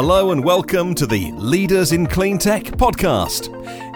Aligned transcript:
Hello 0.00 0.30
and 0.30 0.44
welcome 0.44 0.94
to 0.94 1.08
the 1.08 1.32
Leaders 1.32 1.90
in 1.90 2.06
Clean 2.06 2.38
Tech 2.38 2.62
podcast. 2.62 3.50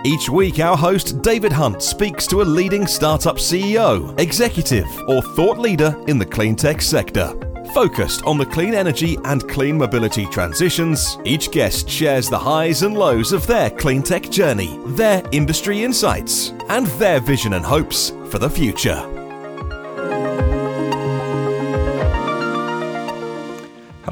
Each 0.04 0.28
week, 0.28 0.58
our 0.58 0.76
host 0.76 1.22
David 1.22 1.52
Hunt 1.52 1.80
speaks 1.80 2.26
to 2.26 2.42
a 2.42 2.50
leading 2.58 2.88
startup 2.88 3.36
CEO, 3.36 4.18
executive, 4.18 4.88
or 5.06 5.22
thought 5.22 5.58
leader 5.58 5.96
in 6.08 6.18
the 6.18 6.26
clean 6.26 6.56
tech 6.56 6.82
sector. 6.82 7.32
Focused 7.72 8.24
on 8.24 8.36
the 8.36 8.44
clean 8.44 8.74
energy 8.74 9.16
and 9.26 9.48
clean 9.48 9.78
mobility 9.78 10.26
transitions, 10.26 11.18
each 11.24 11.52
guest 11.52 11.88
shares 11.88 12.28
the 12.28 12.36
highs 12.36 12.82
and 12.82 12.98
lows 12.98 13.32
of 13.32 13.46
their 13.46 13.70
clean 13.70 14.02
tech 14.02 14.28
journey, 14.28 14.80
their 14.96 15.22
industry 15.30 15.84
insights, 15.84 16.48
and 16.68 16.88
their 16.98 17.20
vision 17.20 17.52
and 17.52 17.64
hopes 17.64 18.10
for 18.28 18.40
the 18.40 18.50
future. 18.50 19.11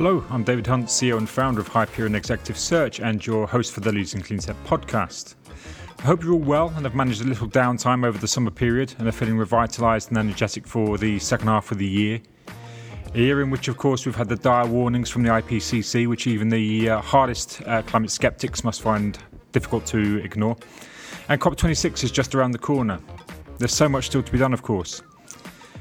Hello, 0.03 0.25
I'm 0.31 0.45
David 0.45 0.67
Hunt, 0.67 0.87
CEO 0.87 1.19
and 1.19 1.29
founder 1.29 1.61
of 1.61 1.69
Hyperion 1.69 2.15
Executive 2.15 2.57
Search 2.57 3.01
and 3.01 3.27
your 3.27 3.47
host 3.47 3.75
for 3.75 3.81
the 3.81 3.91
in 3.91 4.23
Clean 4.23 4.41
Tech 4.41 4.57
podcast. 4.65 5.35
I 5.99 6.03
hope 6.05 6.25
you're 6.25 6.33
all 6.33 6.39
well 6.39 6.73
and 6.75 6.87
have 6.87 6.95
managed 6.95 7.21
a 7.21 7.29
little 7.29 7.47
downtime 7.47 8.07
over 8.07 8.17
the 8.17 8.27
summer 8.27 8.51
period 8.51 8.95
and 8.99 9.07
are 9.07 9.13
feeling 9.13 9.37
revitalised 9.37 10.09
and 10.09 10.17
energetic 10.17 10.67
for 10.67 10.97
the 10.97 11.19
second 11.19 11.49
half 11.49 11.71
of 11.71 11.77
the 11.77 11.87
year. 11.87 12.19
A 13.13 13.19
year 13.19 13.43
in 13.43 13.51
which, 13.51 13.69
of 13.69 13.77
course, 13.77 14.07
we've 14.07 14.17
had 14.17 14.31
the 14.31 14.37
dire 14.37 14.65
warnings 14.65 15.11
from 15.11 15.23
the 15.23 15.29
IPCC, 15.29 16.07
which 16.07 16.27
even 16.27 16.49
the 16.49 16.89
uh, 16.89 17.03
hardest 17.03 17.61
uh, 17.67 17.83
climate 17.83 18.11
skeptics 18.11 18.65
must 18.65 18.80
find 18.80 19.19
difficult 19.53 19.85
to 19.85 20.17
ignore. 20.25 20.57
And 21.29 21.39
COP26 21.39 22.05
is 22.05 22.11
just 22.11 22.35
around 22.35 22.53
the 22.53 22.59
corner. 22.59 23.01
There's 23.59 23.75
so 23.75 23.87
much 23.87 24.07
still 24.07 24.23
to 24.23 24.33
be 24.33 24.39
done, 24.39 24.55
of 24.55 24.63
course. 24.63 25.03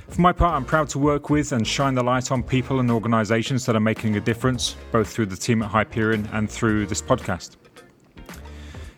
For 0.09 0.21
my 0.21 0.33
part, 0.33 0.55
I'm 0.55 0.65
proud 0.65 0.89
to 0.89 0.99
work 0.99 1.29
with 1.29 1.51
and 1.51 1.65
shine 1.65 1.93
the 1.93 2.03
light 2.03 2.31
on 2.31 2.41
people 2.41 2.79
and 2.79 2.89
organisations 2.89 3.65
that 3.67 3.75
are 3.75 3.79
making 3.79 4.17
a 4.17 4.19
difference, 4.19 4.75
both 4.91 5.07
through 5.07 5.27
the 5.27 5.37
team 5.37 5.61
at 5.61 5.69
Hyperion 5.69 6.27
and 6.33 6.49
through 6.49 6.87
this 6.87 7.01
podcast. 7.01 7.57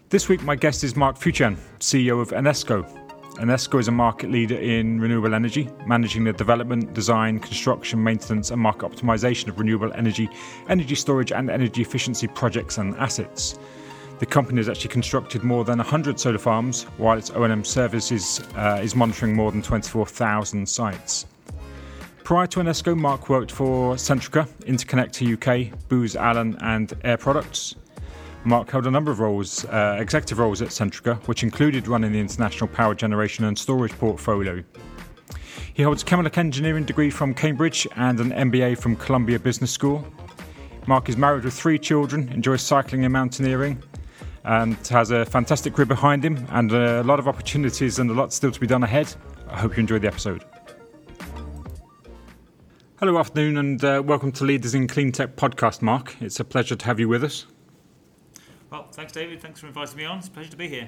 This 0.09 0.29
week, 0.29 0.41
my 0.43 0.55
guest 0.55 0.83
is 0.83 0.95
Mark 0.95 1.17
Futyan, 1.17 1.57
CEO 1.79 2.21
of 2.21 2.29
Anesco. 2.29 2.89
Anesco 3.35 3.79
is 3.79 3.89
a 3.89 3.91
market 3.91 4.31
leader 4.31 4.55
in 4.55 5.01
renewable 5.01 5.35
energy, 5.35 5.69
managing 5.85 6.23
the 6.23 6.33
development, 6.33 6.93
design, 6.93 7.39
construction, 7.39 8.01
maintenance, 8.01 8.49
and 8.49 8.61
market 8.61 8.89
optimization 8.89 9.49
of 9.49 9.59
renewable 9.59 9.91
energy, 9.93 10.29
energy 10.69 10.95
storage, 10.95 11.31
and 11.31 11.49
energy 11.49 11.81
efficiency 11.81 12.27
projects 12.27 12.77
and 12.77 12.95
assets. 12.95 13.59
The 14.21 14.27
company 14.27 14.59
has 14.59 14.69
actually 14.69 14.91
constructed 14.91 15.43
more 15.43 15.65
than 15.65 15.79
100 15.79 16.19
solar 16.19 16.37
farms, 16.37 16.83
while 16.97 17.17
its 17.17 17.31
O&M 17.31 17.63
service 17.65 18.11
is, 18.11 18.39
uh, 18.55 18.79
is 18.79 18.95
monitoring 18.95 19.35
more 19.35 19.51
than 19.51 19.63
24,000 19.63 20.69
sites. 20.69 21.25
Prior 22.23 22.45
to 22.45 22.59
Anesco, 22.59 22.95
Mark 22.95 23.29
worked 23.29 23.51
for 23.51 23.95
Centrica, 23.95 24.47
Interconnector 24.67 25.33
UK, 25.33 25.75
Booz 25.89 26.15
Allen, 26.15 26.55
and 26.61 26.93
Air 27.03 27.17
Products. 27.17 27.73
Mark 28.43 28.69
held 28.69 28.85
a 28.85 28.91
number 28.91 29.09
of 29.09 29.19
roles, 29.19 29.65
uh, 29.65 29.97
executive 29.99 30.37
roles 30.37 30.61
at 30.61 30.67
Centrica, 30.67 31.15
which 31.27 31.41
included 31.41 31.87
running 31.87 32.11
the 32.11 32.19
international 32.19 32.67
power 32.67 32.93
generation 32.93 33.45
and 33.45 33.57
storage 33.57 33.93
portfolio. 33.93 34.63
He 35.73 35.81
holds 35.81 36.03
a 36.03 36.05
chemical 36.05 36.39
engineering 36.39 36.83
degree 36.83 37.09
from 37.09 37.33
Cambridge 37.33 37.87
and 37.95 38.19
an 38.19 38.29
MBA 38.51 38.77
from 38.77 38.97
Columbia 38.97 39.39
Business 39.39 39.71
School. 39.71 40.05
Mark 40.85 41.09
is 41.09 41.17
married 41.17 41.43
with 41.43 41.55
three 41.55 41.79
children, 41.79 42.29
enjoys 42.29 42.61
cycling 42.61 43.03
and 43.03 43.13
mountaineering, 43.13 43.81
and 44.43 44.75
has 44.87 45.11
a 45.11 45.25
fantastic 45.25 45.73
career 45.73 45.85
behind 45.85 46.23
him 46.25 46.45
and 46.49 46.71
a 46.71 47.03
lot 47.03 47.19
of 47.19 47.27
opportunities 47.27 47.99
and 47.99 48.09
a 48.09 48.13
lot 48.13 48.33
still 48.33 48.51
to 48.51 48.59
be 48.59 48.67
done 48.67 48.83
ahead. 48.83 49.13
I 49.49 49.59
hope 49.59 49.77
you 49.77 49.81
enjoyed 49.81 50.01
the 50.01 50.07
episode. 50.07 50.43
Hello, 52.99 53.17
afternoon, 53.17 53.57
and 53.57 53.83
uh, 53.83 54.03
welcome 54.05 54.31
to 54.33 54.43
Leaders 54.43 54.75
in 54.75 54.87
Clean 54.87 55.11
Tech 55.11 55.35
podcast, 55.35 55.81
Mark. 55.81 56.15
It's 56.21 56.39
a 56.39 56.43
pleasure 56.43 56.75
to 56.75 56.85
have 56.85 56.99
you 56.99 57.09
with 57.09 57.23
us. 57.23 57.47
Well, 58.69 58.87
thanks, 58.91 59.11
David. 59.11 59.41
Thanks 59.41 59.59
for 59.59 59.67
inviting 59.67 59.97
me 59.97 60.05
on. 60.05 60.19
It's 60.19 60.27
a 60.27 60.31
pleasure 60.31 60.51
to 60.51 60.57
be 60.57 60.67
here. 60.67 60.87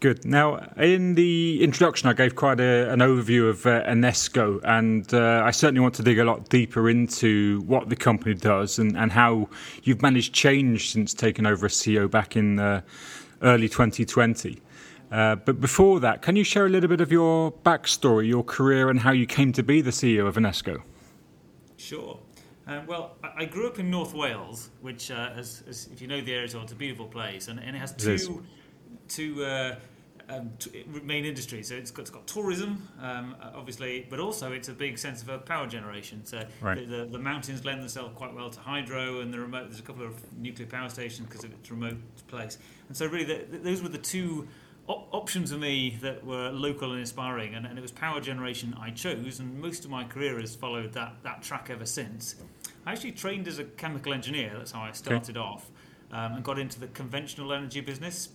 Good. 0.00 0.24
Now, 0.24 0.56
in 0.76 1.14
the 1.14 1.62
introduction, 1.62 2.08
I 2.08 2.14
gave 2.14 2.34
quite 2.34 2.60
a, 2.60 2.90
an 2.90 3.00
overview 3.00 3.48
of 3.48 3.66
uh, 3.66 3.82
Anesco, 3.84 4.60
and 4.64 5.12
uh, 5.12 5.42
I 5.44 5.50
certainly 5.50 5.80
want 5.80 5.94
to 5.96 6.02
dig 6.02 6.18
a 6.18 6.24
lot 6.24 6.48
deeper 6.48 6.88
into 6.88 7.60
what 7.62 7.88
the 7.88 7.96
company 7.96 8.34
does 8.34 8.78
and, 8.78 8.96
and 8.96 9.12
how 9.12 9.48
you've 9.82 10.02
managed 10.02 10.32
change 10.32 10.90
since 10.90 11.12
taking 11.12 11.46
over 11.46 11.66
as 11.66 11.72
CEO 11.72 12.10
back 12.10 12.36
in 12.36 12.58
uh, 12.58 12.80
early 13.42 13.68
2020. 13.68 14.60
Uh, 15.10 15.36
but 15.36 15.60
before 15.60 16.00
that, 16.00 16.22
can 16.22 16.34
you 16.34 16.44
share 16.44 16.66
a 16.66 16.68
little 16.70 16.88
bit 16.88 17.00
of 17.00 17.12
your 17.12 17.52
backstory, 17.52 18.26
your 18.26 18.42
career, 18.42 18.90
and 18.90 19.00
how 19.00 19.12
you 19.12 19.26
came 19.26 19.52
to 19.52 19.62
be 19.62 19.80
the 19.80 19.90
CEO 19.90 20.26
of 20.26 20.36
Anesco? 20.36 20.82
Sure. 21.76 22.18
Um, 22.66 22.86
well, 22.86 23.16
I 23.22 23.44
grew 23.44 23.68
up 23.68 23.78
in 23.78 23.90
North 23.90 24.14
Wales, 24.14 24.70
which, 24.80 25.10
uh, 25.10 25.30
as, 25.36 25.62
as, 25.68 25.88
if 25.92 26.00
you 26.00 26.08
know 26.08 26.22
the 26.22 26.32
area, 26.32 26.44
it's 26.44 26.72
a 26.72 26.74
beautiful 26.74 27.06
place, 27.06 27.48
and, 27.48 27.60
and 27.60 27.76
it 27.76 27.78
has 27.78 27.92
two 27.92 28.42
two 29.08 29.44
uh, 29.44 29.76
um, 30.28 30.52
t- 30.58 30.84
main 31.02 31.24
industries. 31.24 31.68
So 31.68 31.74
it's 31.74 31.90
got, 31.90 32.02
it's 32.02 32.10
got 32.10 32.26
tourism, 32.26 32.88
um, 33.00 33.36
obviously, 33.54 34.06
but 34.08 34.20
also 34.20 34.52
it's 34.52 34.68
a 34.68 34.72
big 34.72 34.98
sense 34.98 35.22
of 35.22 35.30
uh, 35.30 35.38
power 35.38 35.66
generation. 35.66 36.24
So 36.24 36.44
right. 36.60 36.88
the, 36.88 36.96
the, 36.96 37.04
the, 37.06 37.18
mountains 37.18 37.64
lend 37.64 37.80
themselves 37.80 38.14
quite 38.16 38.34
well 38.34 38.50
to 38.50 38.60
hydro, 38.60 39.20
and 39.20 39.32
the 39.32 39.38
remote. 39.38 39.68
There's 39.68 39.80
a 39.80 39.82
couple 39.82 40.04
of 40.04 40.32
nuclear 40.38 40.68
power 40.68 40.88
stations 40.88 41.28
because 41.28 41.44
of 41.44 41.52
its 41.52 41.70
remote 41.70 41.96
place. 42.28 42.58
And 42.88 42.96
so 42.96 43.06
really, 43.06 43.24
the, 43.24 43.58
those 43.58 43.82
were 43.82 43.88
the 43.88 43.98
two 43.98 44.48
op- 44.88 45.08
options 45.12 45.52
for 45.52 45.58
me 45.58 45.98
that 46.00 46.24
were 46.24 46.50
local 46.50 46.90
and 46.92 47.00
inspiring. 47.00 47.54
And, 47.54 47.66
and, 47.66 47.78
it 47.78 47.82
was 47.82 47.92
power 47.92 48.20
generation 48.20 48.74
I 48.80 48.90
chose, 48.90 49.40
and 49.40 49.60
most 49.60 49.84
of 49.84 49.90
my 49.90 50.04
career 50.04 50.40
has 50.40 50.54
followed 50.54 50.92
that 50.94 51.14
that 51.22 51.42
track 51.42 51.68
ever 51.70 51.86
since. 51.86 52.36
I 52.86 52.92
actually 52.92 53.12
trained 53.12 53.48
as 53.48 53.58
a 53.58 53.64
chemical 53.64 54.12
engineer. 54.12 54.52
That's 54.56 54.72
how 54.72 54.82
I 54.82 54.92
started 54.92 55.36
okay. 55.36 55.46
off. 55.46 55.70
Um, 56.12 56.34
and 56.34 56.44
got 56.44 56.60
into 56.60 56.78
the 56.78 56.86
conventional 56.88 57.52
energy 57.52 57.80
business 57.80 58.28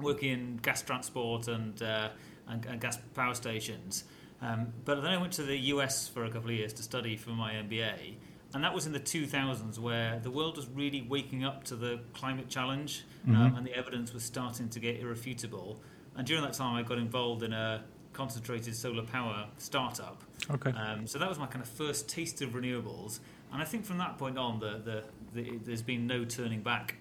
working 0.00 0.30
in 0.30 0.56
gas 0.62 0.82
transport 0.82 1.48
and, 1.48 1.82
uh, 1.82 2.10
and, 2.48 2.64
and, 2.66 2.80
gas 2.80 2.98
power 3.14 3.34
stations. 3.34 4.04
Um, 4.42 4.72
but 4.84 5.00
then 5.02 5.12
I 5.12 5.16
went 5.16 5.32
to 5.34 5.42
the 5.42 5.56
US 5.56 6.08
for 6.08 6.24
a 6.24 6.30
couple 6.30 6.50
of 6.50 6.56
years 6.56 6.72
to 6.74 6.82
study 6.82 7.16
for 7.16 7.30
my 7.30 7.54
MBA. 7.54 8.16
And 8.54 8.62
that 8.64 8.72
was 8.72 8.86
in 8.86 8.92
the 8.92 9.00
2000s 9.00 9.78
where 9.78 10.18
the 10.22 10.30
world 10.30 10.56
was 10.56 10.68
really 10.68 11.02
waking 11.02 11.44
up 11.44 11.64
to 11.64 11.76
the 11.76 12.00
climate 12.14 12.48
challenge 12.48 13.04
um, 13.26 13.32
mm-hmm. 13.32 13.42
um, 13.42 13.54
and 13.56 13.66
the 13.66 13.74
evidence 13.74 14.12
was 14.14 14.22
starting 14.22 14.68
to 14.70 14.80
get 14.80 15.00
irrefutable. 15.00 15.80
And 16.16 16.26
during 16.26 16.42
that 16.42 16.54
time, 16.54 16.76
I 16.76 16.82
got 16.82 16.98
involved 16.98 17.42
in 17.42 17.52
a 17.52 17.84
concentrated 18.12 18.74
solar 18.74 19.02
power 19.02 19.46
startup. 19.58 20.22
Okay. 20.50 20.70
Um, 20.70 21.06
so 21.06 21.18
that 21.18 21.28
was 21.28 21.38
my 21.38 21.46
kind 21.46 21.62
of 21.62 21.68
first 21.68 22.08
taste 22.08 22.40
of 22.40 22.50
renewables. 22.50 23.20
And 23.52 23.60
I 23.60 23.64
think 23.64 23.84
from 23.84 23.98
that 23.98 24.16
point 24.16 24.38
on, 24.38 24.58
the, 24.58 24.80
the, 24.82 25.04
the, 25.34 25.58
there's 25.58 25.82
been 25.82 26.06
no 26.06 26.24
turning 26.24 26.62
back. 26.62 26.96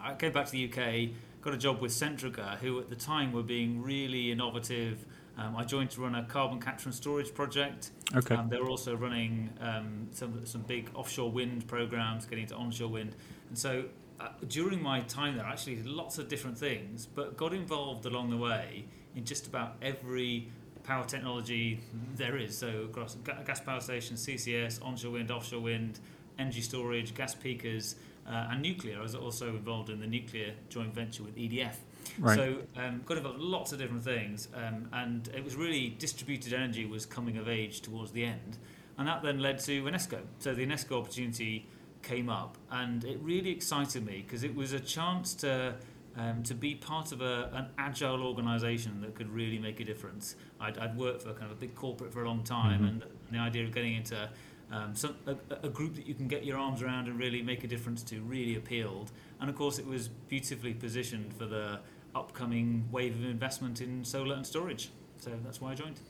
I 0.00 0.14
came 0.14 0.32
back 0.32 0.46
to 0.46 0.52
the 0.52 0.70
UK 0.70 1.10
got 1.46 1.54
a 1.54 1.58
job 1.58 1.80
with 1.80 1.92
Centrica, 1.92 2.58
who 2.58 2.80
at 2.80 2.90
the 2.90 2.96
time 2.96 3.30
were 3.32 3.42
being 3.42 3.80
really 3.80 4.32
innovative. 4.32 5.06
Um, 5.38 5.54
I 5.54 5.62
joined 5.62 5.90
to 5.90 6.00
run 6.00 6.16
a 6.16 6.24
carbon 6.24 6.60
capture 6.60 6.88
and 6.88 6.94
storage 6.94 7.32
project. 7.32 7.92
Okay. 8.16 8.34
Um, 8.34 8.48
they 8.48 8.58
were 8.58 8.68
also 8.68 8.96
running 8.96 9.50
um, 9.60 10.08
some 10.10 10.44
some 10.44 10.62
big 10.62 10.90
offshore 10.94 11.30
wind 11.30 11.68
programs, 11.68 12.26
getting 12.26 12.42
into 12.42 12.56
onshore 12.56 12.88
wind, 12.88 13.14
and 13.48 13.56
so 13.56 13.84
uh, 14.18 14.28
during 14.48 14.82
my 14.82 15.00
time 15.02 15.36
there, 15.36 15.46
actually 15.46 15.82
lots 15.84 16.18
of 16.18 16.28
different 16.28 16.58
things, 16.58 17.06
but 17.06 17.36
got 17.36 17.54
involved 17.54 18.06
along 18.06 18.30
the 18.30 18.36
way 18.36 18.84
in 19.14 19.24
just 19.24 19.46
about 19.46 19.76
every 19.80 20.48
power 20.82 21.04
technology 21.04 21.80
there 22.16 22.36
is. 22.36 22.58
So 22.58 22.88
across 22.90 23.14
gas 23.46 23.60
power 23.60 23.80
stations, 23.80 24.26
CCS, 24.26 24.84
onshore 24.84 25.12
wind, 25.12 25.30
offshore 25.30 25.60
wind, 25.60 26.00
energy 26.40 26.60
storage, 26.60 27.14
gas 27.14 27.36
peakers 27.36 27.94
uh, 28.28 28.48
and 28.50 28.62
nuclear. 28.62 28.98
I 28.98 29.02
was 29.02 29.14
also 29.14 29.48
involved 29.48 29.90
in 29.90 30.00
the 30.00 30.06
nuclear 30.06 30.52
joint 30.68 30.94
venture 30.94 31.22
with 31.22 31.36
EDF. 31.36 31.76
Right. 32.18 32.36
So 32.36 32.58
um, 32.76 33.02
got 33.04 33.18
involved 33.18 33.40
in 33.40 33.50
lots 33.50 33.72
of 33.72 33.78
different 33.78 34.04
things, 34.04 34.48
um, 34.54 34.88
and 34.92 35.28
it 35.34 35.44
was 35.44 35.56
really 35.56 35.90
distributed 35.98 36.52
energy 36.52 36.86
was 36.86 37.04
coming 37.06 37.36
of 37.36 37.48
age 37.48 37.80
towards 37.80 38.12
the 38.12 38.24
end, 38.24 38.58
and 38.98 39.08
that 39.08 39.22
then 39.22 39.40
led 39.40 39.58
to 39.60 39.82
Anesco. 39.84 40.20
So 40.38 40.54
the 40.54 40.66
Anesco 40.66 41.00
opportunity 41.00 41.66
came 42.02 42.28
up, 42.28 42.56
and 42.70 43.04
it 43.04 43.18
really 43.20 43.50
excited 43.50 44.06
me 44.06 44.24
because 44.26 44.44
it 44.44 44.54
was 44.54 44.72
a 44.72 44.80
chance 44.80 45.34
to. 45.36 45.74
Um, 46.18 46.42
to 46.44 46.54
be 46.54 46.74
part 46.74 47.12
of 47.12 47.20
a, 47.20 47.50
an 47.52 47.66
agile 47.76 48.22
organisation 48.22 49.02
that 49.02 49.14
could 49.14 49.28
really 49.28 49.58
make 49.58 49.80
a 49.80 49.84
difference. 49.84 50.34
I'd, 50.58 50.78
I'd, 50.78 50.96
worked 50.96 51.24
for 51.24 51.34
kind 51.34 51.44
of 51.44 51.50
a 51.50 51.60
big 51.60 51.74
corporate 51.74 52.10
for 52.10 52.22
a 52.22 52.26
long 52.26 52.42
time, 52.42 52.80
mm-hmm. 52.80 52.86
and 52.86 53.04
the 53.30 53.36
idea 53.36 53.64
of 53.64 53.74
getting 53.74 53.96
into 53.96 54.30
um, 54.70 54.94
some, 54.94 55.16
a, 55.26 55.36
a, 55.62 55.68
group 55.68 55.94
that 55.94 56.06
you 56.06 56.14
can 56.14 56.26
get 56.26 56.44
your 56.44 56.58
arms 56.58 56.82
around 56.82 57.06
and 57.06 57.18
really 57.18 57.40
make 57.40 57.62
a 57.62 57.68
difference 57.68 58.02
to 58.04 58.20
really 58.22 58.56
appealed. 58.56 59.12
And 59.40 59.48
of 59.48 59.56
course, 59.56 59.78
it 59.78 59.86
was 59.86 60.08
beautifully 60.08 60.74
positioned 60.74 61.32
for 61.34 61.46
the 61.46 61.80
upcoming 62.14 62.88
wave 62.90 63.14
of 63.14 63.24
investment 63.24 63.80
in 63.80 64.04
solar 64.04 64.34
and 64.34 64.44
storage. 64.44 64.90
So 65.18 65.30
that's 65.44 65.60
why 65.60 65.72
I 65.72 65.74
joined. 65.74 66.00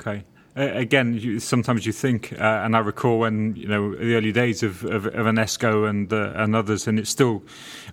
Okay. 0.00 0.24
Again, 0.56 1.14
you, 1.14 1.38
sometimes 1.38 1.86
you 1.86 1.92
think, 1.92 2.32
uh, 2.32 2.62
and 2.64 2.74
I 2.74 2.80
recall 2.80 3.20
when 3.20 3.54
you 3.54 3.68
know 3.68 3.94
the 3.94 4.16
early 4.16 4.32
days 4.32 4.64
of 4.64 4.82
of, 4.84 5.06
of 5.06 5.26
Anesco 5.26 5.88
and 5.88 6.12
uh, 6.12 6.32
and 6.34 6.56
others, 6.56 6.88
and 6.88 6.98
it's 6.98 7.08
still, 7.08 7.44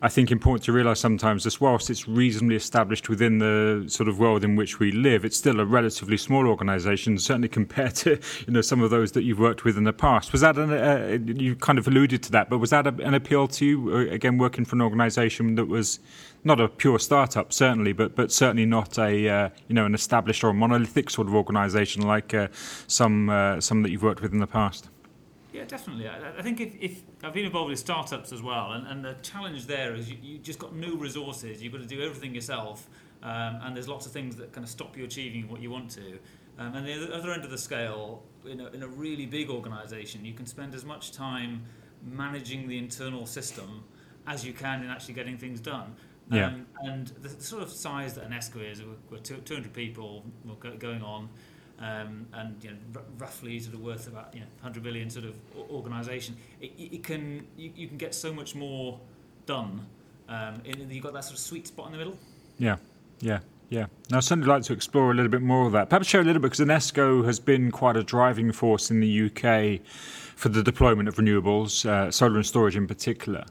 I 0.02 0.10
think, 0.10 0.32
important 0.32 0.64
to 0.66 0.74
realise 0.74 1.00
sometimes, 1.00 1.46
as 1.46 1.62
whilst 1.62 1.92
it's 1.92 2.08
reasonably 2.08 2.56
established 2.56 3.10
within 3.10 3.38
the 3.38 3.86
sort 3.88 4.10
of 4.10 4.18
world 4.18 4.44
in 4.44 4.56
which 4.56 4.80
we 4.80 4.92
live, 4.92 5.24
it's 5.24 5.38
still 5.38 5.60
a 5.60 5.66
relatively 5.66 6.18
small 6.18 6.48
organisation, 6.48 7.20
certainly 7.20 7.48
compared 7.48 7.94
to 7.96 8.20
you 8.48 8.54
know 8.54 8.62
some 8.62 8.82
of 8.82 8.90
those 8.90 9.12
that 9.12 9.24
you've 9.24 9.40
worked 9.40 9.64
with 9.64 9.78
in 9.78 9.84
the 9.84 9.94
past. 9.94 10.32
Was 10.32 10.42
that 10.42 10.58
an, 10.58 10.72
uh, 10.72 11.20
you 11.40 11.56
kind 11.56 11.78
of 11.78 11.88
alluded 11.88 12.24
to 12.24 12.32
that, 12.32 12.50
but 12.50 12.58
was 12.58 12.72
that 12.72 12.88
a, 12.88 12.96
an 13.04 13.14
appeal 13.14 13.48
to 13.50 13.66
you 13.68 13.92
uh, 13.94 13.98
again, 14.12 14.40
working 14.40 14.66
for 14.66 14.76
an 14.76 14.82
organisation 14.82 15.54
that 15.56 15.66
was 15.66 16.00
not 16.48 16.62
a 16.62 16.68
pure 16.70 16.98
startup, 16.98 17.54
certainly, 17.54 17.94
but 17.94 18.16
but 18.16 18.32
certainly 18.32 18.66
not 18.66 18.98
a 18.98 19.30
uh, 19.30 19.50
you 19.68 19.76
know 19.76 19.86
an 19.86 19.94
established 19.94 20.44
or 20.44 20.54
monolithic 20.54 21.10
sort 21.10 21.28
of 21.28 21.36
organisation 21.36 22.02
like 22.02 22.34
uh, 22.34 22.48
some 22.88 23.30
uh, 23.30 23.62
some 23.62 23.84
that 23.84 23.92
you've 23.92 24.02
worked 24.02 24.22
with 24.22 24.34
in 24.34 24.40
the 24.40 24.48
past. 24.48 24.90
Yeah, 25.54 25.66
definitely. 25.66 26.08
I, 26.08 26.38
I 26.38 26.42
think 26.42 26.60
if, 26.62 26.74
if, 26.80 27.02
I've 27.24 27.34
been 27.34 27.46
involved 27.46 27.72
with 27.72 27.80
startups 27.80 28.32
as 28.32 28.42
well, 28.42 28.74
and, 28.74 28.88
and 28.88 29.04
the 29.04 29.16
challenge 29.24 29.66
there 29.66 29.96
is 29.96 30.10
you, 30.10 30.18
you 30.22 30.38
just 30.38 30.60
got 30.60 30.76
no 30.76 30.96
resources. 30.96 31.62
You've 31.62 31.74
got 31.74 31.82
to 31.82 31.88
do 31.88 32.02
everything 32.02 32.34
yourself, 32.34 32.88
um, 33.24 33.60
and 33.64 33.76
there's 33.76 33.88
lots 33.88 34.06
of 34.06 34.12
things 34.12 34.36
that 34.38 34.54
kind 34.54 34.64
of 34.64 34.70
stop 34.70 34.96
you 34.98 35.04
achieving 35.04 35.50
what 35.50 35.62
you 35.62 35.70
want 35.70 35.90
to. 35.92 36.20
Um, 36.60 36.76
and 36.76 36.88
the 36.88 37.14
other 37.14 37.32
end 37.32 37.44
of 37.44 37.52
the 37.52 37.58
scale, 37.58 38.24
in 38.46 38.60
a, 38.62 38.68
in 38.68 38.84
a 38.84 38.88
really 38.88 39.26
big 39.26 39.50
organisation, 39.50 40.26
you 40.26 40.34
can 40.34 40.46
spend 40.46 40.74
as 40.74 40.86
much 40.86 41.12
time 41.12 41.64
managing 42.04 42.68
the 42.68 42.78
internal 42.78 43.26
system 43.26 43.84
as 44.28 44.46
you 44.46 44.54
can 44.54 44.84
in 44.84 44.90
actually 44.90 45.14
getting 45.14 45.38
things 45.38 45.60
done. 45.60 45.96
Yeah. 46.32 46.48
Um, 46.48 46.66
and 46.84 47.08
the 47.22 47.30
sort 47.42 47.64
of 47.64 47.72
size 47.72 48.14
that 48.16 48.30
Anesco 48.30 48.58
is, 48.70 48.82
we're 49.10 49.20
200 49.20 49.74
people 49.74 50.24
going 50.80 51.02
on, 51.02 51.30
um, 51.80 52.28
and 52.34 52.62
you 52.64 52.72
know, 52.72 52.78
r- 52.96 53.02
roughly 53.18 53.60
sort 53.60 53.76
of 53.76 53.82
worth 53.82 54.08
about 54.08 54.34
you 54.34 54.42
know 54.42 54.48
100 54.62 54.84
billion 54.84 55.10
sort 55.10 55.26
of 55.26 55.36
organisation. 55.70 56.36
It, 56.60 56.72
it, 56.78 57.04
can 57.04 57.46
you, 57.56 57.72
you, 57.76 57.88
can 57.88 57.98
get 57.98 58.14
so 58.14 58.34
much 58.34 58.56
more 58.56 59.00
done. 59.46 59.86
Um, 60.28 60.62
in, 60.66 60.90
you've 60.90 61.04
got 61.04 61.14
that 61.14 61.24
sort 61.24 61.36
of 61.36 61.40
sweet 61.40 61.68
spot 61.68 61.88
in 61.88 61.92
the 61.94 61.98
middle. 61.98 62.18
Yeah, 62.60 62.78
yeah. 63.20 63.40
Yeah, 63.70 63.88
now 64.10 64.18
I'd 64.18 64.24
certainly 64.24 64.48
like 64.48 64.64
to 64.64 64.74
explore 64.74 65.12
a 65.12 65.14
little 65.14 65.30
bit 65.30 65.42
more 65.42 65.66
of 65.66 65.74
that. 65.74 65.90
Perhaps 65.90 66.08
share 66.08 66.22
a 66.22 66.24
little 66.24 66.42
bit 66.42 66.52
because 66.52 66.66
Anesco 66.66 67.26
has 67.26 67.38
been 67.38 67.70
quite 67.70 67.98
a 67.98 68.04
driving 68.04 68.54
force 68.54 68.90
in 68.90 69.02
the 69.02 69.26
UK 69.26 69.86
for 70.38 70.48
the 70.48 70.64
deployment 70.64 71.10
of 71.10 71.16
renewables, 71.16 71.86
uh, 71.86 72.10
solar 72.10 72.38
and 72.38 72.46
storage 72.46 72.78
in 72.78 72.88
particular. 72.88 73.44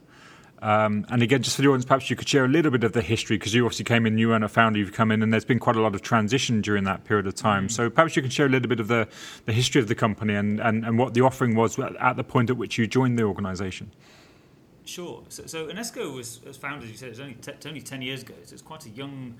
Um, 0.61 1.05
and 1.09 1.21
again, 1.21 1.43
just 1.43 1.55
for 1.55 1.61
the 1.61 1.67
audience, 1.67 1.85
perhaps 1.85 2.09
you 2.09 2.15
could 2.15 2.27
share 2.27 2.45
a 2.45 2.47
little 2.47 2.71
bit 2.71 2.83
of 2.83 2.93
the 2.93 3.01
history 3.01 3.37
because 3.37 3.53
you 3.53 3.63
obviously 3.65 3.85
came 3.85 4.05
in, 4.05 4.17
you 4.17 4.33
and 4.33 4.43
a 4.43 4.47
founder, 4.47 4.79
you've 4.79 4.93
come 4.93 5.11
in, 5.11 5.21
and 5.21 5.31
there's 5.31 5.45
been 5.45 5.59
quite 5.59 5.75
a 5.75 5.81
lot 5.81 5.93
of 5.93 6.01
transition 6.01 6.61
during 6.61 6.83
that 6.85 7.03
period 7.03 7.27
of 7.27 7.35
time. 7.35 7.67
Mm. 7.67 7.71
So 7.71 7.89
perhaps 7.89 8.15
you 8.15 8.21
can 8.21 8.31
share 8.31 8.47
a 8.47 8.49
little 8.49 8.67
bit 8.67 8.79
of 8.79 8.87
the, 8.87 9.07
the 9.45 9.53
history 9.53 9.79
of 9.81 9.87
the 9.87 9.95
company 9.95 10.33
and, 10.33 10.59
and, 10.59 10.83
and 10.83 10.97
what 10.97 11.13
the 11.13 11.21
offering 11.21 11.55
was 11.55 11.77
at 11.77 12.15
the 12.15 12.23
point 12.23 12.49
at 12.49 12.57
which 12.57 12.77
you 12.77 12.87
joined 12.87 13.19
the 13.19 13.23
organisation. 13.23 13.91
Sure. 14.85 15.23
So, 15.29 15.45
so 15.45 15.67
Anesco 15.67 16.13
was, 16.15 16.41
was 16.43 16.57
founded, 16.57 16.85
as 16.85 16.91
you 16.91 16.97
said, 16.97 17.09
it's 17.09 17.19
only, 17.19 17.35
t- 17.35 17.51
only 17.67 17.81
10 17.81 18.01
years 18.01 18.23
ago, 18.23 18.33
so 18.43 18.53
it's 18.53 18.61
quite 18.61 18.85
a 18.85 18.89
young 18.89 19.35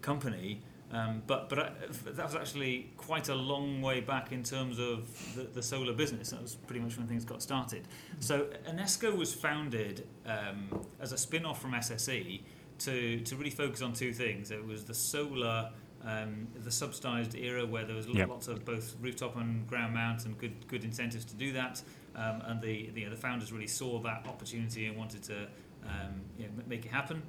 company. 0.00 0.60
Um, 0.92 1.22
but 1.26 1.48
but 1.48 1.58
uh, 1.58 1.70
that 2.04 2.24
was 2.24 2.34
actually 2.34 2.90
quite 2.98 3.30
a 3.30 3.34
long 3.34 3.80
way 3.80 4.00
back 4.00 4.30
in 4.30 4.42
terms 4.42 4.78
of 4.78 5.08
the, 5.34 5.44
the, 5.44 5.62
solar 5.62 5.94
business. 5.94 6.30
That 6.30 6.42
was 6.42 6.54
pretty 6.54 6.80
much 6.80 6.98
when 6.98 7.06
things 7.06 7.24
got 7.24 7.42
started. 7.42 7.88
So 8.20 8.48
Anesco 8.68 9.16
was 9.16 9.32
founded 9.32 10.06
um, 10.26 10.84
as 11.00 11.12
a 11.12 11.18
spin 11.18 11.46
off 11.46 11.62
from 11.62 11.72
SSE 11.72 12.42
to, 12.80 13.20
to 13.20 13.36
really 13.36 13.50
focus 13.50 13.80
on 13.80 13.94
two 13.94 14.12
things. 14.12 14.50
It 14.50 14.64
was 14.64 14.84
the 14.84 14.92
solar, 14.92 15.70
um, 16.04 16.46
the 16.62 16.70
subsidised 16.70 17.36
era 17.36 17.64
where 17.64 17.86
there 17.86 17.96
was 17.96 18.06
yep. 18.08 18.28
lots 18.28 18.48
of 18.48 18.62
both 18.66 18.94
rooftop 19.00 19.36
and 19.36 19.66
ground 19.66 19.94
mount 19.94 20.26
and 20.26 20.36
good 20.36 20.68
good 20.68 20.84
incentives 20.84 21.24
to 21.26 21.34
do 21.34 21.52
that. 21.52 21.80
Um, 22.14 22.42
and 22.44 22.60
the, 22.60 22.90
the, 22.90 23.06
the 23.06 23.16
founders 23.16 23.50
really 23.50 23.66
saw 23.66 23.98
that 24.00 24.26
opportunity 24.28 24.84
and 24.84 24.98
wanted 24.98 25.22
to 25.22 25.48
um, 25.84 26.20
you 26.38 26.44
know, 26.44 26.50
make 26.66 26.84
it 26.84 26.92
happen. 26.92 27.22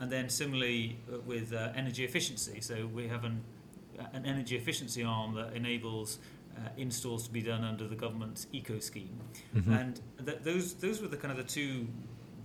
And 0.00 0.10
then 0.10 0.28
similarly 0.28 0.98
uh, 1.12 1.20
with 1.20 1.52
uh, 1.52 1.68
energy 1.76 2.04
efficiency, 2.04 2.60
so 2.60 2.88
we 2.92 3.06
have 3.06 3.24
an, 3.24 3.44
an 4.12 4.24
energy 4.24 4.56
efficiency 4.56 5.04
arm 5.04 5.34
that 5.34 5.52
enables 5.54 6.18
uh, 6.56 6.68
installs 6.76 7.24
to 7.24 7.30
be 7.30 7.42
done 7.42 7.62
under 7.62 7.86
the 7.86 7.94
government's 7.94 8.46
eco 8.52 8.78
scheme, 8.78 9.20
mm-hmm. 9.54 9.72
and 9.72 10.00
th- 10.24 10.38
those 10.42 10.74
those 10.74 11.00
were 11.00 11.08
the 11.08 11.16
kind 11.16 11.30
of 11.30 11.36
the 11.36 11.52
two 11.52 11.86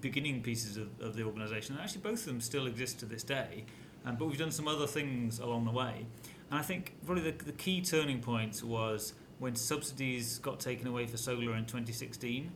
beginning 0.02 0.42
pieces 0.42 0.78
of, 0.78 0.90
of 1.02 1.16
the 1.16 1.24
organisation. 1.24 1.76
And 1.76 1.84
actually, 1.84 2.02
both 2.02 2.20
of 2.20 2.26
them 2.26 2.42
still 2.42 2.68
exist 2.68 3.00
to 3.00 3.06
this 3.06 3.24
day, 3.24 3.66
um, 4.06 4.16
but 4.18 4.26
we've 4.26 4.38
done 4.38 4.52
some 4.52 4.68
other 4.68 4.88
things 4.88 5.40
along 5.40 5.66
the 5.66 5.72
way. 5.72 6.06
And 6.52 6.60
I 6.60 6.62
think 6.62 6.94
probably 7.06 7.32
the, 7.32 7.44
the 7.44 7.52
key 7.54 7.82
turning 7.82 8.20
point 8.20 8.62
was 8.64 9.14
when 9.40 9.56
subsidies 9.56 10.40
got 10.40 10.60
taken 10.60 10.88
away 10.88 11.08
for 11.08 11.18
solar 11.18 11.56
in 11.56 11.66
2016. 11.66 12.52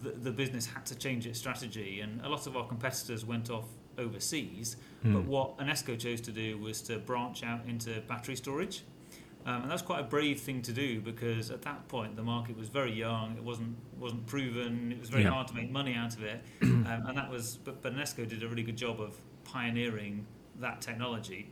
The, 0.00 0.10
the 0.10 0.30
business 0.30 0.66
had 0.66 0.86
to 0.86 0.94
change 0.94 1.26
its 1.26 1.38
strategy, 1.38 2.00
and 2.00 2.20
a 2.22 2.28
lot 2.28 2.46
of 2.46 2.56
our 2.56 2.66
competitors 2.66 3.24
went 3.24 3.50
off 3.50 3.66
overseas. 3.98 4.76
Mm. 5.04 5.14
But 5.14 5.24
what 5.24 5.58
Anesco 5.58 5.98
chose 5.98 6.20
to 6.22 6.32
do 6.32 6.58
was 6.58 6.80
to 6.82 6.98
branch 6.98 7.42
out 7.42 7.60
into 7.66 8.00
battery 8.08 8.36
storage. 8.36 8.82
Um, 9.44 9.62
and 9.62 9.70
that's 9.70 9.82
quite 9.82 10.00
a 10.00 10.04
brave 10.04 10.40
thing 10.40 10.62
to 10.62 10.72
do 10.72 11.00
because 11.00 11.50
at 11.50 11.62
that 11.62 11.88
point 11.88 12.14
the 12.14 12.22
market 12.22 12.56
was 12.56 12.68
very 12.68 12.92
young. 12.92 13.36
It 13.36 13.42
wasn't 13.42 13.76
wasn't 13.98 14.26
proven. 14.26 14.92
It 14.92 15.00
was 15.00 15.08
very 15.08 15.24
yeah. 15.24 15.30
hard 15.30 15.48
to 15.48 15.54
make 15.54 15.70
money 15.70 15.94
out 15.94 16.14
of 16.14 16.22
it. 16.22 16.42
um, 16.62 16.86
and 16.86 17.16
that 17.16 17.30
was, 17.30 17.58
but, 17.64 17.82
but 17.82 17.94
Anesco 17.94 18.28
did 18.28 18.42
a 18.42 18.48
really 18.48 18.62
good 18.62 18.76
job 18.76 19.00
of 19.00 19.16
pioneering 19.44 20.26
that 20.60 20.80
technology. 20.80 21.48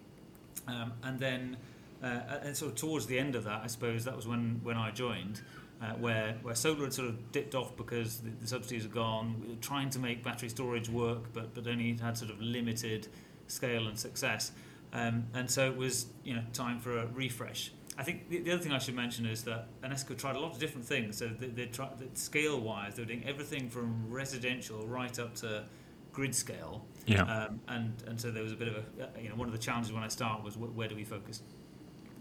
Um, 0.69 0.93
and 1.03 1.19
then, 1.19 1.57
uh, 2.03 2.39
and 2.43 2.57
sort 2.57 2.73
of 2.73 2.79
towards 2.79 3.07
the 3.07 3.19
end 3.19 3.35
of 3.35 3.45
that, 3.45 3.63
I 3.65 3.67
suppose 3.67 4.05
that 4.05 4.15
was 4.15 4.27
when 4.27 4.61
when 4.63 4.77
I 4.77 4.93
joined 4.93 5.41
uh, 5.83 5.93
where 5.95 6.37
where 6.43 6.55
solar 6.55 6.85
had 6.85 6.93
sort 6.93 7.09
of 7.09 7.33
dipped 7.33 7.55
off 7.55 7.77
because 7.77 8.21
the, 8.21 8.31
the 8.41 8.47
subsidies 8.47 8.85
are 8.85 8.89
gone. 8.89 9.37
We 9.41 9.49
were 9.49 9.61
trying 9.61 9.91
to 9.91 9.99
make 9.99 10.23
battery 10.23 10.49
storage 10.49 10.89
work, 10.89 11.33
but 11.33 11.55
but 11.55 11.67
only 11.67 11.97
had 11.97 12.17
sort 12.19 12.31
of 12.31 12.41
limited 12.41 13.09
scale 13.47 13.89
and 13.89 13.99
success. 13.99 14.53
Um, 14.93 15.27
and 15.35 15.51
so 15.51 15.67
it 15.67 15.77
was 15.77 16.07
you 16.25 16.35
know 16.35 16.43
time 16.53 16.81
for 16.81 16.99
a 16.99 17.07
refresh. 17.07 17.73
I 17.99 18.03
think 18.03 18.31
the, 18.31 18.41
the, 18.41 18.53
other 18.53 18.63
thing 18.63 18.73
I 18.73 18.79
should 18.79 18.95
mention 18.95 19.27
is 19.27 19.45
that 19.45 19.69
Anesco 19.83 20.17
tried 20.17 20.35
a 20.37 20.41
lot 20.41 20.53
of 20.53 20.59
different 20.59 20.87
things. 20.87 21.19
So 21.19 21.29
they, 21.29 21.49
they 21.49 21.67
tried 21.67 21.91
scale 22.17 22.59
wise, 22.59 22.95
they 22.95 23.03
were 23.03 23.07
doing 23.07 23.25
everything 23.27 23.69
from 23.69 24.07
residential 24.09 24.87
right 24.87 25.19
up 25.19 25.35
to 25.37 25.65
grid 26.13 26.35
scale. 26.35 26.85
Yeah. 27.07 27.23
Um, 27.23 27.61
and 27.69 27.95
and 28.07 28.21
so 28.21 28.31
there 28.31 28.43
was 28.43 28.53
a 28.53 28.57
bit 28.57 28.69
of 28.69 28.77
a 28.77 29.21
you 29.21 29.29
know 29.29 29.35
one 29.35 29.49
of 29.49 29.53
the 29.53 29.59
challenges 29.59 29.93
when 29.93 30.03
I 30.03 30.09
started 30.09 30.45
was 30.45 30.57
where 30.57 30.89
do 30.89 30.95
we 30.95 31.05
focus. 31.05 31.43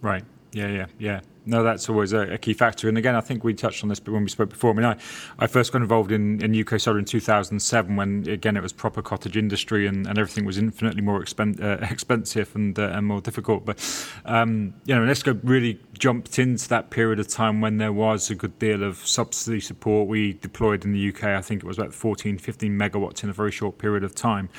Right. 0.02 0.24
Yeah, 0.52 0.68
yeah, 0.68 0.86
yeah. 0.98 1.22
No, 1.50 1.64
that's 1.64 1.90
always 1.90 2.14
a, 2.14 2.34
a, 2.34 2.38
key 2.38 2.54
factor. 2.54 2.88
And 2.88 2.96
again, 2.96 3.16
I 3.16 3.22
think 3.22 3.44
we 3.44 3.56
touched 3.56 3.82
on 3.82 3.90
this 3.90 4.00
when 4.06 4.22
we 4.22 4.30
spoke 4.30 4.50
before. 4.50 4.70
I 4.70 4.74
mean, 4.76 4.86
I, 4.86 4.98
I 5.40 5.48
first 5.48 5.72
got 5.72 5.82
involved 5.82 6.12
in, 6.12 6.40
in 6.44 6.60
UK 6.60 6.80
solar 6.80 7.00
in 7.00 7.06
2007 7.06 7.96
when, 7.96 8.28
again, 8.30 8.56
it 8.56 8.62
was 8.62 8.72
proper 8.72 9.02
cottage 9.02 9.36
industry 9.36 9.88
and, 9.88 10.06
and 10.06 10.20
everything 10.20 10.46
was 10.46 10.60
infinitely 10.60 11.02
more 11.02 11.20
expen- 11.20 11.60
uh, 11.60 11.84
expensive 11.90 12.56
and, 12.56 12.78
uh, 12.78 12.92
and 12.94 13.08
more 13.08 13.20
difficult. 13.20 13.66
But, 13.66 13.80
um, 14.26 14.76
you 14.86 14.94
know, 14.94 15.02
Anesco 15.02 15.40
really 15.44 15.80
jumped 15.98 16.38
into 16.38 16.70
that 16.70 16.92
period 16.92 17.20
of 17.20 17.28
time 17.28 17.62
when 17.62 17.78
there 17.78 17.92
was 17.92 18.30
a 18.30 18.36
good 18.36 18.60
deal 18.60 18.84
of 18.84 18.98
subsidy 18.98 19.60
support. 19.60 20.08
We 20.08 20.34
deployed 20.34 20.86
in 20.86 20.92
the 20.92 21.10
UK, 21.10 21.24
I 21.24 21.42
think 21.42 21.64
it 21.64 21.66
was 21.66 21.80
about 21.80 21.96
14, 21.96 22.38
15 22.38 22.72
megawatts 22.72 23.24
in 23.24 23.30
a 23.32 23.34
very 23.34 23.52
short 23.52 23.80
period 23.80 24.04
of 24.04 24.14
time. 24.14 24.50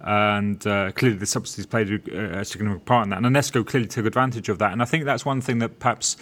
And 0.00 0.66
uh, 0.66 0.90
clearly 0.90 1.18
the 1.18 1.26
subsidies 1.26 1.66
played 1.66 2.08
a, 2.08 2.40
a 2.40 2.44
significant 2.44 2.86
part 2.86 3.04
in 3.04 3.10
that. 3.10 3.18
And 3.18 3.26
Anesco 3.26 3.64
clearly 3.64 3.86
took 3.86 4.04
advantage 4.04 4.48
of 4.48 4.58
that. 4.58 4.72
And 4.72 4.82
I 4.82 4.84
think 4.84 5.04
that's 5.04 5.24
one 5.24 5.40
thing 5.40 5.60
that 5.60 5.78
perhaps 5.78 6.16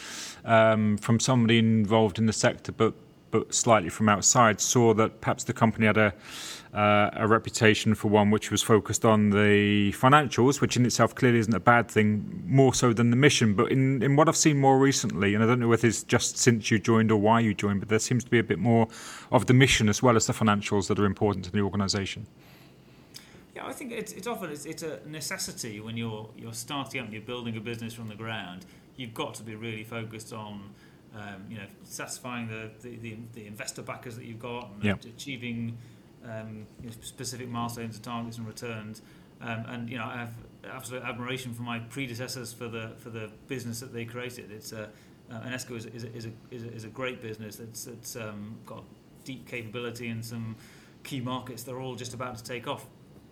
um, 0.45 0.99
from 0.99 1.21
somebody 1.21 1.59
involved 1.59 2.19
in 2.19 2.27
the 2.27 2.33
sector, 2.33 2.73
but 2.73 2.95
but 3.31 3.53
slightly 3.53 3.91
from 3.91 4.09
outside, 4.09 4.59
saw 4.59 4.95
that 4.95 5.21
perhaps 5.21 5.45
the 5.45 5.53
company 5.53 5.87
had 5.87 5.99
a 5.99 6.15
uh, 6.75 7.11
a 7.15 7.27
reputation 7.27 7.95
for 7.95 8.09
one 8.09 8.31
which 8.31 8.51
was 8.51 8.63
focused 8.63 9.05
on 9.05 9.31
the 9.31 9.93
financials, 9.93 10.61
which 10.61 10.77
in 10.77 10.85
itself 10.85 11.15
clearly 11.15 11.39
isn't 11.39 11.55
a 11.55 11.61
bad 11.61 11.91
thing, 11.91 12.43
more 12.47 12.75
so 12.75 12.93
than 12.93 13.11
the 13.11 13.17
mission. 13.17 13.55
But 13.55 13.73
in, 13.73 14.03
in 14.03 14.17
what 14.17 14.29
I've 14.29 14.37
seen 14.37 14.59
more 14.59 14.79
recently, 14.79 15.35
and 15.35 15.43
I 15.43 15.47
don't 15.47 15.61
know 15.61 15.69
whether 15.69 15.89
it's 15.89 16.03
just 16.03 16.37
since 16.37 16.71
you 16.71 16.79
joined 16.79 17.11
or 17.11 17.19
why 17.19 17.41
you 17.41 17.55
joined, 17.55 17.81
but 17.81 17.89
there 17.89 17.99
seems 17.99 18.25
to 18.25 18.31
be 18.31 18.39
a 18.39 18.45
bit 18.45 18.59
more 18.59 18.87
of 19.33 19.47
the 19.47 19.55
mission 19.55 19.89
as 19.89 20.03
well 20.03 20.17
as 20.17 20.27
the 20.27 20.33
financials 20.33 20.89
that 20.89 20.99
are 20.99 21.07
important 21.07 21.45
to 21.47 21.51
the 21.51 21.61
organisation. 21.61 22.27
Yeah, 23.57 23.67
I 23.67 23.73
think 23.73 23.93
it's, 23.93 24.13
it's 24.13 24.27
often 24.27 24.51
it's, 24.51 24.67
it's 24.67 24.83
a 24.83 25.01
necessity 25.07 25.81
when 25.81 25.97
you're 25.97 26.29
you're 26.37 26.53
starting 26.53 27.01
up, 27.01 27.07
and 27.07 27.15
you're 27.15 27.23
building 27.23 27.57
a 27.57 27.61
business 27.61 27.95
from 27.95 28.09
the 28.09 28.15
ground 28.15 28.67
you've 28.99 29.15
got 29.15 29.35
to 29.35 29.43
be 29.43 29.55
really 29.55 29.85
focused 29.85 30.35
on 30.35 30.75
um, 31.15 31.47
you 31.49 31.57
know 31.57 31.65
satisfying 31.85 32.49
the, 32.49 32.71
the, 32.83 32.97
the, 32.97 33.17
the, 33.33 33.47
investor 33.47 33.81
backers 33.81 34.15
that 34.17 34.27
you've 34.27 34.39
got 34.39 34.71
and 34.75 34.85
yep. 34.85 35.05
achieving 35.05 35.79
um, 36.25 36.67
you 36.83 36.91
know, 36.91 36.97
specific 37.01 37.49
milestones 37.49 37.95
and 37.95 38.05
targets 38.05 38.37
and 38.37 38.47
returns. 38.47 39.01
Um, 39.41 39.65
and 39.69 39.89
you 39.89 39.97
know 39.97 40.05
I 40.05 40.17
have 40.19 40.35
absolute 40.71 41.03
admiration 41.05 41.55
for 41.55 41.63
my 41.63 41.79
predecessors 41.79 42.53
for 42.53 42.69
the 42.69 42.93
for 42.99 43.09
the 43.09 43.31
business 43.47 43.81
that 43.81 43.95
they 43.95 44.05
created. 44.05 44.51
It's 44.51 44.73
a 44.73 44.91
uh, 45.31 45.41
Anesco 45.41 45.77
is, 45.77 45.87
is, 45.87 46.05
a, 46.05 46.15
is, 46.15 46.27
a, 46.27 46.31
is, 46.51 46.65
a, 46.65 46.73
is 46.73 46.85
a 46.85 46.89
great 46.89 47.21
business 47.21 47.57
that's, 47.57 47.85
that's 47.85 48.17
um, 48.17 48.57
got 48.65 48.83
deep 49.25 49.47
capability 49.47 50.09
in 50.09 50.23
some 50.23 50.57
key 51.05 51.21
markets. 51.21 51.65
They're 51.65 51.81
all 51.81 51.97
just 51.97 52.15
about 52.15 52.39
to 52.39 52.45
take 52.45 52.67
off. 52.67 52.87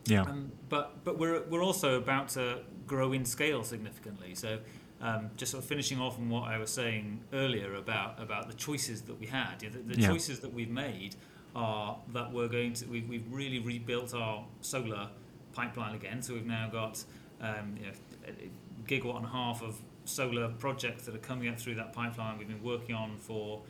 Yeah. 0.05 0.23
Um, 0.23 0.53
but 0.69 1.05
but 1.05 1.19
we're 1.19 1.43
we're 1.49 1.65
also 1.65 1.97
about 1.97 2.29
to 2.31 2.61
grow 2.87 3.13
in 3.13 3.25
scale 3.25 3.65
significantly. 3.65 4.35
So 4.35 4.59
um, 5.01 5.31
just 5.37 5.53
sort 5.53 5.63
of 5.63 5.69
finishing 5.69 6.01
off 6.01 6.19
on 6.19 6.29
what 6.31 6.45
I 6.45 6.59
was 6.59 6.71
saying 6.71 7.21
earlier 7.33 7.75
about 7.75 8.21
about 8.23 8.49
the 8.49 8.55
choices 8.55 9.03
that 9.03 9.19
we 9.21 9.27
had. 9.27 9.63
You 9.63 9.71
know, 9.71 9.77
the, 9.77 9.95
the 9.95 10.01
Yeah. 10.01 10.09
choices 10.09 10.41
that 10.41 10.53
we've 10.53 10.71
made 10.71 11.17
are 11.55 11.99
that 12.13 12.33
we're 12.33 12.49
going 12.49 12.73
to 12.75 12.87
we've, 12.87 13.09
we've 13.09 13.27
really 13.31 13.59
rebuilt 13.59 14.15
our 14.15 14.45
solar 14.61 15.09
pipeline 15.53 15.95
again. 15.95 16.23
So 16.23 16.35
we've 16.35 16.47
now 16.47 16.69
got 16.71 17.03
um, 17.41 17.77
you 17.79 17.87
know, 17.87 17.93
a 18.27 18.89
gigawatt 18.89 19.17
and 19.17 19.27
a 19.27 19.29
half 19.31 19.63
of 19.63 19.79
solar 20.05 20.49
projects 20.49 21.05
that 21.07 21.15
are 21.15 21.19
coming 21.19 21.49
up 21.49 21.59
through 21.59 21.75
that 21.75 21.93
pipeline. 21.93 22.39
We've 22.39 22.49
been 22.49 22.63
working 22.63 22.95
on 22.95 23.17
for 23.19 23.63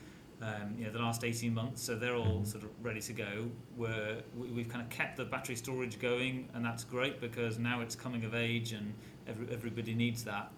um, 0.43 0.75
you 0.79 0.85
know 0.85 0.93
the 0.93 0.99
last 0.99 1.25
18 1.25 1.53
months, 1.55 1.83
so 1.83 1.97
they're 1.97 2.15
all 2.15 2.45
sort 2.45 2.63
of 2.65 2.71
ready 2.83 3.01
to 3.01 3.13
go. 3.15 3.49
We're, 3.77 4.19
we- 4.37 4.49
we've 4.49 4.69
kind 4.69 4.83
of 4.83 4.91
kept 4.91 5.17
the 5.17 5.25
battery 5.25 5.57
storage 5.57 5.99
going, 5.99 6.49
and 6.55 6.63
that's 6.65 6.85
great 6.85 7.21
because 7.23 7.59
now 7.59 7.81
it's 7.81 7.97
coming 7.97 8.23
of 8.25 8.35
age, 8.35 8.73
and 8.73 8.93
every, 9.27 9.47
everybody 9.51 9.95
needs 9.95 10.23
that. 10.25 10.53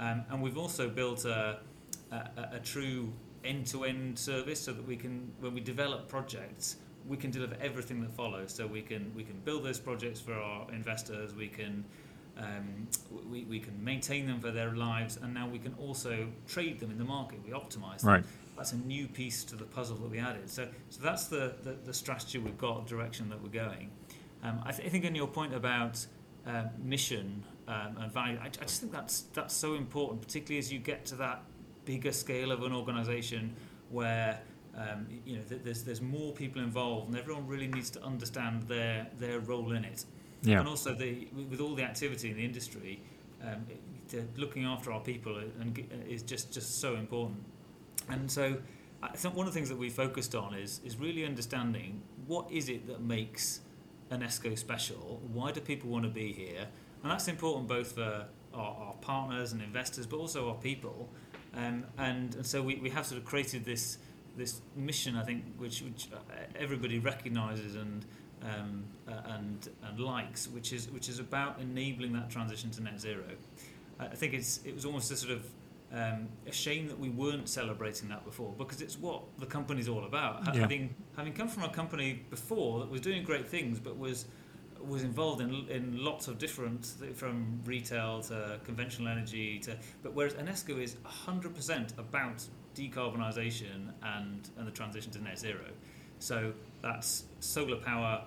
Um, 0.00 0.24
and 0.30 0.42
we've 0.42 0.58
also 0.58 0.88
built 0.88 1.24
a, 1.26 1.58
a, 2.10 2.16
a- 2.54 2.60
true 2.60 3.12
end-to-end 3.44 4.18
service 4.18 4.60
so 4.60 4.72
that 4.72 4.86
we 4.86 4.96
can, 4.96 5.30
when 5.40 5.54
we 5.54 5.60
develop 5.60 6.08
projects, 6.08 6.76
we 7.06 7.16
can 7.16 7.30
deliver 7.30 7.56
everything 7.60 8.00
that 8.00 8.10
follows. 8.12 8.52
So 8.52 8.66
we 8.66 8.82
can 8.82 9.12
we 9.14 9.24
can 9.24 9.38
build 9.44 9.64
those 9.64 9.78
projects 9.78 10.20
for 10.20 10.34
our 10.34 10.70
investors. 10.72 11.34
We 11.34 11.48
can 11.48 11.84
um, 12.38 12.88
we, 13.30 13.44
we 13.44 13.58
can 13.58 13.82
maintain 13.84 14.26
them 14.26 14.40
for 14.40 14.50
their 14.50 14.72
lives, 14.74 15.18
and 15.22 15.34
now 15.34 15.48
we 15.48 15.58
can 15.58 15.74
also 15.80 16.28
trade 16.46 16.78
them 16.80 16.90
in 16.90 16.98
the 16.98 17.04
market. 17.04 17.38
We 17.44 17.52
optimize 17.52 18.00
them. 18.02 18.10
Right. 18.10 18.24
That's 18.56 18.72
a 18.72 18.76
new 18.78 19.06
piece 19.06 19.44
to 19.44 19.56
the 19.56 19.64
puzzle 19.64 19.96
that 19.96 20.10
we 20.10 20.18
added. 20.18 20.48
So 20.50 20.68
so 20.90 21.02
that's 21.02 21.24
the 21.28 21.54
the, 21.64 21.76
the 21.84 21.94
strategy 21.94 22.38
we've 22.38 22.58
got, 22.58 22.86
direction 22.86 23.28
that 23.30 23.42
we're 23.42 23.48
going. 23.66 23.90
Um, 24.42 24.60
I, 24.64 24.72
th- 24.72 24.86
I 24.86 24.90
think 24.90 25.04
on 25.06 25.14
your 25.14 25.26
point 25.28 25.54
about 25.54 26.06
uh, 26.46 26.64
mission 26.82 27.44
um, 27.70 27.96
and 27.98 28.12
value, 28.12 28.36
I, 28.42 28.46
I 28.46 28.48
just 28.48 28.80
think 28.80 28.92
that's 28.92 29.22
that's 29.32 29.54
so 29.54 29.74
important, 29.74 30.20
particularly 30.22 30.58
as 30.58 30.72
you 30.72 30.80
get 30.80 31.04
to 31.06 31.14
that 31.16 31.42
bigger 31.84 32.10
scale 32.10 32.50
of 32.50 32.62
an 32.62 32.72
organisation 32.72 33.54
where 33.90 34.40
um, 34.76 35.06
you 35.24 35.36
know 35.36 35.42
th- 35.48 35.60
there's 35.62 35.84
there's 35.84 36.00
more 36.00 36.32
people 36.32 36.60
involved, 36.60 37.08
and 37.08 37.16
everyone 37.16 37.46
really 37.46 37.68
needs 37.68 37.90
to 37.90 38.02
understand 38.02 38.64
their 38.64 39.06
their 39.18 39.38
role 39.38 39.72
in 39.72 39.84
it. 39.84 40.04
Yeah. 40.42 40.58
And 40.58 40.68
also 40.68 40.94
the 40.94 41.28
with 41.50 41.60
all 41.60 41.76
the 41.76 41.84
activity 41.84 42.30
in 42.30 42.36
the 42.36 42.44
industry, 42.44 43.02
um, 43.42 43.64
it- 43.68 43.80
looking 44.36 44.64
after 44.64 44.90
our 44.90 45.00
people 45.00 45.38
and 45.60 45.86
is 46.08 46.22
just 46.22 46.52
just 46.52 46.80
so 46.80 46.96
important. 46.96 47.44
And 48.08 48.28
so, 48.28 48.58
I 49.00 49.16
think 49.16 49.36
one 49.36 49.46
of 49.46 49.52
the 49.52 49.56
things 49.56 49.68
that 49.68 49.78
we 49.78 49.90
focused 49.90 50.34
on 50.34 50.54
is 50.54 50.80
is 50.84 50.96
really 50.96 51.24
understanding 51.24 52.02
what 52.26 52.50
is 52.50 52.68
it 52.68 52.88
that 52.88 53.00
makes 53.00 53.60
Anesco 54.10 54.58
special. 54.58 55.22
Why 55.32 55.52
do 55.52 55.60
people 55.60 55.88
want 55.90 56.04
to 56.04 56.10
be 56.10 56.32
here? 56.32 56.66
And 57.02 57.10
that's 57.10 57.28
important 57.28 57.68
both 57.68 57.92
for 57.92 58.26
our, 58.54 58.76
our 58.76 58.94
partners 59.00 59.52
and 59.52 59.62
investors, 59.62 60.06
but 60.06 60.18
also 60.18 60.48
our 60.48 60.56
people. 60.56 61.08
Um, 61.54 61.84
and, 61.98 62.34
and 62.34 62.46
so 62.46 62.62
we, 62.62 62.76
we 62.76 62.90
have 62.90 63.06
sort 63.06 63.20
of 63.20 63.24
created 63.24 63.64
this 63.64 63.98
this 64.36 64.60
mission, 64.76 65.16
I 65.16 65.24
think, 65.24 65.44
which, 65.58 65.82
which 65.82 66.08
uh, 66.14 66.18
everybody 66.56 67.00
recognises 67.00 67.74
and 67.74 68.06
um, 68.42 68.84
uh, 69.08 69.12
and 69.26 69.68
and 69.82 70.00
likes, 70.00 70.48
which 70.48 70.72
is 70.72 70.88
which 70.90 71.08
is 71.08 71.18
about 71.18 71.60
enabling 71.60 72.12
that 72.14 72.30
transition 72.30 72.70
to 72.70 72.82
net 72.82 73.00
zero. 73.00 73.24
I 73.98 74.06
I 74.06 74.14
think 74.14 74.32
it's 74.34 74.60
it 74.64 74.74
was 74.74 74.84
almost 74.84 75.10
a 75.10 75.16
sort 75.16 75.32
of 75.32 75.44
um, 75.92 76.28
a 76.46 76.52
shame 76.52 76.86
that 76.88 76.98
we 76.98 77.10
weren't 77.10 77.48
celebrating 77.48 78.08
that 78.08 78.24
before 78.24 78.54
because 78.56 78.80
it's 78.80 78.98
what 78.98 79.22
the 79.38 79.46
company's 79.46 79.88
all 79.88 80.04
about. 80.04 80.42
Yeah. 80.46 80.60
Having 80.60 80.94
having 81.16 81.32
come 81.32 81.48
from 81.48 81.64
a 81.64 81.68
company 81.68 82.22
before 82.30 82.80
that 82.80 82.90
was 82.90 83.00
doing 83.00 83.24
great 83.24 83.48
things, 83.48 83.78
but 83.80 83.98
was 83.98 84.26
was 84.86 85.02
involved 85.02 85.40
in 85.40 85.68
in 85.68 86.02
lots 86.02 86.28
of 86.28 86.38
different 86.38 86.86
from 87.14 87.60
retail 87.64 88.22
to 88.22 88.58
conventional 88.64 89.08
energy 89.08 89.58
to 89.58 89.76
but 90.02 90.14
whereas 90.14 90.34
Anesco 90.34 90.82
is 90.82 90.96
100% 91.04 91.98
about 91.98 92.46
decarbonisation 92.74 93.92
and 94.02 94.48
and 94.56 94.66
the 94.66 94.70
transition 94.70 95.10
to 95.12 95.22
net 95.22 95.38
zero. 95.38 95.66
So 96.18 96.52
that's 96.82 97.24
solar 97.40 97.76
power 97.76 98.24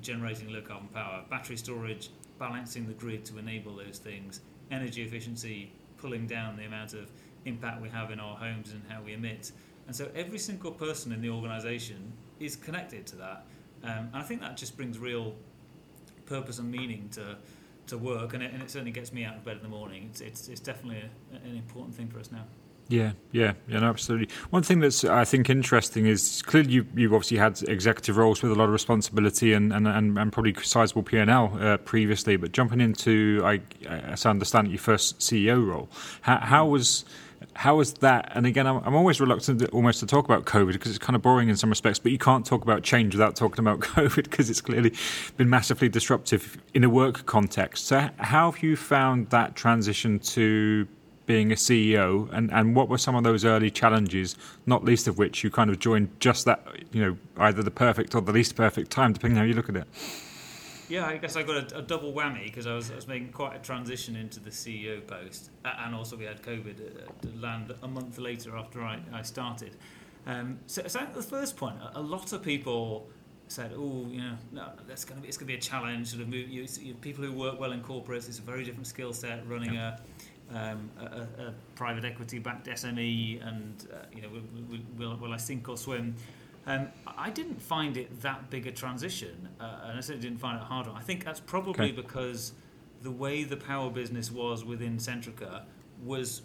generating 0.00 0.52
low 0.52 0.62
carbon 0.62 0.88
power, 0.88 1.24
battery 1.30 1.56
storage, 1.56 2.10
balancing 2.38 2.86
the 2.86 2.94
grid 2.94 3.24
to 3.26 3.38
enable 3.38 3.76
those 3.76 3.98
things, 3.98 4.40
energy 4.70 5.02
efficiency, 5.02 5.72
pulling 5.98 6.26
down 6.26 6.56
the 6.56 6.64
amount 6.64 6.94
of 6.94 7.10
impact 7.44 7.80
we 7.80 7.88
have 7.88 8.10
in 8.10 8.20
our 8.20 8.36
homes 8.36 8.72
and 8.72 8.82
how 8.88 9.02
we 9.02 9.12
emit. 9.12 9.52
And 9.86 9.94
so 9.94 10.10
every 10.14 10.38
single 10.38 10.72
person 10.72 11.12
in 11.12 11.20
the 11.20 11.30
organisation 11.30 12.12
is 12.38 12.56
connected 12.56 13.06
to 13.08 13.16
that. 13.16 13.44
Um, 13.82 14.08
and 14.12 14.16
I 14.16 14.22
think 14.22 14.40
that 14.40 14.56
just 14.56 14.76
brings 14.76 14.98
real 14.98 15.34
purpose 16.30 16.58
and 16.60 16.70
meaning 16.70 17.10
to, 17.12 17.36
to 17.88 17.98
work, 17.98 18.32
and 18.32 18.42
it, 18.42 18.52
and 18.52 18.62
it 18.62 18.70
certainly 18.70 18.92
gets 18.92 19.12
me 19.12 19.24
out 19.24 19.36
of 19.36 19.44
bed 19.44 19.56
in 19.56 19.62
the 19.62 19.68
morning. 19.68 20.08
It's, 20.10 20.20
it's, 20.20 20.48
it's 20.48 20.60
definitely 20.60 21.02
a, 21.02 21.36
an 21.46 21.56
important 21.56 21.94
thing 21.94 22.08
for 22.08 22.20
us 22.20 22.30
now. 22.32 22.44
Yeah, 22.88 23.12
yeah, 23.30 23.52
yeah, 23.68 23.88
absolutely. 23.88 24.28
One 24.50 24.64
thing 24.64 24.80
that's 24.80 25.04
I 25.04 25.24
think 25.24 25.48
interesting 25.48 26.06
is 26.06 26.42
clearly 26.42 26.72
you 26.72 26.86
you've 26.96 27.14
obviously 27.14 27.36
had 27.36 27.62
executive 27.68 28.16
roles 28.16 28.42
with 28.42 28.50
a 28.50 28.56
lot 28.56 28.64
of 28.64 28.72
responsibility 28.72 29.52
and 29.52 29.72
and, 29.72 29.86
and, 29.86 30.18
and 30.18 30.32
probably 30.32 30.54
sizable 30.54 31.04
P 31.04 31.16
and 31.18 31.30
L 31.30 31.56
uh, 31.60 31.76
previously, 31.76 32.34
but 32.36 32.50
jumping 32.50 32.80
into 32.80 33.42
I 33.44 33.60
as 33.86 34.26
I 34.26 34.30
understand 34.30 34.68
your 34.72 34.80
first 34.80 35.20
CEO 35.20 35.64
role, 35.64 35.88
how, 36.22 36.38
how 36.38 36.66
was 36.66 37.04
how 37.60 37.76
was 37.76 37.92
that? 37.92 38.32
And 38.34 38.46
again, 38.46 38.66
I'm, 38.66 38.78
I'm 38.86 38.94
always 38.94 39.20
reluctant 39.20 39.60
to, 39.60 39.68
almost 39.68 40.00
to 40.00 40.06
talk 40.06 40.24
about 40.24 40.46
COVID 40.46 40.72
because 40.72 40.92
it's 40.92 40.98
kind 40.98 41.14
of 41.14 41.20
boring 41.20 41.50
in 41.50 41.56
some 41.58 41.68
respects. 41.68 41.98
But 41.98 42.10
you 42.10 42.16
can't 42.16 42.46
talk 42.46 42.62
about 42.62 42.82
change 42.82 43.14
without 43.14 43.36
talking 43.36 43.58
about 43.58 43.80
COVID 43.96 44.24
because 44.24 44.48
it's 44.48 44.62
clearly 44.62 44.94
been 45.36 45.50
massively 45.50 45.90
disruptive 45.90 46.56
in 46.72 46.84
a 46.84 46.88
work 46.88 47.26
context. 47.26 47.86
So, 47.86 48.08
how 48.16 48.50
have 48.50 48.62
you 48.62 48.76
found 48.76 49.28
that 49.28 49.56
transition 49.56 50.20
to 50.20 50.88
being 51.26 51.52
a 51.52 51.54
CEO, 51.54 52.32
and, 52.32 52.50
and 52.50 52.74
what 52.74 52.88
were 52.88 52.96
some 52.96 53.14
of 53.14 53.24
those 53.24 53.44
early 53.44 53.70
challenges, 53.70 54.36
not 54.64 54.82
least 54.82 55.06
of 55.06 55.18
which 55.18 55.44
you 55.44 55.50
kind 55.50 55.68
of 55.68 55.78
joined 55.78 56.08
just 56.18 56.46
that, 56.46 56.66
you 56.92 57.04
know, 57.04 57.16
either 57.36 57.62
the 57.62 57.70
perfect 57.70 58.14
or 58.14 58.22
the 58.22 58.32
least 58.32 58.56
perfect 58.56 58.90
time, 58.90 59.12
depending 59.12 59.36
how 59.36 59.44
you 59.44 59.54
look 59.54 59.68
at 59.68 59.76
it. 59.76 59.86
Yeah, 60.90 61.06
I 61.06 61.18
guess 61.18 61.36
I 61.36 61.44
got 61.44 61.72
a, 61.72 61.78
a 61.78 61.82
double 61.82 62.12
whammy 62.12 62.44
because 62.44 62.66
I 62.66 62.74
was, 62.74 62.90
I 62.90 62.96
was 62.96 63.06
making 63.06 63.30
quite 63.30 63.54
a 63.54 63.60
transition 63.60 64.16
into 64.16 64.40
the 64.40 64.50
CEO 64.50 65.06
post, 65.06 65.50
A- 65.64 65.82
and 65.82 65.94
also 65.94 66.16
we 66.16 66.24
had 66.24 66.42
COVID 66.42 67.06
uh, 67.06 67.40
land 67.40 67.72
a 67.80 67.86
month 67.86 68.18
later 68.18 68.56
after 68.56 68.82
I, 68.82 68.98
I 69.12 69.22
started. 69.22 69.76
Um, 70.26 70.58
so, 70.66 70.82
so 70.88 71.06
the 71.14 71.22
first 71.22 71.56
point, 71.56 71.76
a, 71.80 72.00
a 72.00 72.02
lot 72.02 72.32
of 72.32 72.42
people 72.42 73.08
said, 73.46 73.72
"Oh, 73.76 74.04
you 74.10 74.20
know, 74.20 74.36
no, 74.50 74.68
that's 74.88 75.04
going 75.04 75.18
to 75.18 75.22
be 75.22 75.28
it's 75.28 75.36
going 75.36 75.46
to 75.46 75.52
be 75.52 75.58
a 75.58 75.62
challenge." 75.62 76.08
Sort 76.08 76.22
of 76.22 76.28
move, 76.28 76.48
you, 76.48 76.66
you, 76.80 76.94
people 76.94 77.24
who 77.24 77.32
work 77.32 77.60
well 77.60 77.70
in 77.70 77.82
corporates, 77.82 78.28
it's 78.28 78.40
a 78.40 78.42
very 78.42 78.64
different 78.64 78.88
skill 78.88 79.12
set 79.12 79.48
running 79.48 79.76
a 79.76 80.00
um, 80.52 80.90
a, 81.00 81.04
a, 81.04 81.54
private 81.76 82.04
equity-backed 82.04 82.66
SME, 82.66 83.46
and 83.46 83.86
uh, 83.92 83.98
you 84.12 84.22
know, 84.22 84.28
will, 84.28 84.42
will, 84.68 84.80
will, 84.98 85.16
will 85.18 85.32
I 85.32 85.36
sink 85.36 85.68
or 85.68 85.76
swim? 85.76 86.16
Um, 86.70 86.88
I 87.06 87.30
didn't 87.30 87.60
find 87.60 87.96
it 87.96 88.20
that 88.22 88.48
big 88.48 88.66
a 88.66 88.70
transition, 88.70 89.48
uh, 89.60 89.80
and 89.86 89.98
I 89.98 90.00
certainly 90.00 90.28
didn't 90.28 90.40
find 90.40 90.56
it 90.60 90.64
hard. 90.64 90.86
I 90.94 91.00
think 91.00 91.24
that's 91.24 91.40
probably 91.40 91.86
Okay. 91.90 91.92
because 91.92 92.52
the 93.02 93.10
way 93.10 93.42
the 93.44 93.56
power 93.56 93.90
business 93.90 94.30
was 94.30 94.64
within 94.64 94.98
Centrica 94.98 95.64
was 96.04 96.42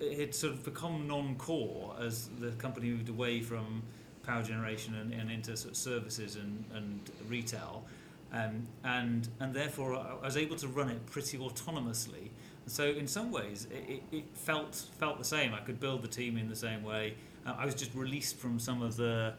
it 0.00 0.34
sort 0.34 0.52
of 0.54 0.64
become 0.64 1.06
non-core 1.06 1.96
as 2.00 2.28
the 2.38 2.52
company 2.52 2.88
moved 2.88 3.08
away 3.08 3.40
from 3.40 3.82
power 4.22 4.42
generation 4.42 4.94
and, 4.94 5.12
and 5.12 5.30
into 5.30 5.56
sort 5.56 5.72
of 5.72 5.76
services 5.76 6.36
and, 6.36 6.64
and 6.74 7.10
retail, 7.28 7.84
um, 8.32 8.66
and 8.84 9.28
and 9.40 9.52
therefore 9.52 9.94
I 9.96 10.24
was 10.24 10.36
able 10.38 10.56
to 10.56 10.68
run 10.68 10.88
it 10.88 11.04
pretty 11.06 11.36
autonomously. 11.36 12.30
So 12.66 12.84
in 12.84 13.06
some 13.06 13.30
ways, 13.32 13.66
it, 13.70 13.92
it, 13.94 14.02
it 14.18 14.24
felt 14.34 14.76
felt 14.98 15.18
the 15.18 15.24
same. 15.24 15.52
I 15.52 15.60
could 15.60 15.78
build 15.78 16.00
the 16.02 16.08
team 16.08 16.38
in 16.38 16.48
the 16.48 16.56
same 16.56 16.82
way. 16.82 17.14
Uh, 17.44 17.54
I 17.58 17.66
was 17.66 17.74
just 17.74 17.94
released 17.94 18.36
from 18.38 18.58
some 18.58 18.80
of 18.82 18.96
the 18.96 19.34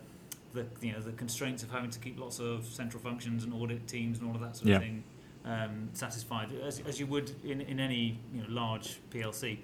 the 0.54 0.66
you 0.82 0.92
know 0.94 1.00
the 1.00 1.12
constraints 1.12 1.64
of 1.64 1.70
having 1.72 1.90
to 1.92 2.00
keep 2.00 2.20
lots 2.20 2.40
of 2.40 2.66
central 2.66 3.02
functions 3.02 3.44
and 3.44 3.54
audit 3.54 3.88
teams 3.88 4.20
and 4.20 4.28
all 4.28 4.36
of 4.36 4.42
that 4.42 4.56
sort 4.56 4.70
Yeah. 4.70 4.76
of 4.78 4.82
thing 4.84 5.04
um, 5.46 5.90
satisfied 5.94 6.50
as, 6.66 6.80
as 6.82 7.00
you 7.00 7.08
would 7.08 7.32
in, 7.44 7.62
in 7.62 7.80
any 7.80 8.20
you 8.34 8.42
know 8.42 8.48
large 8.50 9.00
PLC. 9.12 9.60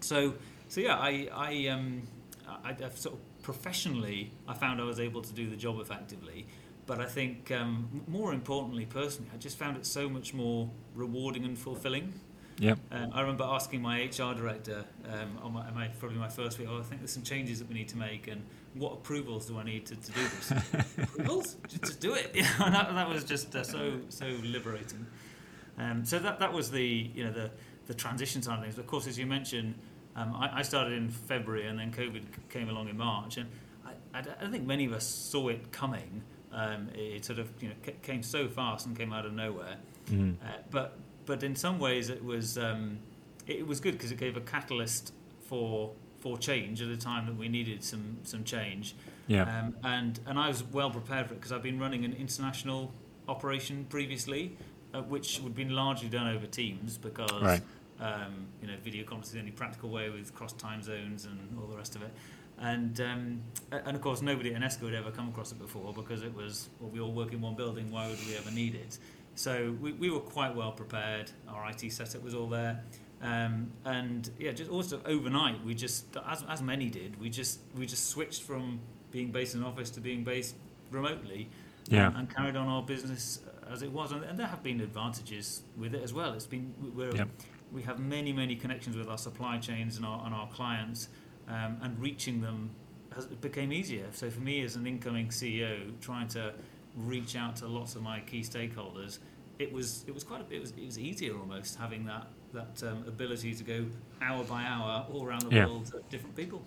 So 0.00 0.34
so 0.68 0.80
yeah, 0.80 0.96
I 0.98 1.28
I 1.32 1.66
um 1.68 2.02
I, 2.64 2.70
I've 2.70 2.98
sort 2.98 3.14
of 3.16 3.42
professionally 3.42 4.30
I 4.48 4.54
found 4.54 4.80
I 4.80 4.84
was 4.84 5.00
able 5.00 5.22
to 5.22 5.32
do 5.32 5.48
the 5.48 5.56
job 5.56 5.80
effectively. 5.80 6.46
But 6.84 6.98
I 7.00 7.06
think 7.06 7.52
um, 7.52 8.02
more 8.08 8.32
importantly, 8.34 8.86
personally, 8.86 9.30
I 9.32 9.36
just 9.36 9.56
found 9.56 9.76
it 9.76 9.86
so 9.86 10.08
much 10.08 10.34
more 10.34 10.68
rewarding 10.96 11.44
and 11.44 11.56
fulfilling. 11.56 12.12
Yeah. 12.58 12.74
Um, 12.90 13.10
I 13.14 13.20
remember 13.20 13.44
asking 13.44 13.80
my 13.82 14.02
HR 14.02 14.34
director 14.34 14.84
um, 15.08 15.38
on 15.42 15.52
my, 15.52 15.70
my 15.70 15.86
probably 16.00 16.18
my 16.18 16.28
first 16.28 16.58
week. 16.58 16.66
Oh, 16.68 16.80
I 16.80 16.82
think 16.82 17.00
there's 17.00 17.12
some 17.12 17.22
changes 17.22 17.60
that 17.60 17.68
we 17.68 17.74
need 17.74 17.88
to 17.90 17.96
make, 17.96 18.26
and 18.26 18.42
what 18.74 18.92
approvals 18.94 19.46
do 19.46 19.58
I 19.58 19.64
need 19.64 19.86
to, 19.86 19.96
to 19.96 20.12
do 20.12 20.20
this? 20.22 20.50
approvals? 20.98 21.56
Just, 21.68 22.00
do 22.00 22.14
it. 22.14 22.30
You 22.34 22.42
know, 22.42 22.48
and 22.66 22.74
that, 22.74 22.94
that 22.94 23.08
was 23.08 23.24
just 23.24 23.54
uh, 23.54 23.62
so 23.64 24.00
so 24.08 24.26
liberating. 24.42 25.06
Um, 25.78 26.04
so 26.04 26.18
that 26.18 26.38
that 26.38 26.52
was 26.52 26.70
the 26.70 27.10
you 27.14 27.24
know 27.24 27.32
the 27.32 27.50
the 27.86 27.94
transition 27.94 28.42
side 28.42 28.58
of 28.58 28.62
things. 28.64 28.74
But 28.76 28.82
Of 28.82 28.86
course, 28.88 29.06
as 29.06 29.18
you 29.18 29.26
mentioned, 29.26 29.74
um, 30.16 30.34
I, 30.34 30.58
I 30.58 30.62
started 30.62 30.92
in 30.94 31.08
February, 31.10 31.66
and 31.66 31.78
then 31.78 31.90
COVID 31.92 32.22
came 32.48 32.68
along 32.68 32.88
in 32.88 32.96
March, 32.96 33.36
and 33.38 33.48
I, 33.86 34.18
I, 34.18 34.22
don't- 34.22 34.52
think 34.52 34.66
many 34.66 34.84
of 34.86 34.92
us 34.92 35.06
saw 35.06 35.48
it 35.48 35.72
coming. 35.72 36.22
Um, 36.52 36.88
it 36.94 37.24
sort 37.24 37.38
of 37.38 37.48
you 37.60 37.68
know 37.70 37.74
ca- 37.84 37.94
came 38.02 38.22
so 38.22 38.46
fast 38.48 38.86
and 38.86 38.96
came 38.96 39.12
out 39.12 39.24
of 39.26 39.32
nowhere. 39.32 39.76
Mhm. 40.10 40.34
Uh, 40.42 40.48
but 40.70 40.98
but 41.26 41.42
in 41.42 41.54
some 41.56 41.78
ways 41.78 42.10
it 42.10 42.22
was 42.24 42.58
um, 42.58 42.98
it 43.46 43.66
was 43.66 43.80
good 43.80 43.92
because 43.92 44.12
it 44.12 44.18
gave 44.18 44.36
a 44.36 44.40
catalyst 44.40 45.12
for 45.46 45.92
for 46.22 46.38
change 46.38 46.80
at 46.80 46.88
a 46.88 46.96
time 46.96 47.26
that 47.26 47.36
we 47.36 47.48
needed 47.48 47.82
some 47.82 48.16
some 48.22 48.44
change. 48.44 48.94
Yeah. 49.26 49.42
Um, 49.42 49.74
and 49.82 50.20
and 50.26 50.38
I 50.38 50.48
was 50.48 50.62
well 50.62 50.90
prepared 50.90 51.26
for 51.26 51.34
it 51.34 51.40
because 51.40 51.52
I've 51.52 51.64
been 51.64 51.80
running 51.80 52.04
an 52.04 52.12
international 52.12 52.92
operation 53.28 53.86
previously, 53.88 54.56
uh, 54.94 55.02
which 55.02 55.40
would 55.40 55.54
been 55.54 55.74
largely 55.74 56.08
done 56.08 56.28
over 56.28 56.46
Teams 56.46 56.96
because 56.96 57.42
right. 57.42 57.62
um, 58.00 58.46
you 58.60 58.68
know 58.68 58.74
video 58.84 59.04
conferencing 59.04 59.22
is 59.24 59.32
the 59.32 59.38
only 59.40 59.50
practical 59.50 59.90
way 59.90 60.10
with 60.10 60.32
cross 60.32 60.52
time 60.52 60.80
zones 60.80 61.24
and 61.24 61.38
all 61.60 61.66
the 61.66 61.76
rest 61.76 61.96
of 61.96 62.02
it. 62.02 62.12
And 62.58 63.00
um, 63.00 63.40
and 63.72 63.96
of 63.96 64.00
course 64.00 64.22
nobody 64.22 64.54
at 64.54 64.60
Anesco 64.60 64.84
had 64.84 64.94
ever 64.94 65.10
come 65.10 65.28
across 65.28 65.50
it 65.50 65.58
before 65.58 65.92
because 65.92 66.22
it 66.22 66.32
was 66.32 66.70
well, 66.78 66.90
we 66.90 67.00
all 67.00 67.12
work 67.12 67.32
in 67.32 67.40
one 67.40 67.56
building. 67.56 67.90
Why 67.90 68.06
would 68.08 68.24
we 68.28 68.36
ever 68.36 68.52
need 68.52 68.76
it? 68.76 68.98
So 69.34 69.74
we, 69.80 69.92
we 69.92 70.10
were 70.10 70.20
quite 70.20 70.54
well 70.54 70.70
prepared. 70.70 71.32
Our 71.48 71.70
IT 71.70 71.90
setup 71.90 72.22
was 72.22 72.34
all 72.34 72.46
there. 72.46 72.84
Um, 73.22 73.70
and 73.84 74.28
yeah, 74.38 74.50
just 74.50 74.70
also 74.70 75.00
overnight, 75.06 75.64
we 75.64 75.74
just, 75.74 76.16
as, 76.28 76.44
as 76.48 76.60
many 76.60 76.90
did, 76.90 77.20
we 77.20 77.30
just 77.30 77.60
we 77.76 77.86
just 77.86 78.08
switched 78.08 78.42
from 78.42 78.80
being 79.12 79.30
based 79.30 79.54
in 79.54 79.60
an 79.60 79.66
office 79.66 79.90
to 79.90 80.00
being 80.00 80.24
based 80.24 80.56
remotely, 80.90 81.48
yeah. 81.88 82.08
and, 82.08 82.16
and 82.16 82.34
carried 82.34 82.56
on 82.56 82.66
our 82.66 82.82
business 82.82 83.40
as 83.70 83.82
it 83.82 83.92
was. 83.92 84.10
And, 84.10 84.24
and, 84.24 84.36
there 84.36 84.48
have 84.48 84.64
been 84.64 84.80
advantages 84.80 85.62
with 85.76 85.94
it 85.94 86.02
as 86.02 86.12
well. 86.12 86.32
It's 86.32 86.46
been 86.46 86.74
we're, 86.96 87.14
yep. 87.14 87.28
we 87.70 87.82
have 87.82 88.00
many 88.00 88.32
many 88.32 88.56
connections 88.56 88.96
with 88.96 89.08
our 89.08 89.18
supply 89.18 89.58
chains 89.58 89.98
and 89.98 90.04
our 90.04 90.24
and 90.26 90.34
our 90.34 90.48
clients, 90.48 91.08
um, 91.46 91.76
and 91.80 91.96
reaching 92.00 92.40
them 92.40 92.70
has, 93.14 93.26
became 93.26 93.72
easier. 93.72 94.06
So 94.10 94.30
for 94.30 94.40
me 94.40 94.64
as 94.64 94.74
an 94.74 94.84
incoming 94.84 95.28
CEO, 95.28 95.92
trying 96.00 96.26
to 96.28 96.54
reach 96.96 97.36
out 97.36 97.54
to 97.56 97.68
lots 97.68 97.94
of 97.94 98.02
my 98.02 98.18
key 98.18 98.40
stakeholders, 98.40 99.18
it 99.60 99.72
was 99.72 100.04
it 100.08 100.14
was 100.14 100.24
quite 100.24 100.40
a, 100.40 100.54
it 100.54 100.60
was 100.60 100.72
it 100.72 100.84
was 100.84 100.98
easier 100.98 101.38
almost 101.38 101.78
having 101.78 102.04
that 102.06 102.26
that 102.52 102.82
um, 102.86 103.04
ability 103.06 103.54
to 103.54 103.64
go 103.64 103.86
hour 104.20 104.44
by 104.44 104.62
hour 104.64 105.06
all 105.12 105.24
around 105.24 105.42
the 105.42 105.54
yeah. 105.54 105.66
world 105.66 105.86
to 105.86 106.00
different 106.10 106.36
people. 106.36 106.62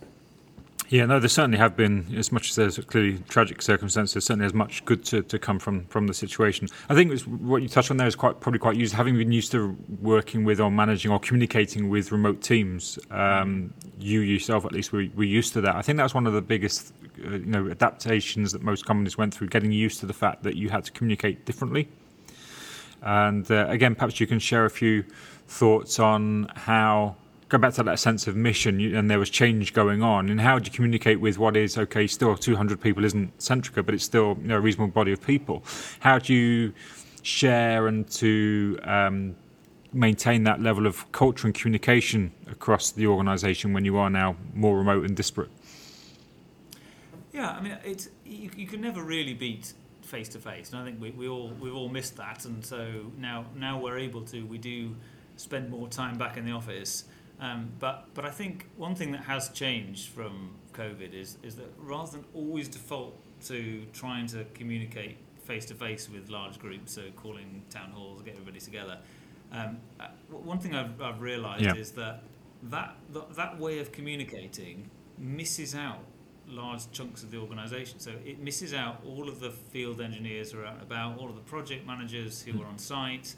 Yeah, 0.88 1.04
no, 1.06 1.18
there 1.18 1.28
certainly 1.28 1.58
have 1.58 1.76
been, 1.76 2.14
as 2.16 2.30
much 2.30 2.50
as 2.50 2.56
there's 2.56 2.78
clearly 2.78 3.18
tragic 3.28 3.60
circumstances, 3.60 4.24
certainly 4.24 4.46
as 4.46 4.54
much 4.54 4.84
good 4.84 5.04
to, 5.06 5.22
to 5.22 5.36
come 5.36 5.58
from, 5.58 5.84
from 5.86 6.06
the 6.06 6.14
situation. 6.14 6.68
I 6.88 6.94
think 6.94 7.20
what 7.22 7.60
you 7.60 7.68
touched 7.68 7.90
on 7.90 7.96
there 7.96 8.06
is 8.06 8.14
quite 8.14 8.38
probably 8.38 8.60
quite 8.60 8.76
used, 8.76 8.94
having 8.94 9.16
been 9.18 9.32
used 9.32 9.50
to 9.50 9.76
working 10.00 10.44
with 10.44 10.60
or 10.60 10.70
managing 10.70 11.10
or 11.10 11.18
communicating 11.18 11.88
with 11.88 12.12
remote 12.12 12.40
teams. 12.40 13.00
Um, 13.10 13.74
you 13.98 14.20
yourself, 14.20 14.64
at 14.64 14.70
least, 14.70 14.92
were, 14.92 15.06
were 15.16 15.24
used 15.24 15.54
to 15.54 15.60
that. 15.62 15.74
I 15.74 15.82
think 15.82 15.98
that's 15.98 16.14
one 16.14 16.26
of 16.26 16.34
the 16.34 16.42
biggest, 16.42 16.94
uh, 17.24 17.30
you 17.30 17.46
know, 17.46 17.68
adaptations 17.68 18.52
that 18.52 18.62
most 18.62 18.86
companies 18.86 19.18
went 19.18 19.34
through, 19.34 19.48
getting 19.48 19.72
used 19.72 19.98
to 20.00 20.06
the 20.06 20.14
fact 20.14 20.44
that 20.44 20.54
you 20.54 20.68
had 20.68 20.84
to 20.84 20.92
communicate 20.92 21.46
differently. 21.46 21.88
And 23.02 23.48
uh, 23.50 23.66
again, 23.68 23.96
perhaps 23.96 24.20
you 24.20 24.26
can 24.28 24.38
share 24.38 24.64
a 24.64 24.70
few 24.70 25.04
thoughts 25.46 25.98
on 25.98 26.50
how 26.54 27.16
go 27.48 27.58
back 27.58 27.72
to 27.74 27.82
that 27.82 27.98
sense 27.98 28.26
of 28.26 28.34
mission 28.34 28.80
and 28.94 29.10
there 29.10 29.18
was 29.18 29.30
change 29.30 29.72
going 29.72 30.02
on 30.02 30.28
and 30.28 30.40
how 30.40 30.58
do 30.58 30.68
you 30.68 30.74
communicate 30.74 31.20
with 31.20 31.38
what 31.38 31.56
is 31.56 31.78
okay 31.78 32.06
still 32.06 32.36
200 32.36 32.80
people 32.80 33.04
isn't 33.04 33.36
centrica 33.38 33.84
but 33.84 33.94
it's 33.94 34.04
still 34.04 34.36
you 34.42 34.48
know, 34.48 34.56
a 34.56 34.60
reasonable 34.60 34.92
body 34.92 35.12
of 35.12 35.22
people? 35.24 35.62
How 36.00 36.18
do 36.18 36.34
you 36.34 36.72
share 37.22 37.86
and 37.86 38.08
to 38.10 38.78
um, 38.82 39.36
maintain 39.92 40.44
that 40.44 40.60
level 40.60 40.86
of 40.86 41.10
culture 41.12 41.46
and 41.46 41.54
communication 41.54 42.32
across 42.50 42.90
the 42.92 43.06
organization 43.06 43.72
when 43.72 43.84
you 43.84 43.96
are 43.96 44.10
now 44.10 44.36
more 44.54 44.76
remote 44.76 45.04
and 45.04 45.16
disparate? 45.16 45.50
Yeah 47.32 47.50
i 47.50 47.60
mean 47.60 47.78
it's 47.84 48.08
you, 48.24 48.50
you 48.56 48.66
can 48.66 48.80
never 48.80 49.02
really 49.02 49.34
beat 49.34 49.72
face 50.02 50.28
to 50.30 50.38
face 50.38 50.70
and 50.72 50.80
i 50.80 50.84
think 50.84 51.00
we, 51.00 51.10
we 51.10 51.28
all 51.28 51.52
we've 51.60 51.74
all 51.74 51.88
missed 51.88 52.16
that 52.16 52.44
and 52.44 52.64
so 52.64 53.12
now 53.18 53.44
now 53.54 53.78
we're 53.78 53.98
able 53.98 54.22
to 54.22 54.46
we 54.46 54.56
do 54.56 54.94
spend 55.36 55.70
more 55.70 55.88
time 55.88 56.18
back 56.18 56.36
in 56.36 56.44
the 56.44 56.52
office. 56.52 57.04
Um, 57.38 57.72
but 57.78 58.08
but 58.14 58.24
I 58.24 58.30
think 58.30 58.68
one 58.76 58.94
thing 58.94 59.12
that 59.12 59.22
has 59.22 59.50
changed 59.50 60.08
from 60.08 60.54
COVID 60.72 61.12
is 61.12 61.38
is 61.42 61.56
that 61.56 61.70
rather 61.78 62.12
than 62.12 62.24
always 62.34 62.68
default 62.68 63.14
to 63.46 63.84
trying 63.92 64.26
to 64.28 64.44
communicate 64.54 65.18
face 65.44 65.66
to 65.66 65.74
face 65.74 66.08
with 66.08 66.28
large 66.30 66.58
groups, 66.58 66.92
so 66.92 67.02
calling 67.14 67.62
town 67.70 67.90
halls, 67.90 68.22
get 68.22 68.34
everybody 68.34 68.60
together. 68.60 68.98
Um, 69.52 69.78
uh, 70.00 70.08
one 70.28 70.58
thing 70.58 70.74
I've, 70.74 71.00
I've 71.00 71.20
realised 71.20 71.62
yeah. 71.62 71.74
is 71.74 71.92
that 71.92 72.22
that 72.64 72.96
that 73.36 73.58
way 73.58 73.78
of 73.78 73.92
communicating 73.92 74.90
misses 75.18 75.74
out 75.74 76.00
large 76.48 76.90
chunks 76.92 77.22
of 77.22 77.30
the 77.30 77.38
organisation. 77.38 77.98
So 77.98 78.12
it 78.24 78.38
misses 78.38 78.72
out 78.72 79.02
all 79.06 79.28
of 79.28 79.40
the 79.40 79.50
field 79.50 80.00
engineers 80.00 80.52
who 80.52 80.60
are 80.60 80.66
out 80.66 80.74
and 80.74 80.82
about, 80.82 81.18
all 81.18 81.28
of 81.28 81.34
the 81.34 81.40
project 81.42 81.86
managers 81.86 82.42
who 82.42 82.52
mm. 82.52 82.62
are 82.62 82.66
on 82.66 82.78
site, 82.78 83.34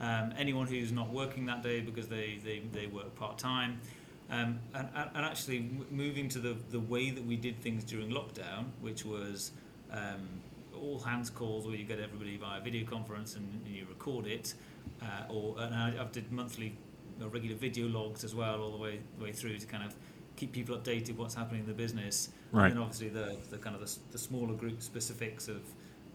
um, 0.00 0.32
anyone 0.38 0.66
who's 0.66 0.92
not 0.92 1.12
working 1.12 1.46
that 1.46 1.62
day 1.62 1.80
because 1.80 2.08
they, 2.08 2.38
they, 2.44 2.62
they 2.72 2.86
work 2.86 3.14
part 3.14 3.38
time. 3.38 3.80
Um, 4.28 4.58
and, 4.74 4.88
and 4.94 5.24
actually 5.24 5.70
moving 5.90 6.28
to 6.30 6.40
the, 6.40 6.56
the 6.70 6.80
way 6.80 7.10
that 7.10 7.24
we 7.24 7.36
did 7.36 7.60
things 7.60 7.84
during 7.84 8.10
lockdown, 8.10 8.66
which 8.80 9.04
was 9.04 9.52
um, 9.92 10.28
all 10.74 10.98
hands 10.98 11.30
calls 11.30 11.66
where 11.66 11.76
you 11.76 11.84
get 11.84 12.00
everybody 12.00 12.36
via 12.36 12.60
video 12.60 12.84
conference 12.84 13.36
and, 13.36 13.62
and 13.64 13.74
you 13.74 13.86
record 13.88 14.26
it, 14.26 14.54
uh, 15.00 15.32
or 15.32 15.54
and 15.58 15.74
I, 15.74 15.90
have 15.92 16.12
did 16.12 16.32
monthly 16.32 16.76
know, 17.18 17.28
regular 17.28 17.56
video 17.56 17.86
logs 17.88 18.24
as 18.24 18.34
well, 18.34 18.62
all 18.62 18.72
the 18.72 18.78
way 18.78 19.00
the 19.18 19.24
way 19.24 19.32
through 19.32 19.58
to 19.58 19.66
kind 19.66 19.84
of 19.84 19.94
keep 20.36 20.52
people 20.52 20.76
updated 20.76 21.16
what's 21.16 21.34
happening 21.34 21.62
in 21.62 21.66
the 21.66 21.72
business, 21.72 22.30
right. 22.52 22.70
and 22.70 22.80
obviously 22.80 23.08
the, 23.08 23.36
the 23.50 23.56
kind 23.56 23.74
of 23.74 23.80
the, 23.80 23.98
the 24.12 24.18
smaller 24.18 24.54
group 24.54 24.82
specifics 24.82 25.48
of 25.48 25.62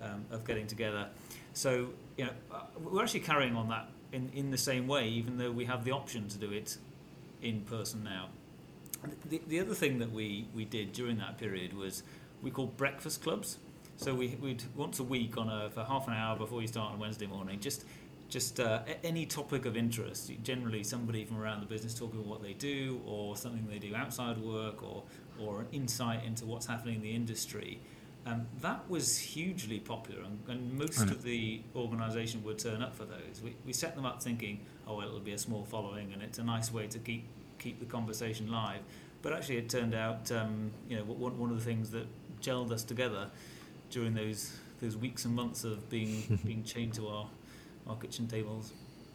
um, 0.02 0.26
of 0.32 0.46
getting 0.46 0.68
together. 0.68 1.08
So 1.54 1.90
you 2.18 2.26
know, 2.26 2.32
uh, 2.52 2.62
we're 2.80 3.04
actually 3.04 3.22
carrying 3.22 3.56
on 3.56 3.70
that 3.70 3.90
in, 4.12 4.30
in 4.34 4.52
the 4.52 4.58
same 4.58 4.88
way, 4.88 5.08
even 5.08 5.38
though 5.38 5.52
we 5.52 5.66
have 5.66 5.84
the 5.84 5.92
option 5.92 6.28
to 6.30 6.38
do 6.38 6.52
it 6.52 6.78
in 7.42 7.62
person 7.62 8.04
now. 8.04 8.30
The, 9.30 9.42
the 9.48 9.60
other 9.60 9.74
thing 9.74 10.00
that 10.00 10.12
we, 10.12 10.48
we 10.54 10.66
did 10.66 10.94
during 10.94 11.18
that 11.18 11.38
period 11.38 11.76
was 11.76 12.04
we 12.42 12.52
called 12.52 12.78
breakfast 12.78 13.24
clubs. 13.24 13.58
So 13.98 14.14
we, 14.14 14.38
we'd 14.42 14.64
once 14.76 15.00
a 15.00 15.04
week 15.04 15.38
on 15.38 15.50
a, 15.50 15.70
for 15.70 15.84
half 15.84 16.08
an 16.08 16.14
hour 16.14 16.38
before 16.38 16.62
you 16.62 16.68
start 16.68 16.94
on 16.94 17.00
Wednesday 17.00 17.28
morning, 17.28 17.60
just 17.60 17.86
just 18.30 18.62
uh, 18.62 18.80
any 19.04 19.26
topic 19.26 19.66
of 19.66 19.76
interest. 19.76 20.32
Generally, 20.42 20.86
somebody 20.86 21.26
from 21.26 21.38
around 21.40 21.60
the 21.60 21.66
business 21.66 21.94
talking 21.94 22.26
what 22.28 22.42
they 22.42 22.54
do, 22.54 23.02
or 23.06 23.36
something 23.36 23.68
they 23.70 23.78
do 23.78 23.94
outside 23.94 24.38
work, 24.38 24.82
or 24.82 25.04
or 25.40 25.62
an 25.62 25.68
insight 25.72 26.24
into 26.24 26.46
what's 26.46 26.66
happening 26.66 26.96
in 26.96 27.02
the 27.02 27.14
industry. 27.14 27.80
Um, 28.26 28.46
that 28.62 28.88
was 28.88 29.18
hugely 29.18 29.80
popular, 29.80 30.22
and, 30.22 30.40
and 30.48 30.78
most 30.78 31.02
of 31.02 31.24
the 31.24 31.62
organisation 31.76 32.44
would 32.44 32.60
turn 32.60 32.84
up 32.84 32.96
for 32.96 33.04
those. 33.06 33.42
We, 33.44 33.56
we 33.66 33.74
set 33.74 33.96
them 33.96 34.06
up 34.06 34.22
thinking, 34.22 34.60
oh, 34.88 34.98
well, 34.98 35.08
it'll 35.08 35.20
be 35.20 35.32
a 35.32 35.40
small 35.40 35.64
following, 35.64 36.14
and 36.14 36.22
it's 36.22 36.38
a 36.38 36.44
nice 36.44 36.72
way 36.72 36.86
to 36.88 37.00
keep 37.00 37.26
keep 37.58 37.80
the 37.80 37.86
conversation 37.86 38.52
live. 38.52 38.82
But 39.24 39.34
actually, 39.34 39.58
it 39.58 39.70
turned 39.70 39.96
out, 39.96 40.32
um, 40.32 40.72
you 40.88 40.98
know, 40.98 41.04
one, 41.04 41.38
one 41.40 41.50
of 41.50 41.58
the 41.58 41.66
things 41.66 41.90
that 41.92 42.06
gelled 42.42 42.72
us 42.72 42.84
together 42.84 43.30
during 43.90 44.14
those 44.14 44.56
those 44.82 44.98
weeks 44.98 45.26
and 45.26 45.36
months 45.36 45.64
of 45.64 45.90
being 45.90 46.40
being 46.46 46.64
chained 46.64 46.94
to 46.94 47.08
our 47.08 47.28
our 47.88 47.96
kitchen 47.96 48.28
tables. 48.28 48.74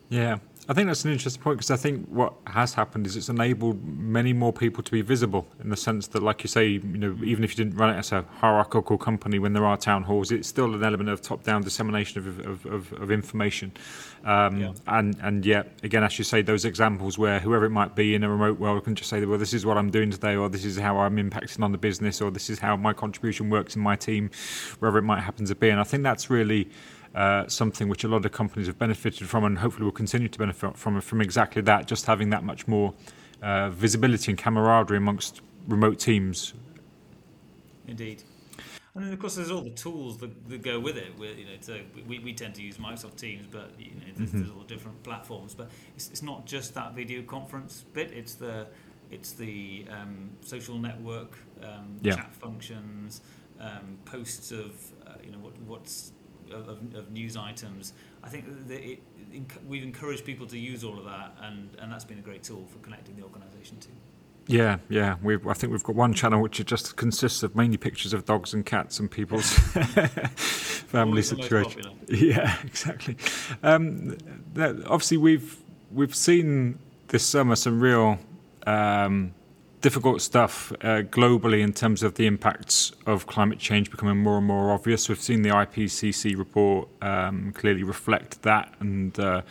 Yeah, 0.09 0.39
I 0.69 0.73
think 0.73 0.89
that's 0.89 1.05
an 1.05 1.13
interesting 1.13 1.43
point 1.43 1.59
because 1.59 1.71
I 1.71 1.77
think 1.77 2.09
what 2.09 2.35
has 2.49 2.75
happened 2.75 3.07
is 3.07 3.17
it's 3.17 3.29
enabled 3.29 3.85
many 3.85 4.33
more 4.33 4.53
people 4.53 4.83
to 4.83 4.91
be 4.91 5.01
visible 5.01 5.47
in 5.63 5.69
the 5.71 5.77
sense 5.77 6.09
that, 6.09 6.25
like 6.25 6.43
you 6.43 6.49
say, 6.49 6.67
you 6.67 6.81
know, 6.81 7.17
even 7.25 7.45
if 7.45 7.57
you 7.57 7.65
didn't 7.65 7.79
run 7.79 7.95
it 7.95 7.99
as 7.99 8.11
a 8.11 8.25
hierarchical 8.41 8.99
company, 8.99 9.39
when 9.39 9.53
there 9.53 9.65
are 9.65 9.77
town 9.77 10.03
halls, 10.03 10.33
it's 10.33 10.49
still 10.49 10.75
an 10.75 10.83
element 10.83 11.09
of 11.09 11.21
top-down 11.23 11.63
dissemination 11.63 12.19
of, 12.19 12.47
of, 12.47 12.67
of, 12.67 12.93
of 12.95 13.11
information. 13.13 13.73
Um, 14.25 14.61
yeah. 14.61 14.73
And 14.89 15.17
and 15.23 15.47
yet, 15.47 15.79
again, 15.85 16.03
as 16.03 16.19
you 16.19 16.25
say, 16.25 16.43
those 16.43 16.65
examples 16.65 17.17
where 17.17 17.39
whoever 17.39 17.65
it 17.65 17.71
might 17.71 17.95
be 17.95 18.17
in 18.17 18.25
a 18.25 18.29
remote 18.29 18.59
world 18.59 18.85
can 18.85 18.97
just 18.97 19.09
say, 19.09 19.25
well, 19.25 19.39
this 19.39 19.55
is 19.55 19.65
what 19.65 19.79
I'm 19.79 19.91
doing 19.91 20.11
today, 20.11 20.35
or 20.35 20.49
this 20.49 20.65
is 20.65 20.77
how 20.79 20.99
I'm 20.99 21.17
impacting 21.17 21.63
on 21.63 21.71
the 21.71 21.79
business, 21.79 22.21
or 22.21 22.33
this 22.33 22.51
is 22.51 22.59
how 22.59 22.77
my 22.77 22.93
contribution 22.93 23.51
works 23.51 23.77
in 23.77 23.83
my 23.83 23.95
team, 23.95 24.31
wherever 24.81 24.99
it 24.99 25.03
might 25.03 25.21
happen 25.21 25.47
to 25.47 25.55
be. 25.55 25.71
And 25.71 25.79
I 25.79 25.85
think 25.85 26.03
that's 26.03 26.29
really 26.29 26.69
something 27.49 27.89
which 27.89 28.05
a 28.05 28.09
lot 28.09 28.25
of 28.25 28.33
companies 28.33 28.67
have 28.67 28.79
benefited 28.79 29.29
from 29.29 29.45
and 29.45 29.59
hopefully 29.59 29.85
will 29.85 29.93
continue 29.93 30.29
to 30.29 30.39
benefit 30.39 30.77
from 30.77 31.01
from 31.01 31.21
exactly 31.21 31.63
that, 31.63 31.87
just 31.87 32.07
having 32.07 32.31
that 32.31 32.45
much 32.45 32.69
more 32.69 32.95
uh, 33.43 33.71
visibility 33.71 34.33
and 34.33 34.39
camaraderie 34.39 34.99
amongst 34.99 35.41
remote 35.67 35.99
teams. 35.99 36.55
Indeed. 37.87 38.23
And 38.95 39.05
then, 39.05 39.13
of 39.13 39.19
course, 39.19 39.35
there's 39.35 39.51
all 39.51 39.61
the 39.61 39.71
tools 39.71 40.17
that, 40.19 40.49
that 40.49 40.63
go 40.63 40.81
with 40.81 40.97
it. 40.97 41.13
We're, 41.19 41.35
you 41.35 41.45
know, 41.45 41.51
so 41.61 41.79
we, 42.09 42.19
we 42.19 42.33
tend 42.33 42.55
to 42.55 42.63
use 42.63 42.79
Microsoft 42.79 43.17
Teams, 43.17 43.47
but 43.47 43.71
you 43.79 43.91
know, 43.91 44.01
there's, 44.17 44.31
mm-hmm. 44.31 44.39
there's 44.39 44.51
all 44.51 44.63
different 44.63 45.03
platforms. 45.03 45.55
But 45.55 45.71
it's, 45.95 46.09
it's 46.09 46.23
not 46.23 46.47
just 46.47 46.73
that 46.75 46.95
video 46.95 47.21
conference 47.23 47.85
bit. 47.93 48.11
It's 48.13 48.35
the 48.35 48.67
it's 49.11 49.33
the 49.33 49.85
um, 49.91 50.31
social 50.41 50.79
network 50.79 51.37
um, 51.63 51.99
yeah. 52.01 52.17
chat 52.17 52.35
functions, 52.35 53.21
um, 53.61 53.99
posts 54.07 54.51
of 54.51 54.73
uh, 55.07 55.13
you 55.23 55.31
know 55.31 55.39
what, 55.39 55.53
what's 55.67 56.13
of, 56.53 56.69
of 56.95 57.11
news 57.11 57.37
items. 57.37 57.93
I 58.23 58.29
think 58.29 58.45
it, 58.69 59.01
it, 59.33 59.67
we've 59.69 59.83
encouraged 59.83 60.25
people 60.25 60.47
to 60.47 60.59
use 60.59 60.85
all 60.85 60.99
of 60.99 61.05
that, 61.05 61.37
and, 61.43 61.71
and 61.81 61.93
that's 61.93 62.05
been 62.05 62.19
a 62.19 62.23
great 62.23 62.43
tool 62.43 62.67
for 62.71 62.79
connecting 62.79 63.17
the 63.17 63.23
organisation 63.23 63.79
too. 63.79 63.91
Yeah, 64.49 64.79
yeah. 64.89 65.17
We've, 65.23 65.45
I 65.47 65.55
think 65.55 65.73
we've 65.73 65.83
got 65.83 65.97
one 65.97 66.15
channel 66.15 66.41
which 66.41 66.65
just 66.65 66.97
consists 66.97 67.43
of 67.43 67.57
mainly 67.57 67.77
pictures 67.77 68.13
of 68.13 68.25
dogs 68.25 68.55
and 68.55 68.65
cats 68.65 69.01
and 69.01 69.11
people's 69.11 69.53
family 70.87 71.23
situation. 71.23 71.83
Yeah, 72.09 72.57
exactly. 72.65 73.17
Um, 73.63 74.17
obviously, 74.57 75.17
we've 75.17 75.59
we've 75.93 76.15
seen 76.15 76.79
this 77.09 77.27
summer 77.27 77.57
some 77.57 77.81
real 77.81 78.19
um, 78.67 79.35
difficult 79.81 80.23
stuff 80.23 80.73
uh, 80.81 81.03
globally 81.03 81.61
in 81.61 81.73
terms 81.73 82.03
of 82.03 82.15
the 82.15 82.27
impacts 82.27 82.93
of 83.07 83.27
climate 83.27 83.59
change 83.59 83.91
becoming 83.91 84.17
more 84.17 84.39
and 84.39 84.47
more 84.47 84.73
obvious. 84.73 85.09
We've 85.09 85.21
seen 85.21 85.43
the 85.43 85.51
IPCC 85.51 86.37
report 86.37 86.89
um, 87.03 87.53
clearly 87.53 87.83
reflect 87.83 88.43
that, 88.43 88.75
and 88.81 89.19
uh, 89.19 89.43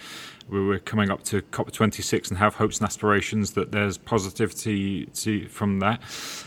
we're 0.49 0.79
coming 0.79 1.09
up 1.09 1.23
to 1.23 1.41
COP26 1.41 2.29
and 2.29 2.37
have 2.37 2.55
hopes 2.55 2.77
and 2.77 2.85
aspirations 2.85 3.51
that 3.51 3.71
there's 3.71 3.97
positivity 3.97 5.05
to, 5.07 5.47
from 5.47 5.79
that. 5.79 6.01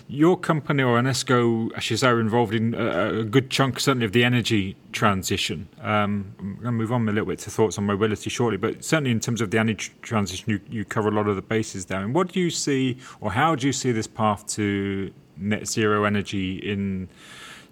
Your 0.07 0.39
company 0.39 0.83
or 0.83 0.99
Anesco, 1.01 1.71
actually, 1.75 2.09
are 2.09 2.21
involved 2.21 2.55
in 2.55 2.75
a, 2.75 3.21
a, 3.21 3.25
good 3.25 3.51
chunk, 3.51 3.81
certainly, 3.81 4.07
of 4.07 4.13
the 4.13 4.23
energy 4.23 4.77
transition. 4.93 5.69
Um, 5.81 6.33
I'm 6.39 6.55
going 6.55 6.65
to 6.65 6.73
move 6.73 6.93
on 6.93 7.09
a 7.09 7.13
little 7.13 7.27
bit 7.27 7.41
to 7.41 7.51
thoughts 7.51 7.77
on 7.79 7.87
mobility 7.87 8.31
shortly, 8.31 8.57
but 8.57 8.85
certainly 8.85 9.11
in 9.11 9.21
terms 9.21 9.41
of 9.41 9.51
the 9.51 9.59
energy 9.59 9.93
transition, 10.03 10.51
you, 10.51 10.61
you 10.71 10.85
cover 10.85 11.09
a 11.09 11.13
lot 11.13 11.27
of 11.27 11.37
the 11.37 11.43
bases 11.43 11.87
there. 11.87 12.01
And 12.01 12.15
what 12.15 12.33
do 12.33 12.41
you 12.41 12.51
see, 12.51 12.99
or 13.21 13.33
how 13.33 13.57
do 13.57 13.67
you 13.67 13.73
see 13.73 13.91
this 13.91 14.07
path 14.07 14.47
to 14.49 15.13
net 15.37 15.67
zero 15.67 16.05
energy 16.05 16.57
in? 16.59 17.09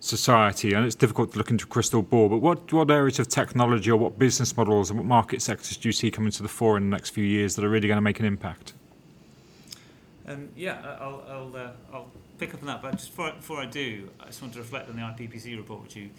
Society, 0.01 0.73
and 0.75 0.85
it's 0.85 0.95
difficult 0.95 1.33
to 1.33 1.39
look 1.39 1.51
into 1.51 1.65
a 1.65 1.69
crystal 1.69 2.03
ball. 2.03 2.29
But 2.29 2.39
what 2.39 2.73
what 2.73 2.91
areas 2.91 3.19
of 3.19 3.29
technology 3.29 3.91
or 3.91 3.97
what 3.97 4.19
business 4.19 4.57
models 4.57 4.91
and 4.91 4.99
what 4.99 5.07
market 5.07 5.43
sectors 5.43 5.77
do 5.77 5.89
you 5.89 5.93
see 5.93 6.11
coming 6.11 6.33
to 6.33 6.43
the 6.43 6.49
fore 6.49 6.77
in 6.77 6.91
the 6.91 6.95
next 6.95 7.11
few 7.11 7.25
years 7.25 7.57
that 7.57 7.65
are 7.65 7.69
really 7.69 7.89
going 7.89 7.97
to 7.97 8.03
make 8.03 8.21
an 8.21 8.27
impact? 8.27 8.75
Um, 10.27 10.49
yeah, 10.57 10.97
I'll 11.01 11.25
I'll, 11.29 11.57
uh, 11.57 11.71
I'll 11.93 12.11
pick 12.39 12.55
up 12.55 12.61
on 12.61 12.67
that. 12.67 12.83
But 12.83 12.93
just 12.93 13.11
before, 13.11 13.33
before 13.33 13.61
I 13.61 13.67
do, 13.67 14.11
I 14.21 14.27
just 14.27 14.43
want 14.43 14.55
to 14.55 14.61
reflect 14.61 14.89
on 14.89 14.97
the 14.97 15.03
IPCC 15.03 15.57
report 15.57 15.83
which 15.83 15.97
you 15.97 16.11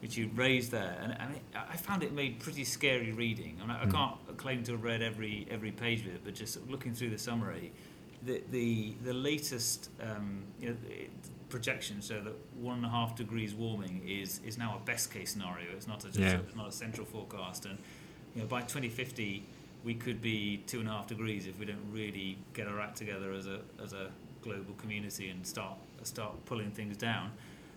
which 0.00 0.18
you 0.18 0.30
raised 0.34 0.70
there, 0.70 0.98
and, 1.02 1.16
and 1.18 1.34
it, 1.34 1.42
I 1.54 1.76
found 1.76 2.02
it 2.02 2.12
made 2.12 2.38
pretty 2.38 2.64
scary 2.64 3.12
reading. 3.12 3.56
I, 3.62 3.66
mean, 3.66 3.76
I 3.80 3.86
mm. 3.86 3.92
can't 3.92 4.36
claim 4.36 4.62
to 4.64 4.72
have 4.72 4.84
read 4.84 5.00
every 5.00 5.46
every 5.50 5.70
page 5.70 6.00
of 6.00 6.08
it, 6.08 6.20
but 6.24 6.34
just 6.34 6.58
looking 6.68 6.92
through 6.92 7.10
the 7.10 7.18
summary, 7.18 7.72
the 8.22 8.42
the 8.50 8.94
the 9.02 9.14
latest 9.14 9.88
um, 10.02 10.42
you 10.60 10.68
know, 10.68 10.76
projection 11.54 12.00
show 12.00 12.20
that 12.20 12.34
one 12.60 12.78
and 12.78 12.84
a 12.84 12.88
half 12.88 13.14
degrees 13.14 13.54
warming 13.54 14.02
is 14.04 14.40
is 14.44 14.58
now 14.58 14.76
a 14.82 14.84
best 14.84 15.12
case 15.14 15.30
scenario. 15.30 15.68
It's 15.76 15.86
not 15.86 16.02
a 16.04 16.08
just 16.08 16.18
yeah. 16.18 16.40
a, 16.52 16.56
not 16.56 16.66
a 16.66 16.72
central 16.72 17.06
forecast, 17.06 17.64
and 17.64 17.78
you 18.34 18.42
know 18.42 18.48
by 18.48 18.62
2050 18.62 19.44
we 19.84 19.94
could 19.94 20.20
be 20.20 20.64
two 20.66 20.80
and 20.80 20.88
a 20.88 20.90
half 20.90 21.06
degrees 21.06 21.46
if 21.46 21.56
we 21.60 21.66
don't 21.66 21.86
really 21.92 22.38
get 22.54 22.66
our 22.66 22.80
act 22.80 22.96
together 22.96 23.32
as 23.32 23.46
a 23.46 23.60
as 23.80 23.92
a 23.92 24.10
global 24.42 24.74
community 24.74 25.28
and 25.28 25.46
start 25.46 25.78
start 26.02 26.32
pulling 26.44 26.72
things 26.72 26.96
down. 26.96 27.30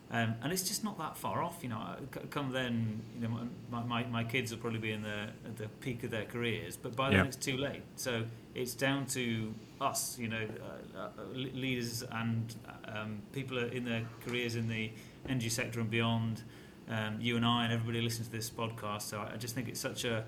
Um, 0.09 0.35
and 0.41 0.53
it's 0.53 0.63
just 0.63 0.85
not 0.85 0.97
that 0.99 1.17
far 1.17 1.43
off, 1.43 1.59
you 1.61 1.69
know. 1.69 1.95
Come 2.29 2.51
then, 2.51 3.01
you 3.19 3.27
know, 3.27 3.39
my, 3.69 3.83
my, 3.83 4.03
my 4.05 4.23
kids 4.23 4.51
will 4.51 4.59
probably 4.59 4.79
be 4.79 4.91
in 4.91 5.01
the 5.01 5.27
at 5.45 5.57
the 5.57 5.67
peak 5.81 6.03
of 6.03 6.11
their 6.11 6.23
careers, 6.23 6.77
but 6.77 6.95
by 6.95 7.09
then 7.09 7.25
it's 7.25 7.35
too 7.35 7.57
late. 7.57 7.81
So 7.97 8.23
it's 8.55 8.73
down 8.73 9.05
to 9.07 9.53
us, 9.81 10.17
you 10.17 10.29
know, 10.29 10.47
uh, 10.95 10.99
uh, 10.99 11.09
leaders 11.33 12.03
and 12.09 12.55
um, 12.85 13.21
people 13.33 13.57
in 13.57 13.83
their 13.83 14.03
careers 14.25 14.55
in 14.55 14.69
the 14.69 14.91
energy 15.27 15.49
sector 15.49 15.81
and 15.81 15.89
beyond. 15.89 16.41
Um, 16.89 17.17
you 17.19 17.35
and 17.35 17.45
I 17.45 17.65
and 17.65 17.73
everybody 17.73 18.01
listening 18.01 18.27
to 18.27 18.31
this 18.31 18.49
podcast. 18.49 19.01
So 19.01 19.19
I, 19.19 19.33
I 19.33 19.37
just 19.37 19.55
think 19.55 19.67
it's 19.67 19.81
such 19.81 20.05
a 20.05 20.23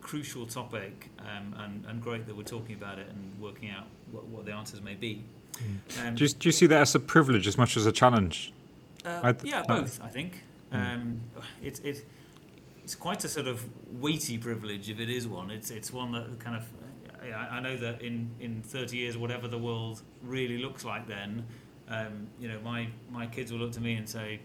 crucial 0.00 0.46
topic 0.46 1.10
um, 1.18 1.56
and, 1.58 1.84
and 1.86 2.00
great 2.00 2.26
that 2.26 2.36
we're 2.36 2.44
talking 2.44 2.76
about 2.76 3.00
it 3.00 3.08
and 3.08 3.40
working 3.40 3.70
out 3.70 3.86
what, 4.12 4.26
what 4.28 4.46
the 4.46 4.52
answers 4.52 4.80
may 4.80 4.94
be. 4.94 5.24
Mm. 5.54 6.06
Um, 6.06 6.14
do, 6.14 6.24
you, 6.24 6.30
do 6.30 6.48
you 6.48 6.52
see 6.52 6.66
that 6.66 6.82
as 6.82 6.94
a 6.94 7.00
privilege 7.00 7.48
as 7.48 7.58
much 7.58 7.76
as 7.76 7.86
a 7.86 7.92
challenge? 7.92 8.52
Uh, 9.04 9.32
th- 9.32 9.52
yeah, 9.52 9.62
both. 9.66 10.00
I 10.02 10.08
think 10.08 10.42
mm. 10.72 10.94
um, 10.94 11.20
it's 11.62 11.80
it, 11.80 12.04
it's 12.82 12.94
quite 12.94 13.24
a 13.24 13.28
sort 13.28 13.46
of 13.46 13.64
weighty 14.00 14.38
privilege 14.38 14.90
if 14.90 15.00
it 15.00 15.10
is 15.10 15.26
one. 15.26 15.50
It's 15.50 15.70
it's 15.70 15.92
one 15.92 16.12
that 16.12 16.38
kind 16.38 16.56
of 16.56 16.64
I, 17.32 17.56
I 17.56 17.60
know 17.60 17.76
that 17.76 18.02
in 18.02 18.30
in 18.40 18.62
thirty 18.62 18.96
years, 18.96 19.16
whatever 19.16 19.48
the 19.48 19.58
world 19.58 20.02
really 20.22 20.58
looks 20.58 20.84
like 20.84 21.06
then, 21.06 21.44
um, 21.88 22.28
you 22.40 22.48
know, 22.48 22.58
my 22.60 22.88
my 23.10 23.26
kids 23.26 23.52
will 23.52 23.58
look 23.58 23.72
to 23.72 23.80
me 23.80 23.94
and 23.94 24.08
say, 24.08 24.40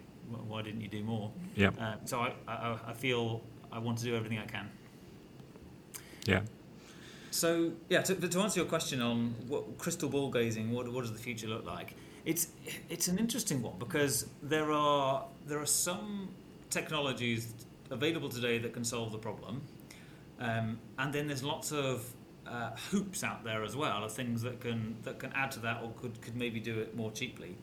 "Why 0.48 0.62
didn't 0.62 0.82
you 0.82 0.88
do 0.88 1.04
more?" 1.04 1.32
Yeah. 1.56 1.70
Uh, 1.80 1.96
so 2.06 2.20
I, 2.20 2.34
I 2.48 2.78
I 2.88 2.94
feel 2.94 3.42
I 3.72 3.80
want 3.80 3.98
to 4.00 4.06
do 4.06 4.16
everything 4.16 4.40
I 4.40 4.46
can. 4.46 4.70
Yeah. 6.26 6.42
So 7.32 7.72
yeah, 7.90 8.02
to, 8.02 8.16
to 8.16 8.40
answer 8.40 8.60
your 8.60 8.68
question 8.70 9.02
on 9.02 9.36
what 9.48 9.78
crystal 9.78 10.10
ball 10.10 10.32
gazing, 10.32 10.72
what 10.72 10.92
what 10.92 11.02
does 11.02 11.14
the 11.14 11.20
future 11.20 11.48
look 11.48 11.66
like? 11.66 11.96
It's 12.30 12.50
it's 12.92 13.08
an 13.08 13.18
interesting 13.18 13.64
one 13.64 13.80
because 13.80 14.28
there 14.44 14.72
are 14.72 15.26
there 15.48 15.60
are 15.60 15.66
some 15.66 16.30
technologies 16.70 17.56
available 17.90 18.30
today 18.30 18.60
that 18.60 18.72
can 18.72 18.84
solve 18.84 19.12
the 19.12 19.18
problem, 19.18 19.64
um, 20.40 20.78
and 21.00 21.12
then 21.12 21.26
there's 21.26 21.42
lots 21.42 21.72
of 21.72 22.08
uh, 22.46 22.70
hoops 22.92 23.24
out 23.24 23.44
there 23.44 23.64
as 23.64 23.76
well 23.76 24.04
of 24.04 24.12
things 24.12 24.44
that 24.44 24.62
can 24.62 24.96
that 25.02 25.18
can 25.18 25.32
add 25.34 25.50
to 25.54 25.60
that 25.62 25.82
or 25.82 25.92
could 26.00 26.22
could 26.22 26.36
maybe 26.36 26.60
do 26.60 26.78
it 26.78 26.96
more 26.96 27.12
cheaply. 27.12 27.56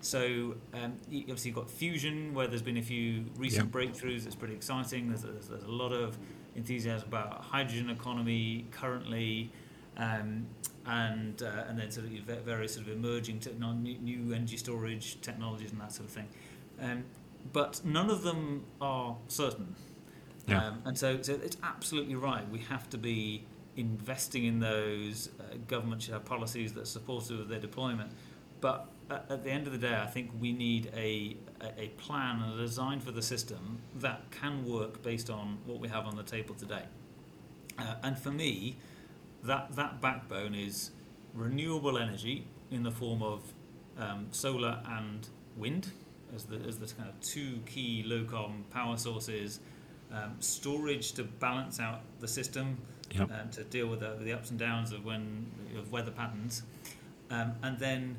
So 0.00 0.54
um, 0.72 0.98
obviously 1.12 1.50
you've 1.50 1.56
got 1.56 1.70
fusion 1.70 2.32
where 2.32 2.46
there's 2.46 2.62
been 2.62 2.78
a 2.78 2.82
few 2.94 3.26
recent 3.36 3.70
breakthroughs. 3.70 4.24
It's 4.24 4.34
pretty 4.34 4.54
exciting. 4.54 5.08
There's, 5.08 5.24
there's, 5.24 5.48
there's, 5.48 5.64
a 5.64 5.70
lot 5.70 5.92
of 5.92 6.16
enthusiasm 6.56 7.06
about 7.06 7.42
hydrogen 7.42 7.90
economy 7.90 8.64
currently. 8.70 9.52
Um, 9.98 10.46
and 10.86 11.42
uh, 11.42 11.64
and 11.68 11.78
then 11.78 11.90
sort 11.90 12.06
of 12.06 12.12
various 12.44 12.74
sort 12.74 12.86
of 12.86 12.92
emerging 12.92 13.40
new 14.02 14.34
energy 14.34 14.56
storage 14.56 15.20
technologies 15.20 15.72
and 15.72 15.80
that 15.80 15.92
sort 15.92 16.08
of 16.08 16.14
thing. 16.14 16.28
Um, 16.80 17.04
but 17.52 17.80
none 17.84 18.10
of 18.10 18.22
them 18.22 18.64
are 18.80 19.16
certain. 19.28 19.74
Yeah. 20.46 20.66
Um, 20.66 20.82
and 20.84 20.98
so, 20.98 21.20
so 21.22 21.34
it's 21.34 21.56
absolutely 21.62 22.14
right. 22.14 22.48
We 22.50 22.60
have 22.60 22.88
to 22.90 22.98
be 22.98 23.44
investing 23.76 24.44
in 24.44 24.60
those. 24.60 25.30
Uh, 25.38 25.56
government 25.68 26.02
should 26.02 26.14
have 26.14 26.24
policies 26.24 26.72
that 26.74 26.82
are 26.82 26.86
supportive 26.86 27.40
of 27.40 27.48
their 27.48 27.60
deployment. 27.60 28.12
But 28.60 28.88
at, 29.10 29.26
at, 29.30 29.44
the 29.44 29.50
end 29.50 29.66
of 29.66 29.72
the 29.72 29.78
day, 29.78 29.94
I 29.94 30.06
think 30.06 30.30
we 30.38 30.52
need 30.52 30.90
a, 30.94 31.36
a, 31.60 31.84
a 31.84 31.88
plan 31.90 32.42
and 32.42 32.54
a 32.54 32.62
design 32.62 33.00
for 33.00 33.10
the 33.10 33.22
system 33.22 33.78
that 33.96 34.30
can 34.30 34.64
work 34.64 35.02
based 35.02 35.30
on 35.30 35.58
what 35.66 35.80
we 35.80 35.88
have 35.88 36.06
on 36.06 36.16
the 36.16 36.22
table 36.22 36.54
today. 36.54 36.84
Uh, 37.78 37.94
and 38.02 38.18
for 38.18 38.30
me, 38.30 38.76
that 39.44 39.74
that 39.76 40.00
backbone 40.00 40.54
is 40.54 40.90
renewable 41.34 41.98
energy 41.98 42.46
in 42.70 42.82
the 42.82 42.90
form 42.90 43.22
of 43.22 43.42
um, 43.98 44.26
solar 44.30 44.80
and 44.86 45.28
wind 45.56 45.92
as 46.34 46.44
the 46.44 46.56
as 46.56 46.78
the 46.78 46.86
kind 46.94 47.08
of 47.08 47.20
two 47.20 47.60
key 47.66 48.02
low 48.06 48.24
carbon 48.24 48.64
power 48.70 48.96
sources. 48.96 49.60
Um, 50.12 50.34
storage 50.40 51.12
to 51.12 51.22
balance 51.22 51.78
out 51.78 52.00
the 52.18 52.26
system 52.26 52.78
yep. 53.12 53.30
um, 53.30 53.48
to 53.50 53.62
deal 53.62 53.86
with 53.86 54.00
the, 54.00 54.16
the, 54.20 54.32
ups 54.32 54.50
and 54.50 54.58
downs 54.58 54.92
of 54.92 55.04
when 55.04 55.46
of 55.78 55.92
weather 55.92 56.10
patterns, 56.10 56.64
um, 57.30 57.52
and 57.62 57.78
then 57.78 58.16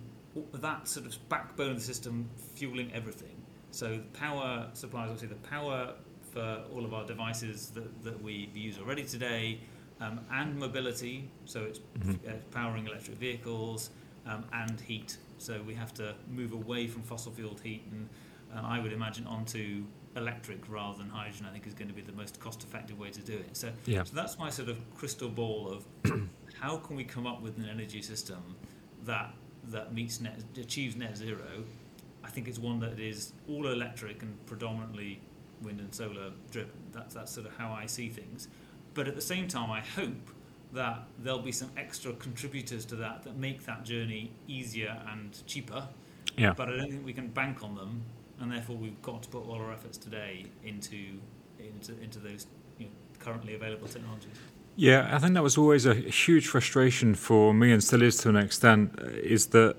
that 0.53 0.87
sort 0.87 1.05
of 1.05 1.17
backbone 1.27 1.71
of 1.71 1.75
the 1.75 1.83
system 1.83 2.29
fueling 2.55 2.89
everything. 2.93 3.35
So 3.71 3.99
power 4.13 4.69
supplies, 4.73 5.09
obviously 5.09 5.27
the 5.29 5.47
power 5.49 5.93
for 6.31 6.61
all 6.73 6.85
of 6.85 6.93
our 6.93 7.05
devices 7.05 7.71
that, 7.71 8.03
that 8.03 8.21
we 8.21 8.49
use 8.53 8.77
already 8.79 9.03
today, 9.03 9.59
um, 10.01 10.19
and 10.33 10.57
mobility, 10.57 11.29
so 11.45 11.63
it's 11.63 11.79
mm-hmm. 11.79 12.27
uh, 12.27 12.33
powering 12.51 12.87
electric 12.87 13.17
vehicles 13.17 13.91
um, 14.25 14.43
and 14.51 14.81
heat. 14.81 15.17
So 15.37 15.61
we 15.65 15.73
have 15.75 15.93
to 15.95 16.15
move 16.29 16.53
away 16.53 16.87
from 16.87 17.03
fossil 17.03 17.31
fueled 17.31 17.61
heat, 17.61 17.83
and, 17.91 18.09
and 18.53 18.65
I 18.65 18.79
would 18.79 18.91
imagine 18.91 19.27
onto 19.27 19.85
electric 20.15 20.69
rather 20.69 20.97
than 20.97 21.09
hydrogen. 21.09 21.45
I 21.47 21.53
think 21.53 21.67
is 21.67 21.73
going 21.73 21.87
to 21.87 21.93
be 21.93 22.01
the 22.01 22.11
most 22.11 22.39
cost 22.39 22.63
effective 22.63 22.99
way 22.99 23.11
to 23.11 23.21
do 23.21 23.33
it. 23.33 23.55
So, 23.55 23.71
yeah. 23.85 24.03
so 24.03 24.15
that's 24.15 24.37
my 24.37 24.49
sort 24.49 24.69
of 24.69 24.77
crystal 24.95 25.29
ball 25.29 25.69
of 25.69 25.85
how 26.59 26.77
can 26.77 26.95
we 26.95 27.03
come 27.03 27.27
up 27.27 27.41
with 27.41 27.57
an 27.57 27.67
energy 27.69 28.01
system 28.01 28.55
that 29.05 29.33
that 29.65 29.93
meets 29.93 30.19
net 30.19 30.39
achieves 30.57 30.95
net 30.95 31.15
zero. 31.15 31.63
I 32.23 32.29
think 32.29 32.47
it's 32.47 32.59
one 32.59 32.79
that 32.79 32.99
is 32.99 33.33
all 33.47 33.67
electric 33.67 34.21
and 34.21 34.45
predominantly 34.45 35.21
wind 35.61 35.79
and 35.79 35.93
solar 35.93 36.31
driven. 36.49 36.71
That's 36.91 37.13
that's 37.13 37.31
sort 37.31 37.45
of 37.45 37.55
how 37.55 37.71
I 37.71 37.85
see 37.85 38.09
things. 38.09 38.47
But 38.93 39.07
at 39.07 39.15
the 39.15 39.21
same 39.21 39.47
time, 39.47 39.71
I 39.71 39.81
hope 39.81 40.29
that 40.73 41.03
there'll 41.19 41.39
be 41.39 41.51
some 41.51 41.69
extra 41.77 42.13
contributors 42.13 42.85
to 42.85 42.95
that 42.95 43.23
that 43.23 43.37
make 43.37 43.65
that 43.65 43.83
journey 43.83 44.31
easier 44.47 45.01
and 45.11 45.37
cheaper. 45.45 45.87
Yeah. 46.37 46.53
But 46.53 46.69
I 46.69 46.77
don't 46.77 46.89
think 46.89 47.05
we 47.05 47.13
can 47.13 47.27
bank 47.27 47.63
on 47.63 47.75
them, 47.75 48.03
and 48.39 48.51
therefore 48.51 48.77
we've 48.77 49.01
got 49.01 49.23
to 49.23 49.29
put 49.29 49.45
all 49.45 49.55
our 49.55 49.71
efforts 49.71 49.97
today 49.97 50.45
into 50.63 51.19
into 51.59 52.01
into 52.01 52.19
those 52.19 52.47
you 52.79 52.85
know, 52.85 52.91
currently 53.19 53.53
available 53.55 53.87
technologies. 53.87 54.31
Yeah, 54.77 55.09
I 55.13 55.19
think 55.19 55.33
that 55.33 55.43
was 55.43 55.57
always 55.57 55.85
a 55.85 55.93
huge 55.93 56.47
frustration 56.47 57.15
for 57.15 57.53
me, 57.53 57.71
and 57.73 57.83
still 57.83 58.01
is 58.01 58.17
to 58.19 58.29
an 58.29 58.37
extent, 58.37 58.97
is 59.21 59.47
that 59.47 59.75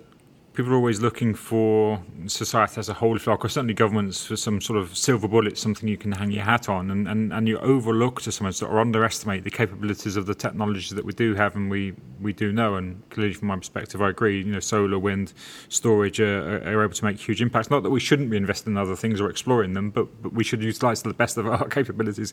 people 0.55 0.73
are 0.73 0.77
always 0.77 1.01
looking 1.01 1.35
for 1.35 2.03
society 2.27 2.79
as 2.79 2.89
a 2.89 2.93
whole, 2.93 3.17
if 3.17 3.27
like, 3.27 3.43
or 3.43 3.49
certainly 3.49 3.73
governments 3.73 4.27
for 4.27 4.37
some 4.37 4.61
sort 4.61 4.79
of 4.79 4.97
silver 4.97 5.27
bullet, 5.27 5.57
something 5.57 5.89
you 5.89 5.97
can 5.97 6.13
hang 6.13 6.31
your 6.31 6.45
hat 6.45 6.69
on, 6.69 6.91
and, 6.91 7.09
and, 7.09 7.33
and 7.33 7.49
you 7.49 7.59
overlook 7.59 8.21
to 8.23 8.31
some 8.31 8.47
extent 8.47 8.71
or 8.71 8.79
underestimate 8.79 9.45
the 9.45 9.51
capabilities 9.51 10.17
of 10.17 10.27
the 10.27 10.35
technologies 10.35 10.91
that 10.91 11.05
we 11.05 11.13
do 11.15 11.35
have 11.35 11.57
and 11.57 11.71
we, 11.71 11.95
we 12.21 12.35
do 12.35 12.53
know. 12.53 12.75
And 12.75 13.03
clearly, 13.09 13.33
from 13.33 13.49
my 13.49 13.57
perspective, 13.57 14.03
I 14.03 14.11
agree. 14.11 14.39
You 14.39 14.53
know, 14.53 14.61
solar, 14.61 14.99
wind, 14.99 15.33
storage 15.71 16.21
are, 16.21 16.63
are 16.69 16.85
able 16.85 16.95
to 16.95 17.05
make 17.05 17.19
huge 17.19 17.41
impacts. 17.41 17.71
Not 17.71 17.83
that 17.83 17.91
we 17.91 18.01
shouldn't 18.01 18.29
be 18.29 18.37
investing 18.37 18.75
in 18.75 18.79
other 18.79 18.97
things 18.97 19.21
or 19.21 19.31
exploring 19.31 19.73
them, 19.73 19.91
but, 19.91 20.23
but 20.23 20.35
we 20.35 20.45
should 20.45 20.63
utilise 20.63 21.01
to 21.03 21.09
the 21.09 21.15
best 21.15 21.39
of 21.39 21.47
our 21.47 21.67
capabilities 21.69 22.33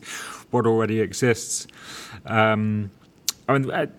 what 0.50 0.66
already 0.66 1.00
exists. 1.00 1.66
Um, 2.26 2.90
I 3.48 3.58
mean. 3.58 3.90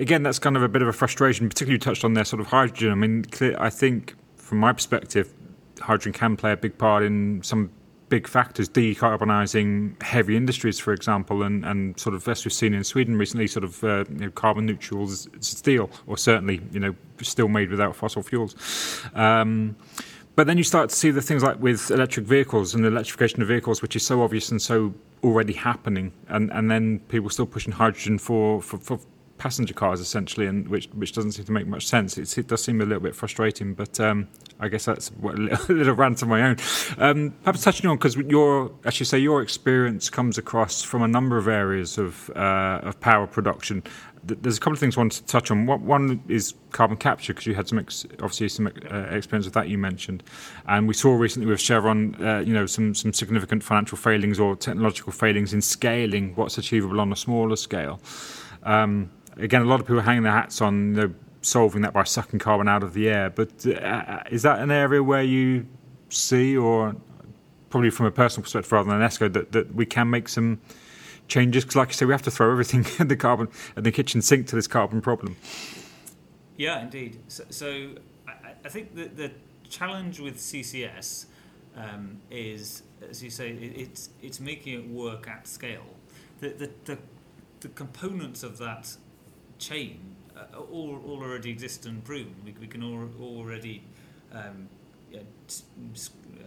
Again, 0.00 0.22
that's 0.22 0.38
kind 0.38 0.56
of 0.56 0.62
a 0.62 0.68
bit 0.68 0.80
of 0.80 0.88
a 0.88 0.94
frustration, 0.94 1.46
particularly 1.46 1.74
you 1.74 1.78
touched 1.78 2.04
on 2.04 2.14
there, 2.14 2.24
sort 2.24 2.40
of 2.40 2.46
hydrogen. 2.46 2.90
I 2.90 2.94
mean, 2.94 3.26
I 3.58 3.68
think 3.68 4.14
from 4.36 4.58
my 4.58 4.72
perspective, 4.72 5.32
hydrogen 5.78 6.14
can 6.14 6.36
play 6.36 6.52
a 6.52 6.56
big 6.56 6.78
part 6.78 7.02
in 7.02 7.42
some 7.42 7.70
big 8.08 8.26
factors, 8.26 8.66
decarbonising 8.68 10.02
heavy 10.02 10.36
industries, 10.36 10.78
for 10.78 10.94
example, 10.94 11.42
and, 11.42 11.66
and 11.66 12.00
sort 12.00 12.14
of 12.14 12.26
as 12.28 12.44
we've 12.44 12.52
seen 12.52 12.72
in 12.72 12.82
Sweden 12.82 13.16
recently, 13.16 13.46
sort 13.46 13.62
of 13.62 13.84
uh, 13.84 14.04
you 14.08 14.16
know, 14.16 14.30
carbon 14.30 14.64
neutral 14.64 15.06
steel, 15.06 15.90
or 16.06 16.16
certainly 16.16 16.62
you 16.72 16.80
know 16.80 16.94
still 17.20 17.48
made 17.48 17.70
without 17.70 17.94
fossil 17.94 18.22
fuels. 18.22 19.02
Um, 19.14 19.76
but 20.34 20.46
then 20.46 20.56
you 20.56 20.64
start 20.64 20.88
to 20.88 20.96
see 20.96 21.10
the 21.10 21.20
things 21.20 21.42
like 21.42 21.60
with 21.60 21.90
electric 21.90 22.24
vehicles 22.24 22.74
and 22.74 22.84
the 22.84 22.88
electrification 22.88 23.42
of 23.42 23.48
vehicles, 23.48 23.82
which 23.82 23.96
is 23.96 24.04
so 24.04 24.22
obvious 24.22 24.50
and 24.50 24.62
so 24.62 24.94
already 25.22 25.52
happening, 25.52 26.12
and, 26.28 26.50
and 26.52 26.70
then 26.70 27.00
people 27.08 27.28
still 27.28 27.46
pushing 27.46 27.72
hydrogen 27.72 28.18
for, 28.18 28.62
for, 28.62 28.78
for 28.78 28.98
passenger 29.40 29.72
cars 29.72 30.00
essentially, 30.00 30.46
and 30.46 30.68
which 30.68 30.86
which 30.94 31.12
doesn't 31.12 31.32
seem 31.32 31.46
to 31.46 31.52
make 31.52 31.66
much 31.66 31.86
sense. 31.86 32.18
It's, 32.18 32.36
it 32.36 32.46
does 32.46 32.62
seem 32.62 32.80
a 32.80 32.84
little 32.84 33.02
bit 33.02 33.16
frustrating, 33.16 33.72
but 33.74 33.98
um, 33.98 34.28
I 34.60 34.68
guess 34.68 34.84
that's 34.84 35.10
a, 35.22 35.26
little, 35.26 35.74
little 35.74 35.94
rant 35.94 36.22
of 36.22 36.28
my 36.28 36.42
own. 36.42 36.56
Um, 36.98 37.34
perhaps 37.42 37.64
touching 37.64 37.88
on 37.88 37.96
because 37.96 38.16
your, 38.16 38.70
as 38.84 39.00
you 39.00 39.06
say, 39.06 39.18
your 39.18 39.42
experience 39.42 40.10
comes 40.10 40.36
across 40.36 40.82
from 40.82 41.02
a 41.02 41.08
number 41.08 41.38
of 41.38 41.48
areas 41.48 41.98
of 41.98 42.30
uh, 42.36 42.80
of 42.82 43.00
power 43.00 43.26
production. 43.26 43.82
There's 44.22 44.58
a 44.58 44.60
couple 44.60 44.74
of 44.74 44.78
things 44.78 44.98
I 44.98 45.00
wanted 45.00 45.26
to 45.26 45.32
touch 45.32 45.50
on. 45.50 45.64
One 45.64 46.22
is 46.28 46.52
carbon 46.72 46.98
capture 46.98 47.32
because 47.32 47.46
you 47.46 47.54
had 47.54 47.66
some 47.66 47.78
ex- 47.78 48.04
obviously 48.20 48.50
some 48.50 48.66
uh, 48.66 49.16
experience 49.16 49.46
with 49.46 49.54
that 49.54 49.70
you 49.70 49.78
mentioned, 49.78 50.22
and 50.68 50.86
we 50.86 50.92
saw 50.92 51.14
recently 51.14 51.48
with 51.48 51.58
Chevron, 51.58 52.14
uh, 52.22 52.40
you 52.40 52.52
know, 52.52 52.66
some 52.66 52.94
some 52.94 53.14
significant 53.14 53.64
financial 53.64 53.96
failings 53.96 54.38
or 54.38 54.54
technological 54.54 55.12
failings 55.12 55.54
in 55.54 55.62
scaling 55.62 56.34
what's 56.34 56.58
achievable 56.58 57.00
on 57.00 57.10
a 57.10 57.16
smaller 57.16 57.56
scale. 57.56 57.98
Um, 58.62 59.10
again, 59.36 59.62
a 59.62 59.64
lot 59.64 59.80
of 59.80 59.86
people 59.86 59.98
are 60.00 60.04
hanging 60.04 60.22
their 60.22 60.32
hats 60.32 60.60
on 60.60 60.94
you 60.94 61.00
know, 61.08 61.14
solving 61.42 61.82
that 61.82 61.92
by 61.92 62.04
sucking 62.04 62.38
carbon 62.38 62.68
out 62.68 62.82
of 62.82 62.94
the 62.94 63.08
air. 63.08 63.30
But 63.30 63.66
uh, 63.66 64.22
is 64.30 64.42
that 64.42 64.60
an 64.60 64.70
area 64.70 65.02
where 65.02 65.22
you 65.22 65.66
see, 66.08 66.56
or 66.56 66.96
probably 67.70 67.90
from 67.90 68.06
a 68.06 68.10
personal 68.10 68.42
perspective 68.42 68.72
rather 68.72 68.90
than 68.90 69.00
Anesco, 69.00 69.32
that, 69.32 69.52
that 69.52 69.74
we 69.74 69.86
can 69.86 70.10
make 70.10 70.28
some 70.28 70.60
changes? 71.28 71.64
Because, 71.64 71.76
like 71.76 71.88
I 71.88 71.92
say, 71.92 72.06
we 72.06 72.12
have 72.12 72.22
to 72.22 72.30
throw 72.30 72.50
everything 72.50 72.86
at 72.98 73.08
the 73.08 73.16
carbon 73.16 73.48
at 73.76 73.84
the 73.84 73.92
kitchen 73.92 74.22
sink 74.22 74.46
to 74.48 74.56
this 74.56 74.66
carbon 74.66 75.00
problem. 75.00 75.36
Yeah, 76.56 76.82
indeed. 76.82 77.18
So, 77.28 77.44
so 77.48 77.88
I, 78.28 78.52
I, 78.64 78.68
think 78.68 78.94
that 78.96 79.16
the 79.16 79.30
challenge 79.70 80.20
with 80.20 80.36
CCS 80.36 81.24
um, 81.74 82.20
is, 82.30 82.82
as 83.08 83.22
you 83.22 83.30
say, 83.30 83.50
it, 83.52 83.78
it's 83.78 84.10
it's 84.20 84.40
making 84.40 84.74
it 84.78 84.88
work 84.88 85.26
at 85.26 85.46
scale. 85.48 85.86
The, 86.40 86.50
the, 86.50 86.70
the, 86.84 86.98
the 87.60 87.68
components 87.68 88.42
of 88.42 88.58
that 88.58 88.96
chain 89.60 90.16
uh, 90.36 90.58
all, 90.58 91.00
all 91.06 91.22
already 91.22 91.50
exist 91.50 91.86
and 91.86 92.02
proven. 92.04 92.34
We, 92.44 92.54
we 92.60 92.66
can 92.66 92.82
all, 92.82 93.08
already, 93.22 93.84
um, 94.32 94.68
yeah, 95.12 95.20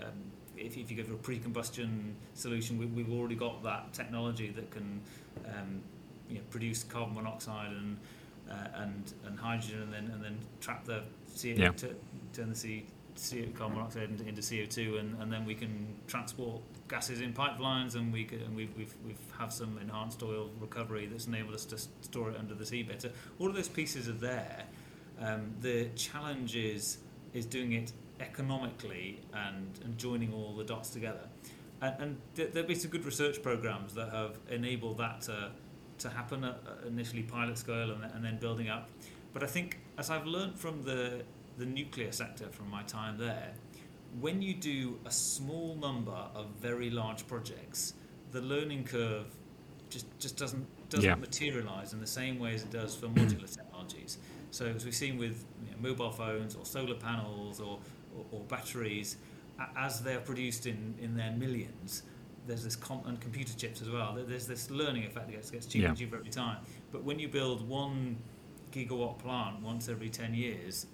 um, 0.02 0.12
if, 0.58 0.78
if 0.78 0.92
you 0.92 0.98
go 0.98 1.04
for 1.04 1.14
a 1.14 1.18
pre-combustion 1.18 2.16
solution, 2.34 2.78
we, 2.78 2.88
we've 2.88 3.12
already 3.12 3.36
got 3.36 3.64
that 3.64 3.94
technology 3.94 4.50
that 4.50 4.70
can 4.72 5.02
um, 5.48 5.82
you 6.30 6.36
know, 6.36 6.42
produce 6.50 6.84
carbon 6.84 7.16
monoxide 7.16 7.72
and 7.72 7.98
uh, 8.50 8.68
and 8.76 9.14
and 9.26 9.40
hydrogen, 9.40 9.82
and 9.84 9.94
then 9.94 10.12
and 10.14 10.24
then 10.24 10.38
trap 10.60 10.84
the 10.86 11.02
CO2, 11.34 11.58
yeah. 11.58 11.70
turn 12.34 12.50
the 12.50 12.56
CO, 13.16 13.46
carbon 13.58 13.78
monoxide 13.78 14.10
into, 14.10 14.28
into 14.28 14.42
CO2, 14.42 15.00
and, 15.00 15.22
and 15.22 15.32
then 15.32 15.46
we 15.46 15.56
can 15.56 15.88
transport 16.08 16.62
gases 16.90 17.22
in 17.22 17.34
pipelines, 17.34 17.96
and 17.96 18.12
we 18.12 18.28
and 18.46 18.56
we've, 18.56 18.76
we've, 18.78 18.94
we've 19.06 19.18
have 19.38 19.52
some 19.52 19.78
enhanced 19.80 20.22
oil 20.24 20.50
recovery 20.60 21.06
that's 21.06 21.28
enabled 21.28 21.56
us 21.56 21.66
to 21.66 21.78
store 22.02 22.32
it 22.32 22.38
under 22.38 22.54
the 22.54 22.66
sea 22.66 22.84
better. 22.84 23.12
All 23.40 23.48
of 23.48 23.56
those 23.56 23.70
pieces 23.70 24.08
are 24.08 24.14
there. 24.14 24.64
Um, 25.20 25.54
the 25.62 25.90
challenge 25.96 26.56
is 26.56 26.98
is 27.34 27.46
doing 27.46 27.74
it 27.74 27.92
economically 28.20 29.20
and, 29.34 29.80
and 29.84 29.98
joining 29.98 30.34
all 30.34 30.54
the 30.56 30.64
dots 30.64 30.90
together. 30.90 31.28
And, 31.82 31.96
and 32.00 32.18
there 32.36 32.48
have 32.56 32.68
been 32.68 32.80
some 32.80 32.92
good 32.92 33.06
research 33.06 33.42
programs 33.42 33.94
that 33.96 34.10
have 34.10 34.38
enabled 34.50 34.98
that 35.00 35.22
to, 35.24 35.52
to 36.00 36.10
happen 36.10 36.44
at 36.44 36.60
initially 36.88 37.24
pilot 37.24 37.58
scale 37.58 37.92
and, 37.92 38.04
and 38.04 38.24
then 38.24 38.38
building 38.38 38.70
up. 38.70 38.90
But 39.34 39.44
I 39.44 39.48
think, 39.48 39.80
as 39.98 40.10
I've 40.10 40.26
learned 40.26 40.58
from 40.58 40.84
the, 40.84 41.24
the 41.58 41.66
nuclear 41.66 42.12
sector 42.12 42.46
from 42.52 42.70
my 42.70 42.84
time 42.84 43.18
there, 43.18 43.54
when 44.20 44.42
you 44.42 44.54
do 44.54 45.00
a 45.06 45.12
small 45.12 45.76
number 45.76 46.12
of 46.36 46.48
very 46.60 46.90
large 46.90 47.28
projects, 47.28 47.94
the 48.32 48.42
learning 48.42 48.84
curve 48.84 49.26
just 49.90 50.06
just 50.20 50.38
doesn't 50.38 50.66
doesn't 50.90 51.06
yeah. 51.06 51.16
materialize 51.16 51.94
in 51.94 52.00
the 52.00 52.08
same 52.08 52.40
way 52.40 52.54
as 52.54 52.64
it 52.64 52.72
does 52.72 52.96
for 52.96 53.08
modular 53.08 53.52
technologies. 53.58 54.18
So 54.52 54.66
as 54.66 54.86
we've 54.86 54.94
seen 54.94 55.18
with 55.18 55.46
you 55.66 55.72
know, 55.72 55.90
mobile 55.90 56.12
phones 56.12 56.56
or 56.56 56.66
solar 56.66 56.94
panels 56.94 57.60
or, 57.60 57.80
or, 58.16 58.26
or, 58.32 58.40
batteries, 58.42 59.18
as 59.76 60.02
they're 60.02 60.20
produced 60.20 60.68
in, 60.68 60.94
in 61.02 61.16
their 61.16 61.32
millions, 61.32 62.04
there's 62.46 62.64
this 62.64 62.78
and 63.06 63.20
computer 63.20 63.54
chips 63.58 63.82
as 63.82 63.90
well. 63.90 64.16
There's 64.16 64.46
this 64.46 64.70
learning 64.70 65.06
effect 65.06 65.28
that 65.28 65.34
gets, 65.34 65.50
gets 65.50 65.66
cheaper 65.66 65.84
yeah. 65.84 65.90
and 65.90 65.98
cheaper 65.98 66.18
every 66.18 66.30
time. 66.30 66.58
But 66.92 67.04
when 67.04 67.18
you 67.18 67.28
build 67.28 67.68
one 67.68 68.18
gigawatt 68.72 69.18
plant 69.18 69.62
once 69.62 69.90
every 69.90 70.10
ten 70.10 70.36
years, 70.36 70.86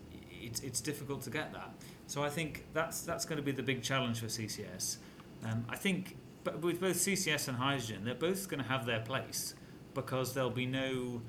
it's, 0.41 0.61
it's 0.61 0.81
difficult 0.81 1.21
to 1.23 1.29
get 1.29 1.53
that. 1.53 1.71
So 2.07 2.23
I 2.23 2.29
think 2.29 2.65
that's 2.73 3.01
that's 3.01 3.25
going 3.25 3.37
to 3.37 3.43
be 3.43 3.51
the 3.51 3.63
big 3.63 3.83
challenge 3.83 4.19
for 4.19 4.25
CCS. 4.25 4.97
Um, 5.45 5.65
I 5.69 5.75
think, 5.75 6.17
but 6.43 6.61
with 6.61 6.81
both 6.81 6.95
CCS 6.95 7.47
and 7.47 7.57
hydrogen, 7.57 8.03
they're 8.03 8.15
both 8.15 8.49
going 8.49 8.61
to 8.61 8.67
have 8.67 8.85
their 8.85 8.99
place 8.99 9.53
because 9.93 10.33
there'll 10.33 10.49
be 10.49 10.65
no, 10.65 11.21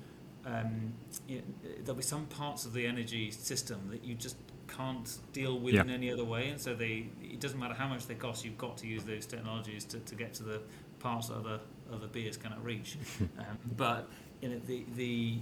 um, 0.45 0.93
you 1.27 1.37
know, 1.37 1.43
there'll 1.83 1.95
be 1.95 2.03
some 2.03 2.25
parts 2.25 2.65
of 2.65 2.73
the 2.73 2.85
energy 2.85 3.31
system 3.31 3.87
that 3.91 4.03
you 4.03 4.15
just 4.15 4.37
can't 4.67 5.17
deal 5.33 5.59
with 5.59 5.75
yeah. 5.75 5.81
in 5.81 5.89
any 5.89 6.11
other 6.11 6.23
way, 6.23 6.49
and 6.49 6.59
so 6.59 6.73
they 6.73 7.07
it 7.21 7.39
doesn't 7.39 7.59
matter 7.59 7.73
how 7.73 7.87
much 7.87 8.07
they 8.07 8.15
cost, 8.15 8.45
you've 8.45 8.57
got 8.57 8.77
to 8.77 8.87
use 8.87 9.03
those 9.03 9.25
technologies 9.25 9.85
to, 9.85 9.99
to 9.99 10.15
get 10.15 10.33
to 10.35 10.43
the 10.43 10.61
parts 10.99 11.27
that 11.27 11.35
other 11.35 11.59
other 11.91 12.07
beers 12.07 12.37
cannot 12.37 12.63
reach. 12.63 12.97
um, 13.39 13.57
but 13.77 14.09
you 14.41 14.49
know 14.49 14.59
the 14.67 14.83
the 14.95 15.37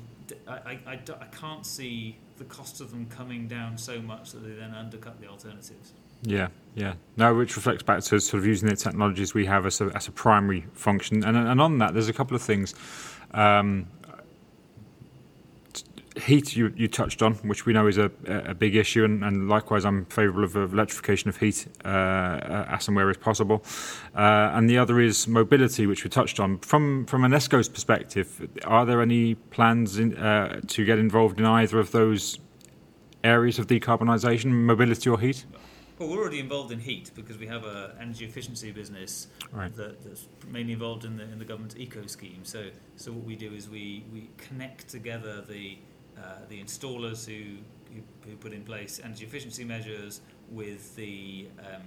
I, 0.48 0.80
I, 0.86 0.92
I, 0.92 1.26
can't 1.32 1.66
see 1.66 2.18
the 2.38 2.44
cost 2.44 2.82
of 2.82 2.92
them 2.92 3.08
coming 3.08 3.48
down 3.48 3.78
so 3.78 4.00
much 4.00 4.32
that 4.32 4.40
they 4.40 4.52
then 4.52 4.74
undercut 4.74 5.20
the 5.20 5.28
alternatives. 5.28 5.94
Yeah, 6.22 6.50
yeah. 6.76 6.94
No, 7.18 7.34
which 7.34 7.56
reflects 7.56 7.84
back 7.84 8.02
to 8.04 8.20
sort 8.20 8.40
of 8.40 8.46
using 8.46 8.70
the 8.70 8.76
technologies 8.76 9.34
we 9.34 9.46
have 9.46 9.66
as 9.66 9.82
a, 9.82 9.86
as 9.96 10.08
a 10.08 10.12
primary 10.12 10.66
function. 10.74 11.24
And, 11.24 11.38
and 11.38 11.62
on 11.62 11.78
that, 11.80 11.94
there's 11.94 12.10
a 12.10 12.14
couple 12.14 12.36
of 12.36 12.42
things. 12.42 12.76
Um, 13.34 13.88
heat 16.30 16.56
you, 16.56 16.72
you 16.76 16.88
touched 16.88 17.22
on, 17.22 17.34
which 17.50 17.66
we 17.66 17.74
know 17.74 17.88
is 17.88 17.98
a, 17.98 18.12
a 18.26 18.54
big 18.54 18.76
issue, 18.76 19.04
and, 19.04 19.24
and 19.24 19.50
likewise, 19.50 19.84
I'm 19.84 20.06
favourable 20.06 20.44
of, 20.44 20.56
of 20.56 20.74
electrification 20.74 21.30
of 21.30 21.38
heat 21.38 21.68
uh, 21.84 22.66
as 22.76 22.88
and 22.88 22.96
where 22.96 23.10
is 23.10 23.18
possible. 23.18 23.64
Uh, 24.16 24.56
and 24.56 24.70
the 24.70 24.78
other 24.78 25.00
is 25.00 25.28
mobility, 25.28 25.88
which 25.88 26.04
we 26.04 26.10
touched 26.10 26.40
on. 26.40 26.60
From 26.60 27.06
from 27.06 27.26
Anesco's 27.26 27.68
perspective, 27.68 28.48
are 28.64 28.86
there 28.86 29.02
any 29.02 29.36
plans 29.36 30.00
in, 30.00 30.16
uh, 30.18 30.62
to 30.68 30.86
get 30.86 31.00
involved 31.00 31.40
in 31.40 31.46
either 31.46 31.80
of 31.80 31.92
those 31.92 32.40
areas 33.24 33.60
of 33.60 33.68
decarbonisation, 33.68 34.52
mobility 34.52 35.10
or 35.10 35.20
heat? 35.20 35.46
Well, 35.98 36.08
we're 36.08 36.22
already 36.22 36.40
involved 36.40 36.72
in 36.72 36.80
heat 36.80 37.12
because 37.14 37.38
we 37.38 37.48
have 37.48 37.66
an 37.66 37.92
energy 38.00 38.24
efficiency 38.24 38.72
business 38.72 39.28
right. 39.52 39.76
that, 39.76 40.02
that's 40.02 40.30
mainly 40.48 40.72
involved 40.72 41.04
in 41.04 41.18
the 41.18 41.24
in 41.24 41.40
the 41.40 41.46
government's 41.46 41.76
eco 41.76 42.06
scheme. 42.08 42.40
So, 42.44 42.70
so 42.96 43.12
what 43.12 43.26
we 43.26 43.36
do 43.36 43.54
is 43.54 43.70
we, 43.70 44.06
we 44.14 44.30
connect 44.38 44.88
together 44.88 45.42
the 45.42 45.78
uh, 46.22 46.40
the 46.50 46.62
installers 46.62 47.26
who, 47.26 47.58
who, 47.94 48.02
who 48.30 48.36
put 48.38 48.54
in 48.54 48.64
place 48.64 49.00
energy 49.04 49.26
efficiency 49.26 49.64
measures 49.64 50.22
with 50.52 50.96
the 50.96 51.48
um, 51.60 51.84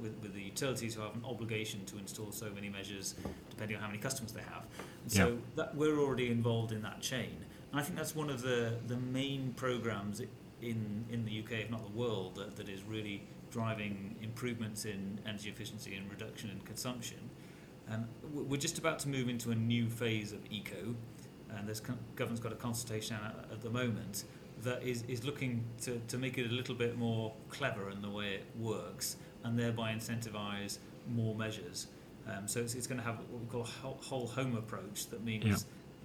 with, 0.00 0.14
with, 0.22 0.34
the 0.34 0.42
utilities 0.42 0.94
who 0.94 1.02
have 1.02 1.14
an 1.14 1.24
obligation 1.24 1.84
to 1.86 1.98
install 1.98 2.32
so 2.32 2.50
many 2.50 2.68
measures 2.68 3.14
depending 3.48 3.76
on 3.76 3.82
how 3.82 3.88
many 3.88 3.98
customers 3.98 4.32
they 4.32 4.42
have. 4.42 4.64
And 5.02 5.12
so 5.12 5.28
yeah. 5.28 5.34
that 5.56 5.74
we're 5.74 5.98
already 5.98 6.30
involved 6.30 6.72
in 6.72 6.82
that 6.82 7.00
chain. 7.00 7.36
And 7.70 7.80
I 7.80 7.84
think 7.84 7.96
that's 7.96 8.16
one 8.16 8.30
of 8.30 8.42
the, 8.42 8.74
the 8.88 8.96
main 8.96 9.52
programs 9.56 10.20
in 10.20 11.04
in 11.10 11.24
the 11.24 11.40
UK, 11.40 11.52
if 11.64 11.70
not 11.70 11.84
the 11.84 11.98
world, 11.98 12.34
that, 12.36 12.56
that 12.56 12.68
is 12.68 12.82
really 12.82 13.22
driving 13.50 14.16
improvements 14.22 14.84
in 14.84 15.20
energy 15.26 15.48
efficiency 15.48 15.96
and 15.96 16.08
reduction 16.10 16.50
in 16.50 16.60
consumption. 16.60 17.18
Um, 17.90 18.06
we're 18.32 18.60
just 18.60 18.78
about 18.78 19.00
to 19.00 19.08
move 19.08 19.28
into 19.28 19.50
a 19.50 19.54
new 19.54 19.88
phase 19.88 20.32
of 20.32 20.40
eco, 20.48 20.94
and 21.56 21.68
this 21.68 21.80
government's 22.16 22.40
got 22.40 22.52
a 22.52 22.56
consultation 22.56 23.16
at 23.50 23.60
the 23.62 23.70
moment 23.70 24.24
that 24.62 24.82
is, 24.82 25.04
is 25.08 25.24
looking 25.24 25.64
to, 25.82 26.00
to 26.08 26.18
make 26.18 26.38
it 26.38 26.50
a 26.50 26.54
little 26.54 26.74
bit 26.74 26.98
more 26.98 27.32
clever 27.48 27.90
in 27.90 28.02
the 28.02 28.10
way 28.10 28.34
it 28.34 28.44
works 28.58 29.16
and 29.44 29.58
thereby 29.58 29.92
incentivise 29.92 30.78
more 31.08 31.34
measures. 31.34 31.86
Um, 32.28 32.46
so 32.46 32.60
it's, 32.60 32.74
it's 32.74 32.86
going 32.86 32.98
to 32.98 33.04
have 33.04 33.18
what 33.30 33.40
we 33.40 33.46
call 33.46 33.62
a 33.62 34.04
whole 34.04 34.26
home 34.26 34.56
approach 34.56 35.06
that 35.08 35.24
means 35.24 35.44
yeah. 35.44 35.56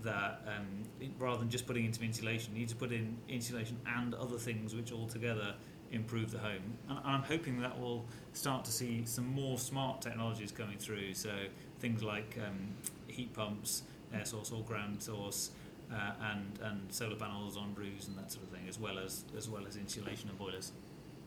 that 0.04 0.42
um, 0.48 0.84
it, 1.02 1.12
rather 1.20 1.40
than 1.40 1.50
just 1.50 1.68
putting 1.68 1.86
into 1.86 2.04
insulation, 2.04 2.54
you 2.54 2.62
need 2.62 2.70
to 2.70 2.76
put 2.76 2.92
in 2.92 3.18
insulation 3.28 3.78
and 3.98 4.14
other 4.16 4.38
things 4.38 4.74
which 4.74 4.92
all 4.92 5.08
together 5.08 5.54
improve 5.92 6.32
the 6.32 6.40
home. 6.40 6.78
And 6.90 7.00
I'm 7.04 7.24
hoping 7.24 7.60
that 7.62 7.80
will 7.80 8.06
start 8.34 8.66
to 8.66 8.72
see 8.72 9.04
some 9.06 9.28
more 9.28 9.58
smart 9.58 10.02
technologies 10.02 10.52
coming 10.52 10.78
through. 10.78 11.14
So 11.14 11.32
things 11.80 12.02
like 12.02 12.38
um, 12.46 12.70
heat 13.08 13.34
pumps 13.34 13.84
air 14.15 14.25
source 14.25 14.51
or 14.51 14.63
ground 14.63 15.01
source, 15.01 15.51
uh, 15.91 16.12
and 16.32 16.60
and 16.63 16.93
solar 16.93 17.15
panels 17.15 17.58
on 17.58 17.73
roofs 17.75 18.08
and 18.08 18.17
that 18.17 18.32
sort 18.32 18.45
of 18.45 18.49
thing, 18.51 18.67
as 18.67 18.80
well 18.80 18.97
as 18.99 19.23
as 19.38 19.49
well 19.49 19.65
as 19.67 19.75
insulation 19.75 20.30
and 20.30 20.38
boilers. 20.38 20.71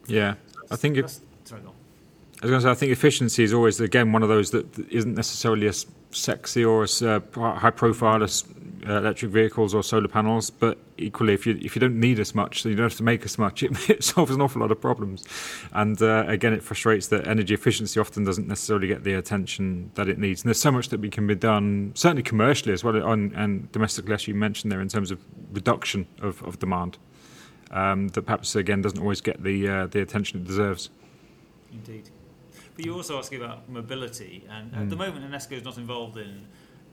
Yeah, 0.06 0.34
I 0.70 0.76
think 0.76 0.96
it. 0.96 1.20
Sorry, 1.44 1.60
go 1.62 1.68
on. 1.68 1.74
I 2.40 2.46
was 2.46 2.50
going 2.50 2.60
to 2.60 2.66
say, 2.66 2.70
I 2.70 2.74
think 2.74 2.92
efficiency 2.92 3.42
is 3.42 3.52
always 3.52 3.80
again 3.80 4.12
one 4.12 4.22
of 4.22 4.28
those 4.28 4.52
that 4.52 4.78
isn't 4.90 5.14
necessarily 5.14 5.66
as 5.66 5.86
sexy 6.12 6.64
or 6.64 6.84
as 6.84 7.02
uh, 7.02 7.20
high 7.34 7.70
profile 7.70 8.22
as 8.22 8.44
uh, 8.88 8.98
electric 8.98 9.30
vehicles 9.30 9.74
or 9.74 9.82
solar 9.82 10.08
panels, 10.08 10.48
but 10.48 10.78
equally, 10.96 11.34
if 11.34 11.46
you 11.46 11.58
if 11.60 11.76
you 11.76 11.80
don't 11.80 11.98
need 12.00 12.18
as 12.18 12.34
much, 12.34 12.62
so 12.62 12.68
you 12.68 12.74
don't 12.74 12.84
have 12.84 12.96
to 12.96 13.02
make 13.02 13.24
as 13.24 13.38
much, 13.38 13.62
it, 13.62 13.72
it 13.90 14.02
solves 14.02 14.30
an 14.30 14.40
awful 14.40 14.62
lot 14.62 14.70
of 14.70 14.80
problems. 14.80 15.24
And 15.72 16.00
uh, 16.00 16.24
again, 16.26 16.52
it 16.52 16.62
frustrates 16.62 17.08
that 17.08 17.26
energy 17.26 17.54
efficiency 17.54 18.00
often 18.00 18.24
doesn't 18.24 18.48
necessarily 18.48 18.86
get 18.86 19.04
the 19.04 19.14
attention 19.14 19.90
that 19.94 20.08
it 20.08 20.18
needs. 20.18 20.42
And 20.42 20.48
there's 20.48 20.60
so 20.60 20.72
much 20.72 20.88
that 20.88 21.00
we 21.00 21.10
can 21.10 21.26
be 21.26 21.34
done, 21.34 21.92
certainly 21.94 22.22
commercially 22.22 22.72
as 22.72 22.82
well, 22.82 23.02
on, 23.04 23.32
and 23.34 23.70
domestically, 23.72 24.14
as 24.14 24.26
you 24.26 24.34
mentioned 24.34 24.72
there, 24.72 24.80
in 24.80 24.88
terms 24.88 25.10
of 25.10 25.22
reduction 25.52 26.06
of, 26.22 26.42
of 26.42 26.58
demand, 26.58 26.98
um, 27.70 28.08
that 28.08 28.22
perhaps 28.22 28.56
again 28.56 28.80
doesn't 28.80 29.00
always 29.00 29.20
get 29.20 29.42
the 29.42 29.68
uh, 29.68 29.86
the 29.86 30.00
attention 30.00 30.40
it 30.40 30.46
deserves. 30.46 30.90
Indeed. 31.72 32.08
But 32.74 32.86
you 32.86 32.94
also 32.94 33.18
asking 33.18 33.42
about 33.42 33.68
mobility, 33.68 34.46
and 34.48 34.72
mm. 34.72 34.80
at 34.80 34.88
the 34.88 34.96
mm. 34.96 35.00
moment, 35.00 35.30
Anesco 35.30 35.52
is 35.52 35.64
not 35.64 35.76
involved 35.76 36.16
in 36.16 36.46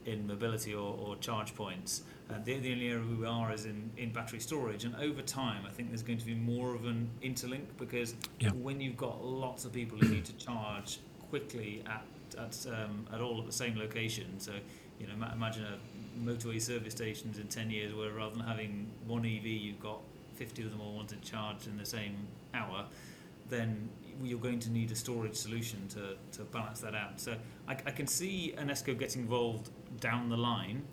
in 0.05 0.27
mobility 0.27 0.73
or, 0.73 0.97
or 0.97 1.15
charge 1.17 1.55
points. 1.55 2.03
Uh, 2.29 2.35
the, 2.43 2.57
the, 2.57 2.71
only 2.71 2.87
area 2.87 3.03
we 3.19 3.25
are 3.25 3.53
is 3.53 3.65
in, 3.65 3.91
in 3.97 4.11
battery 4.11 4.39
storage, 4.39 4.83
and 4.83 4.95
over 4.95 5.21
time, 5.21 5.63
I 5.67 5.71
think 5.71 5.89
there's 5.89 6.03
going 6.03 6.17
to 6.17 6.25
be 6.25 6.33
more 6.33 6.73
of 6.73 6.85
an 6.85 7.09
interlink 7.23 7.65
because 7.77 8.15
yeah. 8.39 8.49
when 8.51 8.81
you've 8.81 8.97
got 8.97 9.23
lots 9.23 9.65
of 9.65 9.73
people 9.73 9.97
who 9.97 10.07
need 10.07 10.25
to 10.25 10.33
charge 10.33 10.99
quickly 11.29 11.83
at 11.87 12.03
at, 12.39 12.65
um, 12.67 13.05
at 13.13 13.21
all 13.21 13.39
at 13.39 13.45
the 13.45 13.51
same 13.51 13.77
location, 13.77 14.39
so 14.39 14.51
you 14.99 15.07
know, 15.07 15.13
imagine 15.31 15.65
a 15.65 15.77
motorway 16.25 16.61
service 16.61 16.93
stations 16.93 17.37
in 17.37 17.47
10 17.47 17.69
years 17.69 17.93
where 17.93 18.11
rather 18.11 18.35
than 18.35 18.45
having 18.45 18.89
one 19.05 19.25
EV, 19.25 19.45
you've 19.45 19.79
got 19.79 19.99
50 20.35 20.63
of 20.63 20.71
them 20.71 20.81
all 20.81 20.93
wanted 20.93 21.21
charged 21.21 21.67
in 21.67 21.77
the 21.77 21.85
same 21.85 22.15
hour, 22.53 22.85
then 23.49 23.89
you're 24.23 24.39
going 24.39 24.59
to 24.59 24.71
need 24.71 24.91
a 24.91 24.95
storage 24.95 25.35
solution 25.35 25.87
to, 25.89 26.15
to 26.37 26.43
balance 26.45 26.81
that 26.81 26.95
out. 26.95 27.19
So 27.19 27.35
I, 27.67 27.73
I 27.73 27.91
can 27.91 28.07
see 28.07 28.53
Anesco 28.57 28.97
getting 28.97 29.23
involved 29.23 29.69
down 29.99 30.29
the 30.29 30.37
line 30.37 30.83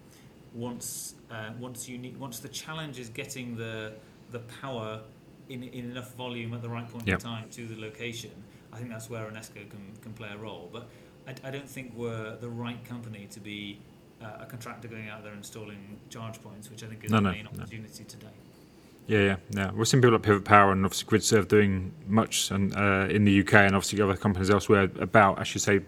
once 0.54 1.14
uh, 1.30 1.50
once 1.58 1.88
you 1.88 1.96
need 1.96 2.18
once 2.18 2.38
the 2.40 2.48
challenge 2.48 2.98
is 2.98 3.08
getting 3.08 3.56
the 3.56 3.94
the 4.30 4.40
power 4.61 5.00
in, 5.48 5.62
in 5.62 5.90
enough 5.90 6.14
volume 6.14 6.54
at 6.54 6.62
the 6.62 6.68
right 6.68 6.88
point 6.88 7.06
yep. 7.06 7.18
in 7.18 7.20
time 7.20 7.48
to 7.50 7.66
the 7.66 7.78
location. 7.80 8.30
I 8.72 8.78
think 8.78 8.90
that's 8.90 9.11
where 9.11 9.24
Anesco 9.30 9.68
can, 9.68 9.92
can 10.00 10.12
play 10.14 10.30
a 10.32 10.37
role. 10.37 10.70
But 10.72 10.88
I, 11.26 11.48
I 11.48 11.50
don't 11.50 11.68
think 11.68 11.92
we're 11.94 12.37
the 12.37 12.48
right 12.48 12.82
company 12.85 13.28
to 13.30 13.40
be 13.40 13.80
uh, 14.22 14.38
a 14.40 14.46
contractor 14.46 14.88
going 14.88 15.08
out 15.08 15.22
there 15.22 15.35
installing 15.35 15.98
charge 16.08 16.42
points, 16.42 16.70
which 16.70 16.82
I 16.82 16.87
think 16.87 17.04
is 17.04 17.11
no, 17.11 17.18
the 17.18 17.32
main 17.32 17.44
no, 17.44 17.50
opportunity 17.50 18.02
no. 18.02 18.08
today. 18.08 18.37
Yeah, 19.06 19.18
yeah, 19.18 19.36
yeah. 19.50 19.70
We're 19.72 19.84
seeing 19.84 20.00
people 20.00 20.14
like 20.14 20.22
Pivot 20.22 20.44
Power 20.44 20.72
and 20.72 20.84
obviously 20.84 21.18
GridServe 21.18 21.48
doing 21.48 21.92
much 22.06 22.50
and, 22.50 22.74
uh, 22.76 23.08
in 23.10 23.24
the 23.24 23.40
UK 23.40 23.54
and 23.54 23.74
obviously 23.74 24.00
other 24.00 24.16
companies 24.16 24.50
elsewhere 24.50 24.88
about, 25.00 25.38
I 25.38 25.42
should 25.42 25.60
say, 25.60 25.80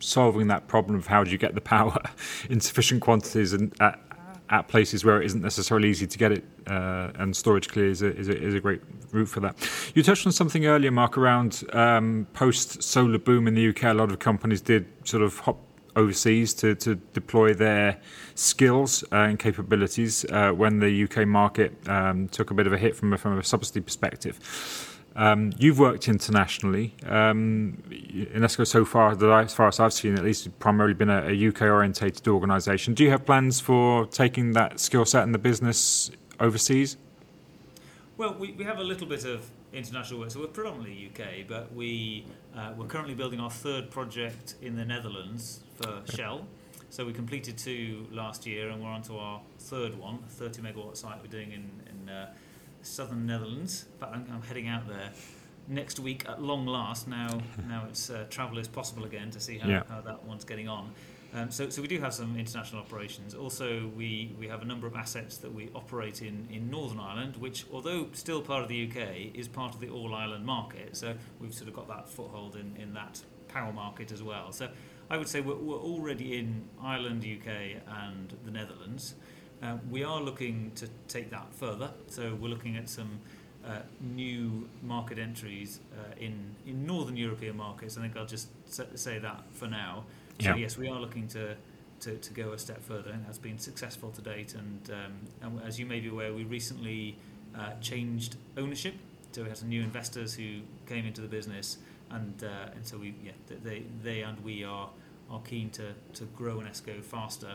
solving 0.00 0.48
that 0.48 0.68
problem 0.68 0.98
of 0.98 1.06
how 1.06 1.24
do 1.24 1.30
you 1.30 1.38
get 1.38 1.54
the 1.54 1.60
power 1.60 1.96
in 2.50 2.60
sufficient 2.60 3.02
quantities 3.02 3.52
and 3.52 3.72
at, 3.80 3.98
at 4.50 4.68
places 4.68 5.04
where 5.04 5.20
it 5.22 5.26
isn't 5.26 5.42
necessarily 5.42 5.88
easy 5.88 6.06
to 6.06 6.18
get 6.18 6.32
it, 6.32 6.44
uh, 6.66 7.10
and 7.16 7.36
storage 7.36 7.68
clear 7.68 7.88
is 7.88 8.02
a, 8.02 8.14
is, 8.16 8.28
a, 8.28 8.40
is 8.40 8.54
a 8.54 8.60
great 8.60 8.82
route 9.12 9.28
for 9.28 9.40
that. 9.40 9.56
You 9.94 10.02
touched 10.02 10.26
on 10.26 10.32
something 10.32 10.66
earlier, 10.66 10.90
Mark, 10.90 11.16
around 11.16 11.64
um, 11.72 12.26
post 12.32 12.82
solar 12.82 13.18
boom 13.18 13.46
in 13.48 13.54
the 13.54 13.68
UK. 13.68 13.84
A 13.84 13.94
lot 13.94 14.10
of 14.10 14.18
companies 14.18 14.60
did 14.60 14.86
sort 15.04 15.22
of 15.22 15.38
hop 15.40 15.58
overseas 15.96 16.54
to, 16.54 16.74
to 16.76 16.94
deploy 16.94 17.54
their 17.54 17.98
skills 18.34 19.02
uh, 19.10 19.16
and 19.16 19.38
capabilities 19.38 20.24
uh, 20.26 20.50
when 20.50 20.78
the 20.78 21.04
UK 21.04 21.26
market 21.26 21.72
um, 21.88 22.28
took 22.28 22.50
a 22.50 22.54
bit 22.54 22.66
of 22.66 22.72
a 22.72 22.78
hit 22.78 22.94
from 22.94 23.12
a, 23.12 23.18
from 23.18 23.38
a 23.38 23.42
subsidy 23.42 23.80
perspective. 23.80 24.38
Um, 25.16 25.52
you've 25.58 25.78
worked 25.78 26.08
internationally. 26.08 26.94
Um, 27.06 27.82
Anesco, 28.34 28.66
so 28.66 28.84
far, 28.84 29.16
I, 29.32 29.42
as 29.42 29.54
far 29.54 29.68
as 29.68 29.80
I've 29.80 29.94
seen, 29.94 30.14
at 30.14 30.22
least, 30.22 30.56
primarily 30.58 30.92
been 30.92 31.08
a, 31.08 31.22
a 31.28 31.48
UK 31.48 31.62
orientated 31.62 32.28
organisation. 32.28 32.92
Do 32.92 33.02
you 33.02 33.10
have 33.10 33.24
plans 33.24 33.58
for 33.58 34.04
taking 34.06 34.52
that 34.52 34.78
skill 34.78 35.06
set 35.06 35.22
in 35.22 35.32
the 35.32 35.38
business 35.38 36.10
overseas? 36.38 36.98
Well, 38.18 38.34
we, 38.38 38.52
we 38.52 38.64
have 38.64 38.78
a 38.78 38.84
little 38.84 39.06
bit 39.06 39.24
of 39.24 39.50
international 39.76 40.20
work, 40.20 40.30
so 40.30 40.40
we're 40.40 40.46
predominantly 40.46 41.10
UK, 41.12 41.46
but 41.46 41.74
we 41.74 42.24
uh, 42.56 42.72
we're 42.76 42.86
currently 42.86 43.14
building 43.14 43.40
our 43.40 43.50
third 43.50 43.90
project 43.90 44.54
in 44.62 44.76
the 44.76 44.84
Netherlands 44.84 45.60
for 45.76 46.02
Shell. 46.14 46.46
So 46.88 47.04
we 47.04 47.12
completed 47.12 47.58
two 47.58 48.06
last 48.10 48.46
year, 48.46 48.70
and 48.70 48.82
we're 48.82 48.88
on 48.88 49.02
to 49.02 49.18
our 49.18 49.40
third 49.58 49.98
one, 49.98 50.20
a 50.26 50.30
30 50.30 50.62
megawatt 50.62 50.96
site 50.96 51.18
we're 51.20 51.28
doing 51.28 51.52
in, 51.52 51.70
in 51.90 52.08
uh, 52.08 52.32
southern 52.82 53.26
Netherlands. 53.26 53.86
But 53.98 54.10
I'm, 54.10 54.26
I'm, 54.32 54.42
heading 54.42 54.68
out 54.68 54.88
there 54.88 55.10
next 55.68 55.98
week 55.98 56.26
at 56.28 56.40
long 56.40 56.66
last. 56.66 57.08
Now, 57.08 57.40
now 57.68 57.84
it's 57.88 58.08
uh, 58.08 58.24
travel 58.30 58.58
is 58.58 58.68
possible 58.68 59.04
again 59.04 59.30
to 59.32 59.40
see 59.40 59.58
how, 59.58 59.68
yeah. 59.68 59.82
how 59.88 60.00
that 60.00 60.24
one's 60.24 60.44
getting 60.44 60.68
on. 60.68 60.92
Um, 61.34 61.50
so, 61.50 61.68
so 61.68 61.82
we 61.82 61.88
do 61.88 61.98
have 62.00 62.14
some 62.14 62.36
international 62.38 62.80
operations. 62.80 63.34
Also, 63.34 63.90
we, 63.96 64.34
we 64.38 64.48
have 64.48 64.62
a 64.62 64.64
number 64.64 64.86
of 64.86 64.96
assets 64.96 65.36
that 65.38 65.52
we 65.52 65.70
operate 65.74 66.22
in, 66.22 66.48
in 66.50 66.70
Northern 66.70 67.00
Ireland, 67.00 67.36
which, 67.36 67.66
although 67.72 68.08
still 68.12 68.40
part 68.40 68.62
of 68.62 68.68
the 68.68 68.88
UK, 68.88 69.34
is 69.34 69.48
part 69.48 69.74
of 69.74 69.80
the 69.80 69.88
All 69.88 70.14
Ireland 70.14 70.46
market. 70.46 70.96
So 70.96 71.14
we've 71.40 71.52
sort 71.52 71.68
of 71.68 71.74
got 71.74 71.88
that 71.88 72.08
foothold 72.08 72.56
in, 72.56 72.74
in 72.80 72.94
that 72.94 73.22
power 73.48 73.72
market 73.72 74.12
as 74.12 74.22
well. 74.22 74.52
So 74.52 74.68
I 75.10 75.16
would 75.16 75.28
say 75.28 75.40
we're, 75.40 75.56
we're 75.56 75.76
already 75.76 76.38
in 76.38 76.68
Ireland, 76.82 77.24
UK, 77.24 77.82
and 78.04 78.34
the 78.44 78.50
Netherlands. 78.50 79.14
Uh, 79.62 79.78
we 79.90 80.04
are 80.04 80.20
looking 80.20 80.72
to 80.76 80.88
take 81.08 81.30
that 81.30 81.52
further. 81.54 81.90
So 82.08 82.34
we're 82.34 82.48
looking 82.48 82.76
at 82.76 82.88
some 82.88 83.20
uh, 83.66 83.80
new 84.00 84.68
market 84.82 85.18
entries 85.18 85.80
uh, 85.92 86.14
in 86.18 86.54
in 86.66 86.86
northern 86.86 87.16
European 87.16 87.56
markets. 87.56 87.96
I 87.96 88.02
think 88.02 88.16
I'll 88.16 88.26
just 88.26 88.48
say 88.68 89.18
that 89.18 89.42
for 89.52 89.66
now. 89.66 90.04
So 90.40 90.50
yeah. 90.50 90.56
yes, 90.56 90.76
we 90.76 90.88
are 90.88 91.00
looking 91.00 91.28
to, 91.28 91.56
to, 92.00 92.16
to 92.16 92.32
go 92.34 92.52
a 92.52 92.58
step 92.58 92.82
further, 92.82 93.10
and 93.10 93.24
that's 93.26 93.38
been 93.38 93.58
successful 93.58 94.10
to 94.10 94.20
date. 94.20 94.54
And, 94.54 94.90
um, 94.90 95.12
and 95.40 95.62
as 95.66 95.78
you 95.78 95.86
may 95.86 96.00
be 96.00 96.08
aware, 96.08 96.32
we 96.32 96.44
recently 96.44 97.16
uh, 97.56 97.72
changed 97.80 98.36
ownership. 98.56 98.94
So 99.32 99.42
we 99.42 99.48
had 99.48 99.58
some 99.58 99.68
new 99.68 99.82
investors 99.82 100.34
who 100.34 100.60
came 100.86 101.04
into 101.04 101.20
the 101.20 101.28
business, 101.28 101.78
and 102.10 102.42
uh, 102.42 102.70
and 102.74 102.86
so 102.86 102.96
we 102.96 103.14
yeah 103.22 103.32
they 103.62 103.82
they 104.02 104.22
and 104.22 104.42
we 104.42 104.64
are 104.64 104.88
are 105.30 105.40
keen 105.40 105.70
to, 105.70 105.92
to 106.14 106.24
grow 106.24 106.56
Anesco 106.56 107.02
faster. 107.02 107.54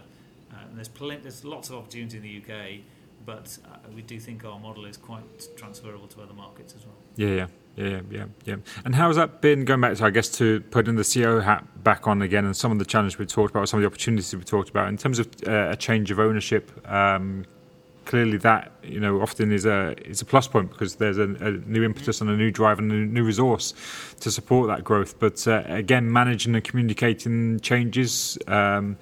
Uh, 0.52 0.56
and 0.68 0.78
there's 0.78 0.90
plenty, 0.90 1.22
there's 1.22 1.46
lots 1.46 1.70
of 1.70 1.76
opportunity 1.76 2.18
in 2.18 2.24
the 2.24 2.38
UK, 2.38 2.82
but 3.26 3.58
uh, 3.66 3.78
we 3.96 4.02
do 4.02 4.20
think 4.20 4.44
our 4.44 4.60
model 4.60 4.86
is 4.86 4.98
quite 4.98 5.24
transferable 5.56 6.08
to 6.08 6.22
other 6.22 6.34
markets 6.34 6.76
as 6.76 6.86
well. 6.86 6.96
Yeah, 7.16 7.28
yeah. 7.30 7.48
Yeah, 7.76 8.02
yeah, 8.10 8.26
yeah. 8.46 8.56
And 8.84 8.94
how 8.94 9.08
has 9.08 9.16
that 9.16 9.42
been 9.42 9.66
going 9.66 9.82
back 9.82 9.96
to, 9.98 10.06
I 10.06 10.10
guess, 10.10 10.30
to 10.38 10.62
putting 10.72 10.96
the 10.96 11.04
CEO 11.04 11.42
hat 11.42 11.66
back 11.84 12.08
on 12.08 12.22
again 12.22 12.46
and 12.46 12.56
some 12.56 12.72
of 12.72 12.80
the 12.80 12.86
challenges 12.86 13.18
we 13.18 13.26
talked 13.26 13.52
about, 13.52 13.70
some 13.70 13.80
of 13.80 13.82
the 13.82 13.88
opportunities 13.88 14.36
we 14.36 14.44
talked 14.44 14.70
about 14.70 14.90
in 14.90 14.98
terms 14.98 15.20
of 15.20 15.28
uh, 15.48 15.70
a 15.72 15.76
change 15.76 16.12
of 16.12 16.20
ownership? 16.20 16.72
Um, 16.90 17.46
clearly, 18.06 18.38
that 18.38 18.72
you 18.84 19.00
know 19.00 19.22
often 19.22 19.52
is 19.52 19.66
a 19.66 19.96
is 20.06 20.22
a 20.22 20.26
plus 20.26 20.48
point 20.48 20.70
because 20.70 20.96
there's 20.96 21.18
a, 21.18 21.24
a 21.24 21.52
new 21.66 21.84
impetus 21.84 22.20
and 22.20 22.30
a 22.30 22.36
new 22.36 22.52
drive 22.52 22.78
and 22.78 22.92
a 22.92 22.96
new 22.96 23.24
resource 23.24 23.74
to 24.20 24.30
support 24.30 24.68
that 24.68 24.84
growth. 24.84 25.18
But 25.20 25.48
uh, 25.48 25.64
again, 25.68 26.12
managing 26.12 26.56
and 26.56 26.64
communicating 26.64 27.60
changes. 27.62 28.38
Um, 28.48 28.98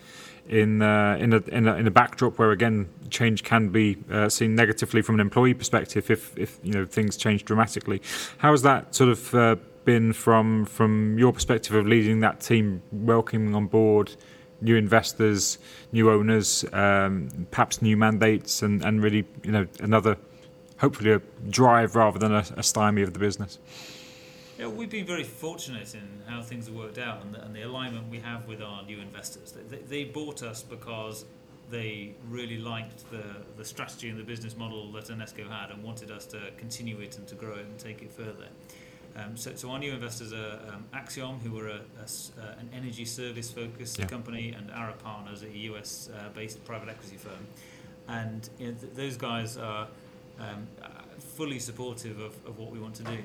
in 0.49 0.81
uh, 0.81 1.15
in, 1.19 1.33
a, 1.33 1.37
in, 1.47 1.67
a, 1.67 1.75
in 1.75 1.87
a 1.87 1.91
backdrop 1.91 2.39
where 2.39 2.51
again 2.51 2.89
change 3.09 3.43
can 3.43 3.69
be 3.69 3.97
uh, 4.11 4.29
seen 4.29 4.55
negatively 4.55 5.01
from 5.01 5.15
an 5.15 5.21
employee 5.21 5.53
perspective 5.53 6.09
if 6.09 6.37
if 6.37 6.59
you 6.63 6.73
know 6.73 6.85
things 6.85 7.15
change 7.15 7.45
dramatically. 7.45 8.01
How 8.39 8.51
has 8.51 8.61
that 8.63 8.95
sort 8.95 9.09
of 9.09 9.35
uh, 9.35 9.55
been 9.85 10.13
from 10.13 10.65
from 10.65 11.17
your 11.17 11.31
perspective 11.31 11.75
of 11.75 11.87
leading 11.87 12.19
that 12.21 12.39
team, 12.41 12.81
welcoming 12.91 13.55
on 13.55 13.67
board 13.67 14.15
new 14.61 14.75
investors, 14.75 15.57
new 15.93 16.11
owners, 16.11 16.65
um, 16.73 17.29
perhaps 17.49 17.81
new 17.81 17.95
mandates, 17.95 18.61
and, 18.61 18.83
and 18.83 19.01
really 19.01 19.25
you 19.43 19.51
know 19.51 19.67
another 19.79 20.17
hopefully 20.79 21.11
a 21.11 21.21
drive 21.49 21.95
rather 21.95 22.17
than 22.19 22.33
a, 22.33 22.45
a 22.57 22.63
stymie 22.63 23.01
of 23.01 23.13
the 23.13 23.19
business. 23.19 23.59
Yeah, 24.59 24.67
we've 24.67 24.89
been 24.89 25.05
very 25.05 25.23
fortunate 25.23 25.95
in 25.95 26.21
how 26.27 26.41
things 26.41 26.65
have 26.65 26.75
worked 26.75 26.97
out 26.97 27.23
and 27.23 27.33
the, 27.33 27.41
and 27.45 27.55
the 27.55 27.61
alignment 27.61 28.09
we 28.09 28.19
have 28.19 28.45
with 28.45 28.61
our 28.61 28.83
new 28.83 28.99
investors. 28.99 29.53
They, 29.69 29.77
they, 29.77 30.03
bought 30.03 30.43
us 30.43 30.63
because 30.63 31.23
they 31.71 32.13
really 32.27 32.57
liked 32.57 33.09
the, 33.09 33.23
the 33.55 33.63
strategy 33.63 34.09
and 34.09 34.19
the 34.19 34.23
business 34.23 34.57
model 34.57 34.91
that 34.91 35.05
Anesco 35.05 35.47
had 35.47 35.71
and 35.71 35.81
wanted 35.81 36.11
us 36.11 36.25
to 36.27 36.51
continue 36.57 36.99
it 36.99 37.17
and 37.17 37.25
to 37.29 37.35
grow 37.35 37.53
it 37.53 37.67
and 37.67 37.79
take 37.79 38.01
it 38.01 38.11
further. 38.11 38.47
Um, 39.15 39.37
so, 39.37 39.55
so, 39.55 39.71
our 39.71 39.79
new 39.79 39.93
investors 39.93 40.33
are 40.33 40.59
um, 40.67 40.83
Axiom, 40.93 41.39
who 41.39 41.57
are 41.57 41.69
a, 41.69 41.79
a, 41.79 42.41
uh, 42.41 42.55
an 42.59 42.69
energy 42.73 43.05
service 43.05 43.49
focused 43.49 43.97
yeah. 43.97 44.07
company, 44.07 44.53
and 44.57 44.69
Ara 44.71 44.93
Partners, 44.93 45.41
a 45.41 45.57
US 45.57 46.09
uh, 46.13 46.29
based 46.35 46.63
private 46.65 46.89
equity 46.89 47.15
firm. 47.15 47.47
And 48.09 48.49
you 48.59 48.67
know, 48.67 48.73
th- 48.73 48.93
those 48.93 49.15
guys 49.15 49.57
are 49.57 49.87
um, 50.39 50.67
fully 51.19 51.59
supportive 51.59 52.19
of, 52.19 52.33
of 52.45 52.57
what 52.57 52.71
we 52.71 52.79
want 52.79 52.95
to 52.95 53.03
do. 53.03 53.17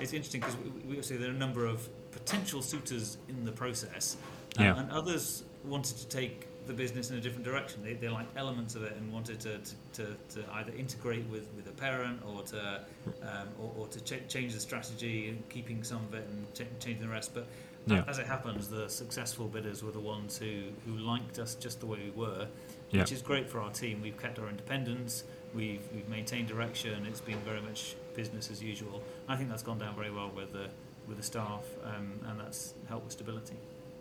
It's 0.00 0.12
interesting 0.12 0.40
because 0.40 0.56
we, 0.56 0.96
we, 0.96 1.00
there 1.00 1.28
are 1.28 1.34
a 1.34 1.36
number 1.36 1.66
of 1.66 1.88
potential 2.12 2.62
suitors 2.62 3.18
in 3.28 3.44
the 3.44 3.52
process, 3.52 4.16
uh, 4.58 4.62
yeah. 4.62 4.78
and 4.78 4.90
others 4.90 5.44
wanted 5.64 5.96
to 5.98 6.08
take 6.08 6.46
the 6.66 6.72
business 6.72 7.10
in 7.10 7.16
a 7.16 7.20
different 7.20 7.44
direction. 7.44 7.82
They, 7.82 7.94
they 7.94 8.08
liked 8.08 8.36
elements 8.36 8.74
of 8.74 8.84
it 8.84 8.96
and 8.96 9.12
wanted 9.12 9.40
to, 9.40 9.58
to, 9.58 9.74
to, 9.94 10.16
to 10.34 10.44
either 10.54 10.72
integrate 10.72 11.26
with, 11.26 11.48
with 11.56 11.66
a 11.66 11.72
parent 11.72 12.20
or 12.24 12.42
to 12.44 12.80
um, 13.22 13.48
or, 13.60 13.72
or, 13.78 13.88
to 13.88 14.00
ch- 14.00 14.28
change 14.28 14.54
the 14.54 14.60
strategy, 14.60 15.36
keeping 15.48 15.82
some 15.82 16.04
of 16.04 16.14
it 16.14 16.26
and 16.28 16.54
ch- 16.54 16.84
changing 16.84 17.02
the 17.02 17.08
rest. 17.08 17.34
But 17.34 17.46
yeah. 17.86 18.04
as 18.06 18.18
it 18.18 18.26
happens, 18.26 18.68
the 18.68 18.88
successful 18.88 19.48
bidders 19.48 19.82
were 19.82 19.90
the 19.90 20.00
ones 20.00 20.38
who, 20.38 20.64
who 20.86 20.98
liked 20.98 21.38
us 21.38 21.54
just 21.54 21.80
the 21.80 21.86
way 21.86 21.98
we 22.04 22.10
were, 22.10 22.46
yeah. 22.90 23.00
which 23.00 23.12
is 23.12 23.22
great 23.22 23.48
for 23.48 23.60
our 23.60 23.70
team. 23.70 24.00
We've 24.02 24.20
kept 24.20 24.38
our 24.38 24.48
independence, 24.48 25.24
we've, 25.54 25.82
we've 25.94 26.08
maintained 26.08 26.48
direction, 26.48 27.06
it's 27.06 27.20
been 27.20 27.38
very 27.38 27.60
much 27.60 27.94
business 28.14 28.50
as 28.50 28.62
usual. 28.62 29.02
I 29.28 29.36
think 29.36 29.48
that's 29.48 29.62
gone 29.62 29.78
down 29.78 29.94
very 29.94 30.10
well 30.10 30.30
with 30.34 30.52
the, 30.52 30.66
with 31.08 31.16
the 31.16 31.22
staff, 31.22 31.64
um, 31.84 32.20
and 32.28 32.40
that's 32.40 32.74
helped 32.88 33.04
with 33.04 33.12
stability. 33.12 33.56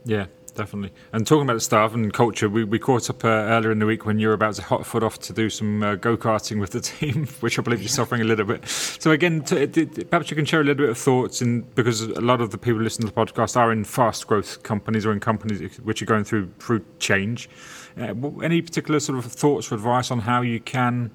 Yeah, 0.06 0.28
definitely. 0.56 0.92
And 1.12 1.28
talking 1.28 1.44
about 1.44 1.56
the 1.56 1.62
staff 1.62 1.94
and 1.94 2.14
culture, 2.14 2.50
we, 2.50 2.64
we 2.64 2.80
caught 2.80 3.10
up 3.10 3.24
uh, 3.24 3.28
earlier 3.28 3.72
in 3.72 3.80
the 3.80 3.86
week 3.86 4.06
when 4.06 4.20
you 4.20 4.28
were 4.28 4.34
about 4.34 4.56
to 4.56 4.64
hot 4.64 4.86
foot 4.86 5.04
off 5.04 5.20
to 5.20 5.34
do 5.34 5.50
some 5.50 5.84
uh, 5.84 5.96
go 5.96 6.16
karting 6.16 6.60
with 6.60 6.72
the 6.72 6.82
team, 6.82 7.28
which 7.42 7.60
I 7.60 7.62
believe 7.62 7.82
you're 7.82 7.90
suffering 7.90 8.22
a 8.22 8.26
little 8.26 8.46
bit. 8.46 8.68
So 8.68 9.12
again, 9.12 9.42
to, 9.44 9.68
to, 9.68 9.86
perhaps 10.06 10.30
you 10.30 10.36
can 10.36 10.46
share 10.46 10.62
a 10.62 10.64
little 10.64 10.84
bit 10.84 10.90
of 10.90 10.98
thoughts, 10.98 11.42
in 11.42 11.62
because 11.62 12.02
a 12.02 12.22
lot 12.22 12.42
of 12.42 12.52
the 12.52 12.58
people 12.58 12.82
listening 12.82 13.10
to 13.10 13.14
the 13.14 13.26
podcast 13.26 13.58
are 13.58 13.72
in 13.72 13.84
fast 13.84 14.28
growth 14.28 14.64
companies 14.64 15.06
or 15.06 15.12
in 15.12 15.20
companies 15.20 15.78
which 15.80 16.02
are 16.02 16.06
going 16.06 16.24
through 16.24 16.50
through 16.60 16.84
change. 17.00 17.50
Uh, 17.98 18.14
any 18.42 18.62
particular 18.62 19.00
sort 19.00 19.18
of 19.18 19.26
thoughts 19.26 19.72
or 19.72 19.76
advice 19.76 20.12
on 20.12 20.20
how 20.20 20.42
you 20.42 20.60
can 20.60 21.12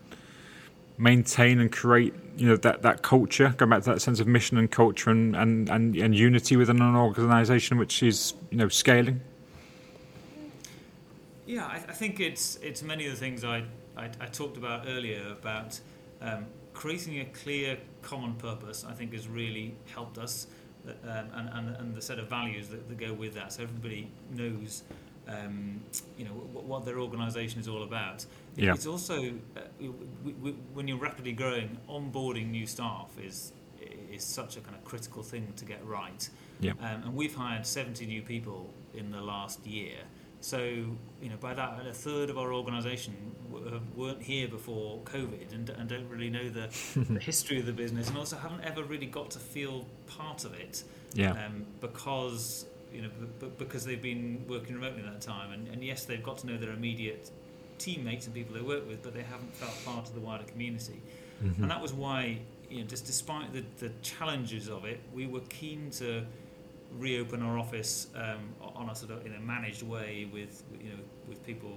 maintain 0.97 1.59
and 1.61 1.73
create 1.73 2.15
you 2.37 2.49
know 2.49 2.57
that 2.57 2.83
that 2.83 3.03
culture 3.03 3.55
going 3.57 3.71
back 3.71 3.83
to 3.83 3.91
that 3.91 4.01
sense 4.01 4.21
of 4.21 4.27
mission 4.27 4.59
and 4.59 4.71
culture 4.71 5.11
and 5.11 5.35
and 5.37 5.69
and, 5.69 5.97
and 5.97 6.15
unity 6.15 6.57
within 6.57 6.81
an 6.81 6.97
organization 6.97 7.79
which 7.79 8.03
is 8.03 8.35
you 8.51 8.57
know 8.57 8.69
scaling? 8.69 9.21
Yeah 11.47 11.67
I, 11.67 11.77
I 11.77 11.93
think 11.93 12.21
it's 12.21 12.57
it's 12.57 12.83
many 12.83 13.07
of 13.07 13.13
the 13.13 13.19
things 13.19 13.45
I 13.45 13.65
I, 13.97 14.07
I 14.21 14.27
talked 14.27 14.57
about 14.57 14.87
earlier 14.89 15.23
about 15.33 15.79
um, 16.21 16.47
creating 16.73 17.21
a 17.21 17.25
clear 17.27 17.79
common 18.03 18.35
purpose 18.35 18.85
I 18.89 18.93
think 18.93 19.13
has 19.13 19.29
really 19.29 19.77
helped 19.87 20.19
us 20.19 20.47
um, 20.87 21.29
and, 21.35 21.49
and, 21.53 21.77
and 21.77 21.95
the 21.95 22.03
set 22.03 22.19
of 22.19 22.29
values 22.29 22.69
that, 22.69 22.89
that 22.89 22.99
go 22.99 23.13
with 23.15 23.35
that. 23.35 23.53
So 23.53 23.63
everybody 23.63 24.11
knows 24.31 24.83
um, 25.29 25.81
you 26.17 26.25
know 26.25 26.33
what, 26.33 26.65
what 26.65 26.85
their 26.85 26.99
organisation 26.99 27.61
is 27.61 27.69
all 27.69 27.83
about. 27.83 28.25
Yeah. 28.57 28.75
It's 28.75 28.87
also 28.87 29.33
uh, 29.57 29.61
we, 29.81 30.33
we, 30.33 30.53
when 30.73 30.89
you're 30.89 30.99
rapidly 30.99 31.33
growing, 31.33 31.79
onboarding 31.89 32.51
new 32.51 32.67
staff 32.67 33.11
is 33.23 33.53
is 34.11 34.23
such 34.23 34.57
a 34.57 34.61
kind 34.61 34.77
of 34.77 34.85
critical 34.85 35.23
thing 35.23 35.53
to 35.57 35.65
get 35.65 35.85
right. 35.85 36.29
Yeah. 36.61 36.73
Um, 36.81 37.03
and 37.05 37.15
we've 37.15 37.35
hired 37.35 37.67
70 37.67 38.07
new 38.07 38.23
people 38.23 38.73
in 38.95 39.11
the 39.11 39.21
last 39.21 39.67
year. 39.67 39.97
So 40.41 40.59
you 40.59 41.31
know 41.31 41.37
by 41.41 41.55
that 41.55 41.87
a 41.87 41.93
third 41.93 42.31
of 42.31 42.39
our 42.39 42.53
organisation 42.53 43.15
weren't 43.97 44.23
here 44.23 44.49
before 44.49 44.99
COVID 45.05 45.55
and, 45.55 45.71
and 45.71 45.89
don't 45.89 46.09
really 46.09 46.31
know 46.31 46.49
the, 46.49 46.69
the 47.13 47.21
history 47.21 47.59
of 47.61 47.67
the 47.67 47.73
business 47.73 48.09
and 48.09 48.19
also 48.19 48.37
haven't 48.37 48.63
ever 48.63 48.83
really 48.83 49.07
got 49.07 49.31
to 49.31 49.39
feel 49.39 49.87
part 50.07 50.45
of 50.45 50.55
it. 50.55 50.85
Yeah. 51.15 51.31
Um, 51.31 51.67
because 51.81 52.67
you 52.95 53.03
know, 53.03 53.11
b- 53.41 53.51
because 53.59 53.85
they've 53.85 54.01
been 54.01 54.45
working 54.49 54.75
remotely 54.75 55.03
that 55.03 55.21
time. 55.21 55.53
And, 55.53 55.69
and 55.69 55.83
yes, 55.83 56.05
they've 56.05 56.23
got 56.23 56.39
to 56.39 56.47
know 56.47 56.57
their 56.57 56.71
immediate 56.71 57.31
teammates 57.79 58.27
and 58.27 58.35
people 58.35 58.55
they 58.55 58.63
work 58.63 58.87
with, 58.87 59.03
but 59.03 59.15
they 59.15 59.23
haven't 59.23 59.55
felt 59.55 59.73
part 59.85 60.09
of 60.09 60.15
the 60.15 60.21
wider 60.21 60.45
community. 60.45 61.03
Mm-hmm. 61.43 61.63
And 61.63 61.71
that 61.71 61.83
was 61.83 61.93
why, 61.93 62.39
you 62.71 62.81
know, 62.81 62.87
just 62.87 63.05
despite 63.05 63.53
the, 63.53 63.65
the 63.79 63.91
challenges 64.03 64.69
of 64.69 64.85
it, 64.85 65.01
we 65.13 65.27
were 65.27 65.41
keen 65.49 65.91
to 65.93 66.25
reopen 66.99 67.43
our 67.43 67.59
office 67.59 68.07
um, 68.15 68.55
on 68.77 68.89
a 68.89 68.95
sort 68.95 69.11
of 69.11 69.27
in 69.27 69.35
a 69.35 69.41
managed 69.41 69.83
way 69.83 70.29
with 70.33 70.63
you 70.81 70.91
know 70.91 70.99
with 71.29 71.45
people 71.45 71.73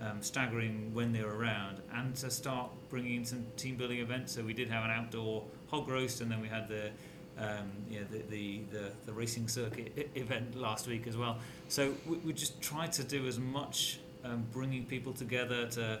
um, 0.00 0.20
staggering 0.20 0.90
when 0.92 1.12
they 1.12 1.22
were 1.22 1.36
around, 1.36 1.78
and 1.94 2.14
to 2.16 2.30
start 2.30 2.70
bringing 2.88 3.16
in 3.16 3.24
some 3.24 3.46
team 3.56 3.76
building 3.76 4.00
events. 4.00 4.34
So 4.34 4.42
we 4.42 4.52
did 4.52 4.68
have 4.68 4.84
an 4.84 4.90
outdoor 4.90 5.44
hog 5.68 5.88
roast, 5.88 6.20
and 6.20 6.30
then 6.30 6.40
we 6.40 6.48
had 6.48 6.68
the 6.68 6.90
um, 7.38 7.70
you 7.90 8.00
know, 8.00 8.06
the, 8.10 8.18
the, 8.30 8.60
the, 8.72 8.90
the, 9.06 9.12
racing 9.12 9.48
circuit 9.48 10.10
event 10.14 10.56
last 10.56 10.86
week 10.86 11.06
as 11.06 11.16
well. 11.16 11.38
So 11.68 11.94
we, 12.06 12.16
we 12.18 12.32
just 12.32 12.60
try 12.60 12.86
to 12.86 13.04
do 13.04 13.26
as 13.26 13.38
much 13.38 14.00
um, 14.24 14.46
bringing 14.52 14.84
people 14.86 15.12
together 15.12 15.66
to, 15.66 16.00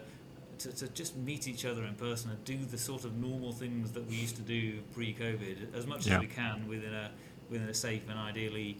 to, 0.58 0.72
to, 0.76 0.88
just 0.88 1.16
meet 1.16 1.46
each 1.46 1.64
other 1.64 1.84
in 1.84 1.94
person 1.94 2.30
and 2.30 2.42
do 2.44 2.56
the 2.56 2.78
sort 2.78 3.04
of 3.04 3.16
normal 3.16 3.52
things 3.52 3.92
that 3.92 4.06
we 4.08 4.16
used 4.16 4.36
to 4.36 4.42
do 4.42 4.80
pre-COVID 4.94 5.74
as 5.76 5.86
much 5.86 6.06
yeah. 6.06 6.14
as 6.14 6.20
we 6.20 6.26
can 6.26 6.66
within 6.66 6.94
a 6.94 7.10
within 7.50 7.68
a 7.68 7.74
safe 7.74 8.02
and 8.08 8.18
ideally 8.18 8.76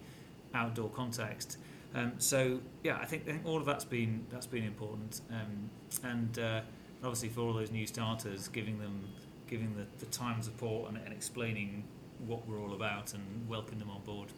outdoor 0.55 0.89
context. 0.91 1.59
Um, 1.95 2.13
so 2.19 2.61
yeah, 2.83 2.99
I 3.01 3.05
think, 3.05 3.23
I 3.29 3.33
think 3.33 3.47
all 3.47 3.59
of 3.59 3.65
that's 3.65 3.85
been 3.85 4.27
that's 4.31 4.47
been 4.47 4.65
important, 4.65 5.21
um, 5.31 5.71
and 6.03 6.39
uh, 6.39 6.61
obviously 7.03 7.29
for 7.29 7.43
all 7.43 7.53
those 7.53 7.71
new 7.71 7.87
starters, 7.87 8.49
giving 8.49 8.79
them 8.79 9.05
giving 9.47 9.75
the, 9.77 9.87
the 10.05 10.11
time 10.11 10.43
support 10.43 10.89
and, 10.89 10.99
and 10.99 11.13
explaining 11.13 11.85
what 12.27 12.47
we're 12.49 12.61
all 12.61 12.73
about 12.73 13.15
and 13.15 13.23
welcome 13.49 13.79
them 13.79 13.91
on 13.91 14.03
board. 14.03 14.29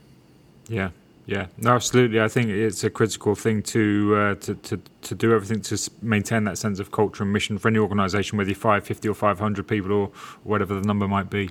Yeah, 0.68 0.91
yeah, 1.29 1.49
no, 1.59 1.74
absolutely. 1.74 2.22
I 2.22 2.29
think 2.29 2.49
it's 2.49 2.83
a 2.85 2.89
critical 2.89 3.35
thing 3.35 3.62
to, 3.64 4.16
uh, 4.16 4.35
to 4.37 4.55
to 4.55 4.81
to 5.03 5.14
do 5.14 5.35
everything 5.35 5.61
to 5.61 5.91
maintain 6.01 6.45
that 6.45 6.57
sense 6.57 6.81
of 6.81 6.91
culture 6.91 7.22
and 7.22 7.31
mission 7.31 7.59
for 7.59 7.68
any 7.68 7.79
organisation, 7.79 8.39
whether 8.39 8.49
you're 8.49 8.57
550 8.57 9.09
or 9.09 9.14
500 9.14 9.68
people 9.68 9.93
or 9.93 10.07
whatever 10.43 10.74
the 10.74 10.81
number 10.87 11.07
might 11.07 11.29
be. 11.29 11.51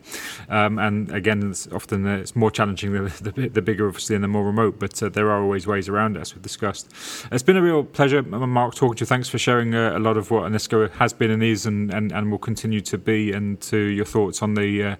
Um, 0.49 0.79
and 0.79 1.11
again, 1.11 1.51
it's 1.51 1.67
often 1.67 2.07
it's 2.07 2.35
more 2.35 2.49
challenging 2.49 2.91
the, 2.91 3.31
the, 3.35 3.49
the, 3.49 3.61
bigger, 3.61 3.87
obviously, 3.87 4.15
and 4.15 4.23
the 4.23 4.27
more 4.27 4.43
remote. 4.43 4.79
But 4.79 5.01
uh, 5.03 5.09
there 5.09 5.29
are 5.29 5.43
always 5.43 5.67
ways 5.67 5.87
around 5.87 6.17
it, 6.17 6.21
as 6.21 6.33
we've 6.33 6.41
discussed. 6.41 6.91
It's 7.31 7.43
been 7.43 7.55
a 7.55 7.61
real 7.61 7.83
pleasure, 7.83 8.23
Mark, 8.23 8.73
talking 8.73 8.95
to 8.95 9.01
you. 9.01 9.05
Thanks 9.05 9.29
for 9.29 9.37
sharing 9.37 9.75
uh, 9.75 9.95
a 9.95 9.99
lot 9.99 10.17
of 10.17 10.31
what 10.31 10.51
Anesco 10.51 10.89
has 10.93 11.13
been 11.13 11.29
and 11.29 11.43
is, 11.43 11.67
and, 11.67 11.93
and, 11.93 12.11
and 12.11 12.31
will 12.31 12.39
continue 12.39 12.81
to 12.81 12.97
be, 12.97 13.31
and 13.31 13.61
to 13.61 13.77
your 13.77 14.05
thoughts 14.05 14.41
on 14.41 14.55
the 14.55 14.83
uh, 14.83 14.95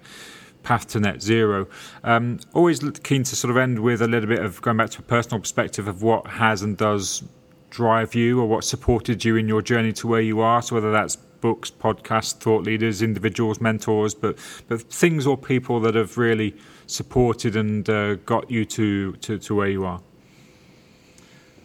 path 0.62 0.88
to 0.88 1.00
net 1.00 1.22
zero. 1.22 1.66
Um, 2.04 2.40
always 2.52 2.80
keen 3.02 3.22
to 3.24 3.36
sort 3.36 3.50
of 3.50 3.56
end 3.56 3.78
with 3.78 4.02
a 4.02 4.08
little 4.08 4.28
bit 4.28 4.40
of 4.40 4.60
going 4.62 4.76
back 4.76 4.90
to 4.90 5.00
a 5.00 5.02
personal 5.02 5.40
perspective 5.40 5.88
of 5.88 6.02
what 6.02 6.26
has 6.26 6.62
and 6.62 6.76
does 6.76 7.22
drive 7.70 8.14
you 8.14 8.40
or 8.40 8.46
what 8.46 8.64
supported 8.64 9.24
you 9.24 9.36
in 9.36 9.48
your 9.48 9.62
journey 9.62 9.92
to 9.92 10.06
where 10.06 10.20
you 10.20 10.40
are. 10.40 10.62
So 10.62 10.74
whether 10.74 10.90
that's 10.90 11.16
books, 11.16 11.70
podcasts, 11.70 12.34
thought 12.34 12.64
leaders, 12.64 13.02
individuals, 13.02 13.60
mentors, 13.60 14.14
but 14.14 14.38
but 14.68 14.82
things 14.82 15.26
or 15.26 15.36
people 15.36 15.80
that 15.80 15.94
have 15.94 16.18
really 16.18 16.54
supported 16.86 17.54
and 17.56 17.88
uh, 17.88 18.14
got 18.16 18.50
you 18.50 18.64
to, 18.64 19.12
to, 19.12 19.38
to 19.38 19.54
where 19.54 19.68
you 19.68 19.84
are. 19.84 20.00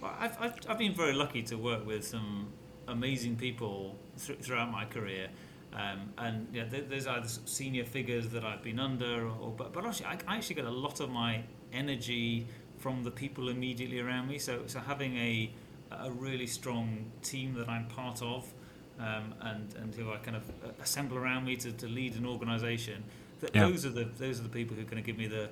Well, 0.02 0.14
I've, 0.20 0.38
I've, 0.40 0.56
I've 0.70 0.78
been 0.78 0.94
very 0.94 1.14
lucky 1.14 1.42
to 1.44 1.56
work 1.56 1.86
with 1.86 2.06
some 2.06 2.48
amazing 2.88 3.38
people 3.38 3.98
th- 4.24 4.40
throughout 4.40 4.72
my 4.72 4.86
career. 4.86 5.30
Um, 5.76 6.14
and 6.20 6.48
yeah, 6.54 6.66
there's 6.70 7.08
either 7.08 7.28
senior 7.46 7.84
figures 7.84 8.30
that 8.30 8.46
I've 8.46 8.62
been 8.62 8.80
under, 8.80 9.26
or, 9.26 9.36
or 9.42 9.52
but, 9.52 9.74
but 9.74 9.86
actually, 9.86 10.06
I, 10.06 10.18
I, 10.28 10.38
actually 10.38 10.56
get 10.56 10.66
a 10.66 10.72
lot 10.72 11.00
of 11.00 11.10
my 11.10 11.42
energy 11.72 12.46
from 12.78 13.04
the 13.04 13.10
people 13.10 13.50
immediately 13.50 14.00
around 14.00 14.28
me. 14.28 14.38
So, 14.38 14.64
so 14.68 14.80
having 14.80 15.18
a 15.18 15.52
a 16.00 16.12
really 16.12 16.48
strong 16.48 17.06
team 17.22 17.54
that 17.56 17.70
I'm 17.70 17.86
part 17.88 18.22
of, 18.22 18.52
um, 19.00 19.34
and 19.42 19.74
and 19.76 19.96
who 19.96 20.12
I 20.12 20.18
kind 20.18 20.38
of 20.38 20.50
uh, 20.50 20.72
assemble 20.82 21.18
around 21.18 21.46
me 21.46 21.56
to, 21.58 21.72
to 21.72 21.88
lead 21.88 22.16
an 22.16 22.26
organisation. 22.26 23.04
That 23.42 23.56
yeah. 23.56 23.68
those 23.68 23.86
are 23.86 23.90
the 23.90 24.06
those 24.18 24.40
are 24.40 24.44
the 24.44 24.50
people 24.50 24.76
who 24.76 24.84
are 24.84 24.86
going 24.86 25.04
to 25.04 25.06
give 25.06 25.18
me 25.18 25.28
the 25.28 25.50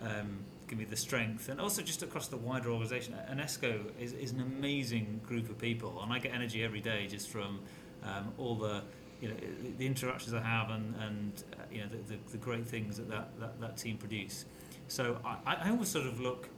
um, 0.00 0.38
give 0.68 0.78
me 0.78 0.84
the 0.84 0.96
strength, 0.96 1.48
and 1.48 1.60
also 1.60 1.82
just 1.82 2.02
across 2.02 2.28
the 2.28 2.36
wider 2.36 2.70
organisation. 2.70 3.14
Anesco 3.30 3.80
is, 4.00 4.12
is 4.12 4.32
an 4.32 4.40
amazing 4.40 5.20
group 5.26 5.48
of 5.50 5.58
people, 5.58 6.00
and 6.02 6.12
I 6.12 6.18
get 6.18 6.32
energy 6.32 6.62
every 6.62 6.80
day 6.80 7.06
just 7.06 7.28
from 7.28 7.60
um, 8.04 8.32
all 8.38 8.54
the 8.54 8.82
you 9.20 9.28
know 9.28 9.34
the 9.78 9.86
interactions 9.86 10.34
I 10.34 10.40
have 10.40 10.70
and 10.70 10.94
and 10.96 11.44
uh, 11.54 11.62
you 11.70 11.80
know 11.80 11.88
the, 11.88 12.14
the, 12.14 12.18
the, 12.32 12.38
great 12.38 12.66
things 12.66 12.96
that 12.98 13.08
that, 13.08 13.38
that 13.40 13.60
that 13.60 13.76
team 13.76 13.96
produce. 13.96 14.44
So 14.88 15.18
I, 15.24 15.56
I 15.56 15.70
always 15.70 15.88
sort 15.88 16.06
of 16.06 16.20
look, 16.20 16.48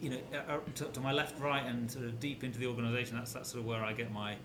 you 0.00 0.10
know, 0.10 0.18
uh, 0.32 0.54
uh, 0.54 0.58
to, 0.76 0.84
to 0.86 1.00
my 1.00 1.12
left, 1.12 1.38
right, 1.40 1.64
and 1.64 1.90
sort 1.90 2.06
of 2.06 2.18
deep 2.18 2.42
into 2.42 2.58
the 2.58 2.66
organisation. 2.66 3.16
That's 3.16 3.32
that's 3.32 3.50
sort 3.50 3.60
of 3.60 3.66
where 3.66 3.84
I 3.84 3.92
get 3.92 4.12
my 4.12 4.36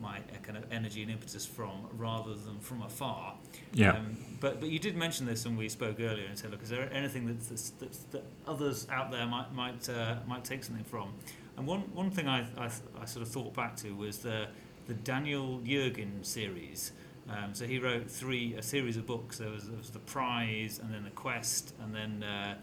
my 0.00 0.18
kind 0.42 0.58
of 0.58 0.64
energy 0.72 1.02
and 1.02 1.10
impetus 1.10 1.46
from, 1.46 1.86
rather 1.96 2.34
than 2.34 2.58
from 2.58 2.82
afar. 2.82 3.34
Yeah. 3.72 3.92
Um, 3.92 4.16
but 4.40 4.60
but 4.60 4.70
you 4.70 4.78
did 4.78 4.96
mention 4.96 5.26
this 5.26 5.44
when 5.44 5.56
we 5.56 5.68
spoke 5.68 6.00
earlier 6.00 6.26
and 6.26 6.38
said, 6.38 6.50
look, 6.50 6.62
is 6.62 6.68
there 6.68 6.92
anything 6.92 7.26
that's, 7.26 7.48
that's, 7.48 7.70
that's 7.70 7.98
that 8.10 8.24
others 8.46 8.86
out 8.90 9.10
there 9.10 9.26
might 9.26 9.52
might 9.54 9.88
uh, 9.88 10.16
might 10.26 10.44
take 10.44 10.64
something 10.64 10.84
from? 10.84 11.12
And 11.56 11.66
one 11.66 11.80
one 11.94 12.10
thing 12.10 12.28
I, 12.28 12.46
I 12.58 12.70
I 13.00 13.04
sort 13.04 13.24
of 13.24 13.28
thought 13.28 13.54
back 13.54 13.76
to 13.76 13.94
was 13.94 14.18
the 14.18 14.48
the 14.86 14.94
Daniel 14.94 15.60
Yergin 15.64 16.24
series. 16.24 16.92
Um, 17.28 17.54
so 17.54 17.66
he 17.66 17.78
wrote 17.78 18.10
three 18.10 18.54
a 18.54 18.62
series 18.62 18.96
of 18.96 19.06
books. 19.06 19.38
There 19.38 19.50
was, 19.50 19.68
there 19.68 19.78
was 19.78 19.90
the 19.90 19.98
Prize, 20.00 20.78
and 20.82 20.92
then 20.92 21.04
the 21.04 21.10
Quest, 21.10 21.74
and 21.82 21.94
then 21.94 22.22
uh, 22.22 22.54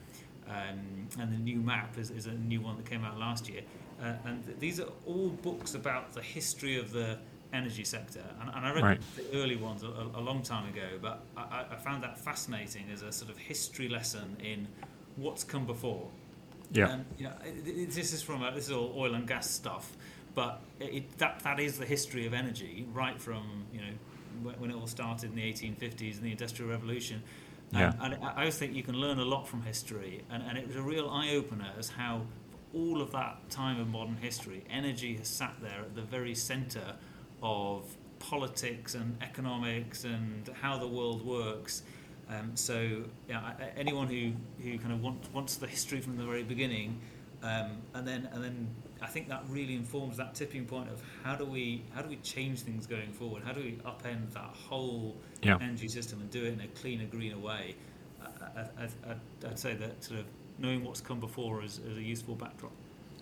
um, 0.47 1.07
and 1.19 1.31
the 1.31 1.37
New 1.37 1.59
Map 1.59 1.97
is, 1.97 2.11
is, 2.11 2.25
a 2.25 2.33
new 2.33 2.61
one 2.61 2.77
that 2.77 2.85
came 2.85 3.03
out 3.03 3.17
last 3.17 3.49
year. 3.49 3.61
Uh, 4.01 4.13
and 4.25 4.45
th- 4.45 4.57
these 4.59 4.79
are 4.79 4.87
all 5.05 5.29
books 5.29 5.75
about 5.75 6.13
the 6.13 6.21
history 6.21 6.77
of 6.77 6.91
the 6.91 7.17
energy 7.53 7.83
sector. 7.83 8.23
And, 8.41 8.49
and 8.53 8.65
I 8.65 8.73
read 8.73 8.83
right. 8.83 9.01
the 9.15 9.37
early 9.37 9.55
ones 9.55 9.83
a, 9.83 9.87
a, 9.87 10.19
long 10.19 10.41
time 10.41 10.67
ago, 10.69 10.87
but 11.01 11.23
I, 11.37 11.65
I, 11.71 11.75
found 11.75 12.03
that 12.03 12.17
fascinating 12.17 12.85
as 12.91 13.01
a 13.01 13.11
sort 13.11 13.29
of 13.29 13.37
history 13.37 13.89
lesson 13.89 14.37
in 14.43 14.67
what's 15.15 15.43
come 15.43 15.65
before. 15.65 16.07
Yeah. 16.71 16.93
Um, 16.93 17.05
you 17.17 17.25
know, 17.25 17.33
it, 17.45 17.67
it, 17.67 17.91
this 17.91 18.13
is 18.13 18.21
from 18.21 18.43
a, 18.43 18.51
this 18.51 18.65
is 18.65 18.71
all 18.71 18.93
oil 18.95 19.13
and 19.15 19.27
gas 19.27 19.49
stuff, 19.49 19.91
but 20.33 20.61
it, 20.79 21.17
that 21.17 21.41
that 21.43 21.59
is 21.59 21.77
the 21.77 21.85
history 21.85 22.25
of 22.25 22.33
energy, 22.33 22.87
right 22.93 23.19
from 23.19 23.65
you 23.73 23.81
know 23.81 24.51
when 24.57 24.71
it 24.71 24.75
all 24.75 24.87
started 24.87 25.29
in 25.29 25.35
the 25.35 25.41
1850s 25.41 26.15
and 26.15 26.23
the 26.23 26.31
Industrial 26.31 26.71
Revolution. 26.71 27.21
Yeah. 27.71 27.93
And 28.01 28.15
I 28.15 28.33
I 28.35 28.39
always 28.39 28.57
think 28.57 28.75
you 28.75 28.83
can 28.83 28.95
learn 28.95 29.19
a 29.19 29.25
lot 29.25 29.47
from 29.47 29.61
history, 29.61 30.23
and, 30.29 30.43
and 30.43 30.57
it 30.57 30.67
was 30.67 30.75
a 30.75 30.81
real 30.81 31.09
eye 31.09 31.35
opener 31.35 31.71
as 31.77 31.89
how 31.89 32.21
all 32.73 33.01
of 33.01 33.11
that 33.11 33.49
time 33.49 33.79
of 33.79 33.87
modern 33.87 34.17
history, 34.17 34.63
energy 34.69 35.15
has 35.17 35.27
sat 35.27 35.53
there 35.61 35.81
at 35.81 35.95
the 35.95 36.01
very 36.01 36.33
centre 36.33 36.95
of 37.43 37.83
politics 38.19 38.95
and 38.95 39.17
economics 39.21 40.03
and 40.03 40.49
how 40.61 40.77
the 40.77 40.87
world 40.87 41.25
works. 41.25 41.83
Um, 42.29 42.51
so, 42.55 43.03
yeah, 43.27 43.53
anyone 43.75 44.07
who, 44.07 44.31
who 44.63 44.77
kind 44.77 44.93
of 44.93 45.01
wants, 45.01 45.29
wants 45.33 45.55
the 45.55 45.67
history 45.67 45.99
from 45.99 46.17
the 46.17 46.23
very 46.23 46.43
beginning, 46.43 47.01
um, 47.43 47.77
and 47.93 48.07
then 48.07 48.29
and 48.31 48.43
then 48.43 48.67
I 49.01 49.07
think 49.07 49.29
that 49.29 49.43
really 49.49 49.75
informs 49.75 50.17
that 50.17 50.35
tipping 50.35 50.65
point 50.65 50.89
of 50.89 51.01
how 51.23 51.35
do 51.35 51.45
we 51.45 51.83
how 51.93 52.01
do 52.01 52.09
we 52.09 52.17
change 52.17 52.61
things 52.61 52.85
going 52.85 53.11
forward? 53.11 53.43
How 53.43 53.51
do 53.53 53.61
we 53.61 53.71
upend 53.85 54.31
that 54.33 54.53
whole 54.69 55.15
Yeah. 55.41 55.57
energy 55.61 55.87
system 55.87 56.21
and 56.21 56.29
do 56.29 56.43
it 56.45 56.53
in 56.53 56.61
a 56.61 56.67
cleaner, 56.67 57.05
greener 57.05 57.37
way? 57.39 57.75
I, 58.21 58.25
I, 58.25 58.61
I, 58.61 58.83
I'd- 59.11 59.47
I'd 59.47 59.59
say 59.59 59.73
that 59.75 60.03
sort 60.03 60.19
of 60.19 60.25
knowing 60.59 60.83
what's 60.85 61.01
come 61.01 61.19
before 61.19 61.63
is, 61.63 61.79
is 61.79 61.97
a 61.97 62.01
useful 62.01 62.35
backdrop. 62.35 62.71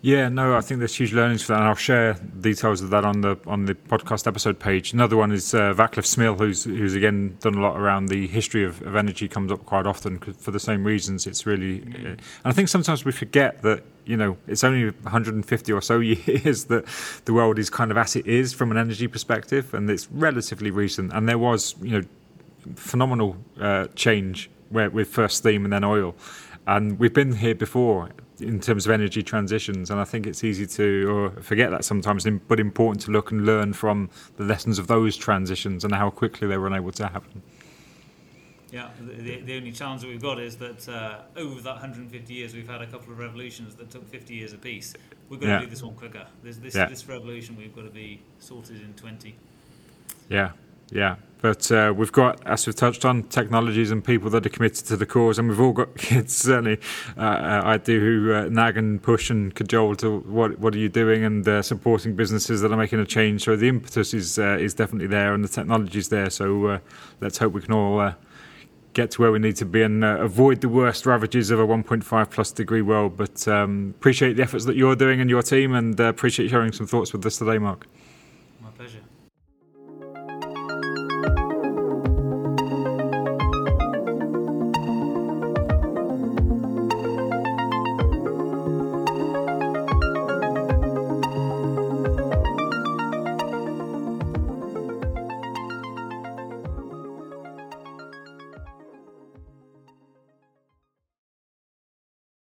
Yeah, 0.02 0.30
no, 0.30 0.56
I 0.56 0.62
think 0.62 0.78
there's 0.78 0.94
huge 0.94 1.12
learnings 1.12 1.42
for 1.42 1.52
that, 1.52 1.58
and 1.60 1.68
I'll 1.68 1.74
share 1.74 2.14
details 2.40 2.80
of 2.80 2.88
that 2.88 3.04
on 3.04 3.20
the 3.20 3.36
on 3.46 3.66
the 3.66 3.74
podcast 3.74 4.26
episode 4.26 4.58
page. 4.58 4.94
Another 4.94 5.14
one 5.14 5.30
is 5.30 5.52
uh, 5.52 5.74
Vaclav 5.74 6.06
Smil, 6.06 6.38
who's 6.38 6.64
who's 6.64 6.94
again 6.94 7.36
done 7.40 7.54
a 7.56 7.60
lot 7.60 7.78
around 7.78 8.06
the 8.08 8.26
history 8.26 8.64
of, 8.64 8.80
of 8.80 8.96
energy. 8.96 9.28
Comes 9.28 9.52
up 9.52 9.66
quite 9.66 9.84
often 9.86 10.18
for 10.18 10.52
the 10.52 10.58
same 10.60 10.84
reasons. 10.84 11.26
It's 11.26 11.44
really, 11.44 11.82
uh, 11.82 11.96
and 12.12 12.20
I 12.46 12.52
think 12.52 12.68
sometimes 12.70 13.04
we 13.04 13.12
forget 13.12 13.60
that 13.60 13.82
you 14.10 14.16
know 14.16 14.36
it's 14.48 14.64
only 14.64 14.90
150 14.90 15.72
or 15.72 15.80
so 15.80 16.00
years 16.00 16.64
that 16.64 16.84
the 17.24 17.32
world 17.32 17.58
is 17.58 17.70
kind 17.70 17.90
of 17.90 17.96
as 17.96 18.16
it 18.16 18.26
is 18.26 18.52
from 18.52 18.70
an 18.70 18.76
energy 18.76 19.06
perspective, 19.06 19.72
and 19.72 19.88
it's 19.88 20.10
relatively 20.10 20.70
recent. 20.70 21.12
And 21.12 21.28
there 21.28 21.38
was 21.38 21.76
you 21.80 22.00
know 22.00 22.06
phenomenal 22.74 23.36
uh, 23.60 23.86
change 23.94 24.50
where 24.70 24.90
with 24.90 25.08
first 25.08 25.38
steam 25.38 25.64
and 25.64 25.72
then 25.72 25.84
oil. 25.84 26.14
And 26.66 26.98
we've 26.98 27.14
been 27.14 27.32
here 27.32 27.54
before 27.54 28.10
in 28.38 28.60
terms 28.60 28.86
of 28.86 28.92
energy 28.92 29.22
transitions, 29.22 29.90
and 29.90 30.00
I 30.00 30.04
think 30.04 30.26
it's 30.26 30.42
easy 30.44 30.66
to 30.66 31.10
or 31.10 31.42
forget 31.42 31.70
that 31.70 31.84
sometimes, 31.84 32.26
but 32.48 32.58
important 32.58 33.02
to 33.04 33.10
look 33.10 33.30
and 33.30 33.44
learn 33.44 33.72
from 33.72 34.10
the 34.36 34.44
lessons 34.44 34.78
of 34.78 34.86
those 34.86 35.16
transitions 35.16 35.84
and 35.84 35.94
how 35.94 36.10
quickly 36.10 36.48
they 36.48 36.56
were 36.56 36.66
unable 36.66 36.92
to 36.92 37.06
happen. 37.06 37.42
Yeah, 38.72 38.88
the, 39.00 39.14
the, 39.14 39.40
the 39.40 39.56
only 39.56 39.72
challenge 39.72 40.02
that 40.02 40.08
we've 40.08 40.22
got 40.22 40.38
is 40.38 40.56
that 40.56 40.88
uh, 40.88 41.18
over 41.36 41.60
that 41.62 41.72
150 41.72 42.32
years, 42.32 42.54
we've 42.54 42.68
had 42.68 42.82
a 42.82 42.86
couple 42.86 43.12
of 43.12 43.18
revolutions 43.18 43.74
that 43.76 43.90
took 43.90 44.08
50 44.08 44.32
years 44.34 44.52
apiece. 44.52 44.94
We've 45.28 45.40
got 45.40 45.48
Yeah. 45.48 45.58
to 45.58 45.64
do 45.64 45.70
this 45.70 45.82
one 45.82 45.94
quicker. 45.94 46.26
This, 46.42 46.56
this, 46.58 46.74
Yeah. 46.76 46.86
this 46.88 47.08
revolution, 47.08 47.56
we've 47.56 47.74
got 47.74 47.82
to 47.84 47.90
be 47.90 48.22
sorted 48.38 48.80
in 48.80 48.92
20. 48.94 49.34
Yeah, 50.28 50.52
yeah. 50.90 51.16
But 51.42 51.72
uh, 51.72 51.94
we've 51.96 52.12
got, 52.12 52.46
as 52.46 52.66
we've 52.66 52.76
touched 52.76 53.04
on, 53.06 53.22
technologies 53.24 53.90
and 53.90 54.04
people 54.04 54.28
that 54.30 54.44
are 54.44 54.50
committed 54.50 54.84
to 54.86 54.96
the 54.96 55.06
cause, 55.06 55.38
and 55.38 55.48
we've 55.48 55.58
all 55.60 55.72
got 55.72 55.96
kids. 55.98 56.36
Certainly, 56.36 56.78
uh, 57.16 57.20
uh, 57.22 57.62
I 57.64 57.78
do 57.78 57.98
who 57.98 58.34
uh, 58.34 58.48
nag 58.50 58.76
and 58.76 59.02
push 59.02 59.30
and 59.30 59.52
cajole 59.54 59.96
to 59.96 60.18
what 60.20 60.58
what 60.58 60.74
are 60.74 60.78
you 60.78 60.90
doing, 60.90 61.24
and 61.24 61.48
uh, 61.48 61.62
supporting 61.62 62.14
businesses 62.14 62.60
that 62.60 62.70
are 62.70 62.76
making 62.76 63.00
a 63.00 63.06
change. 63.06 63.44
So 63.44 63.56
the 63.56 63.68
impetus 63.68 64.12
is 64.12 64.38
uh, 64.38 64.58
is 64.60 64.74
definitely 64.74 65.06
there, 65.06 65.32
and 65.32 65.42
the 65.42 65.48
technology 65.48 65.98
is 65.98 66.10
there. 66.10 66.28
So 66.28 66.66
uh, 66.66 66.78
let's 67.22 67.38
hope 67.38 67.54
we 67.54 67.62
can 67.62 67.72
all. 67.72 68.14
Get 68.92 69.12
to 69.12 69.22
where 69.22 69.30
we 69.30 69.38
need 69.38 69.56
to 69.56 69.64
be 69.64 69.82
and 69.82 70.04
uh, 70.04 70.18
avoid 70.18 70.60
the 70.60 70.68
worst 70.68 71.06
ravages 71.06 71.50
of 71.50 71.60
a 71.60 71.66
1.5 71.66 72.30
plus 72.30 72.50
degree 72.50 72.82
world. 72.82 73.16
But 73.16 73.46
um, 73.46 73.94
appreciate 73.98 74.36
the 74.36 74.42
efforts 74.42 74.64
that 74.64 74.76
you're 74.76 74.96
doing 74.96 75.20
and 75.20 75.30
your 75.30 75.42
team, 75.42 75.74
and 75.74 76.00
uh, 76.00 76.04
appreciate 76.04 76.50
sharing 76.50 76.72
some 76.72 76.86
thoughts 76.86 77.12
with 77.12 77.24
us 77.24 77.38
today, 77.38 77.58
Mark. 77.58 77.86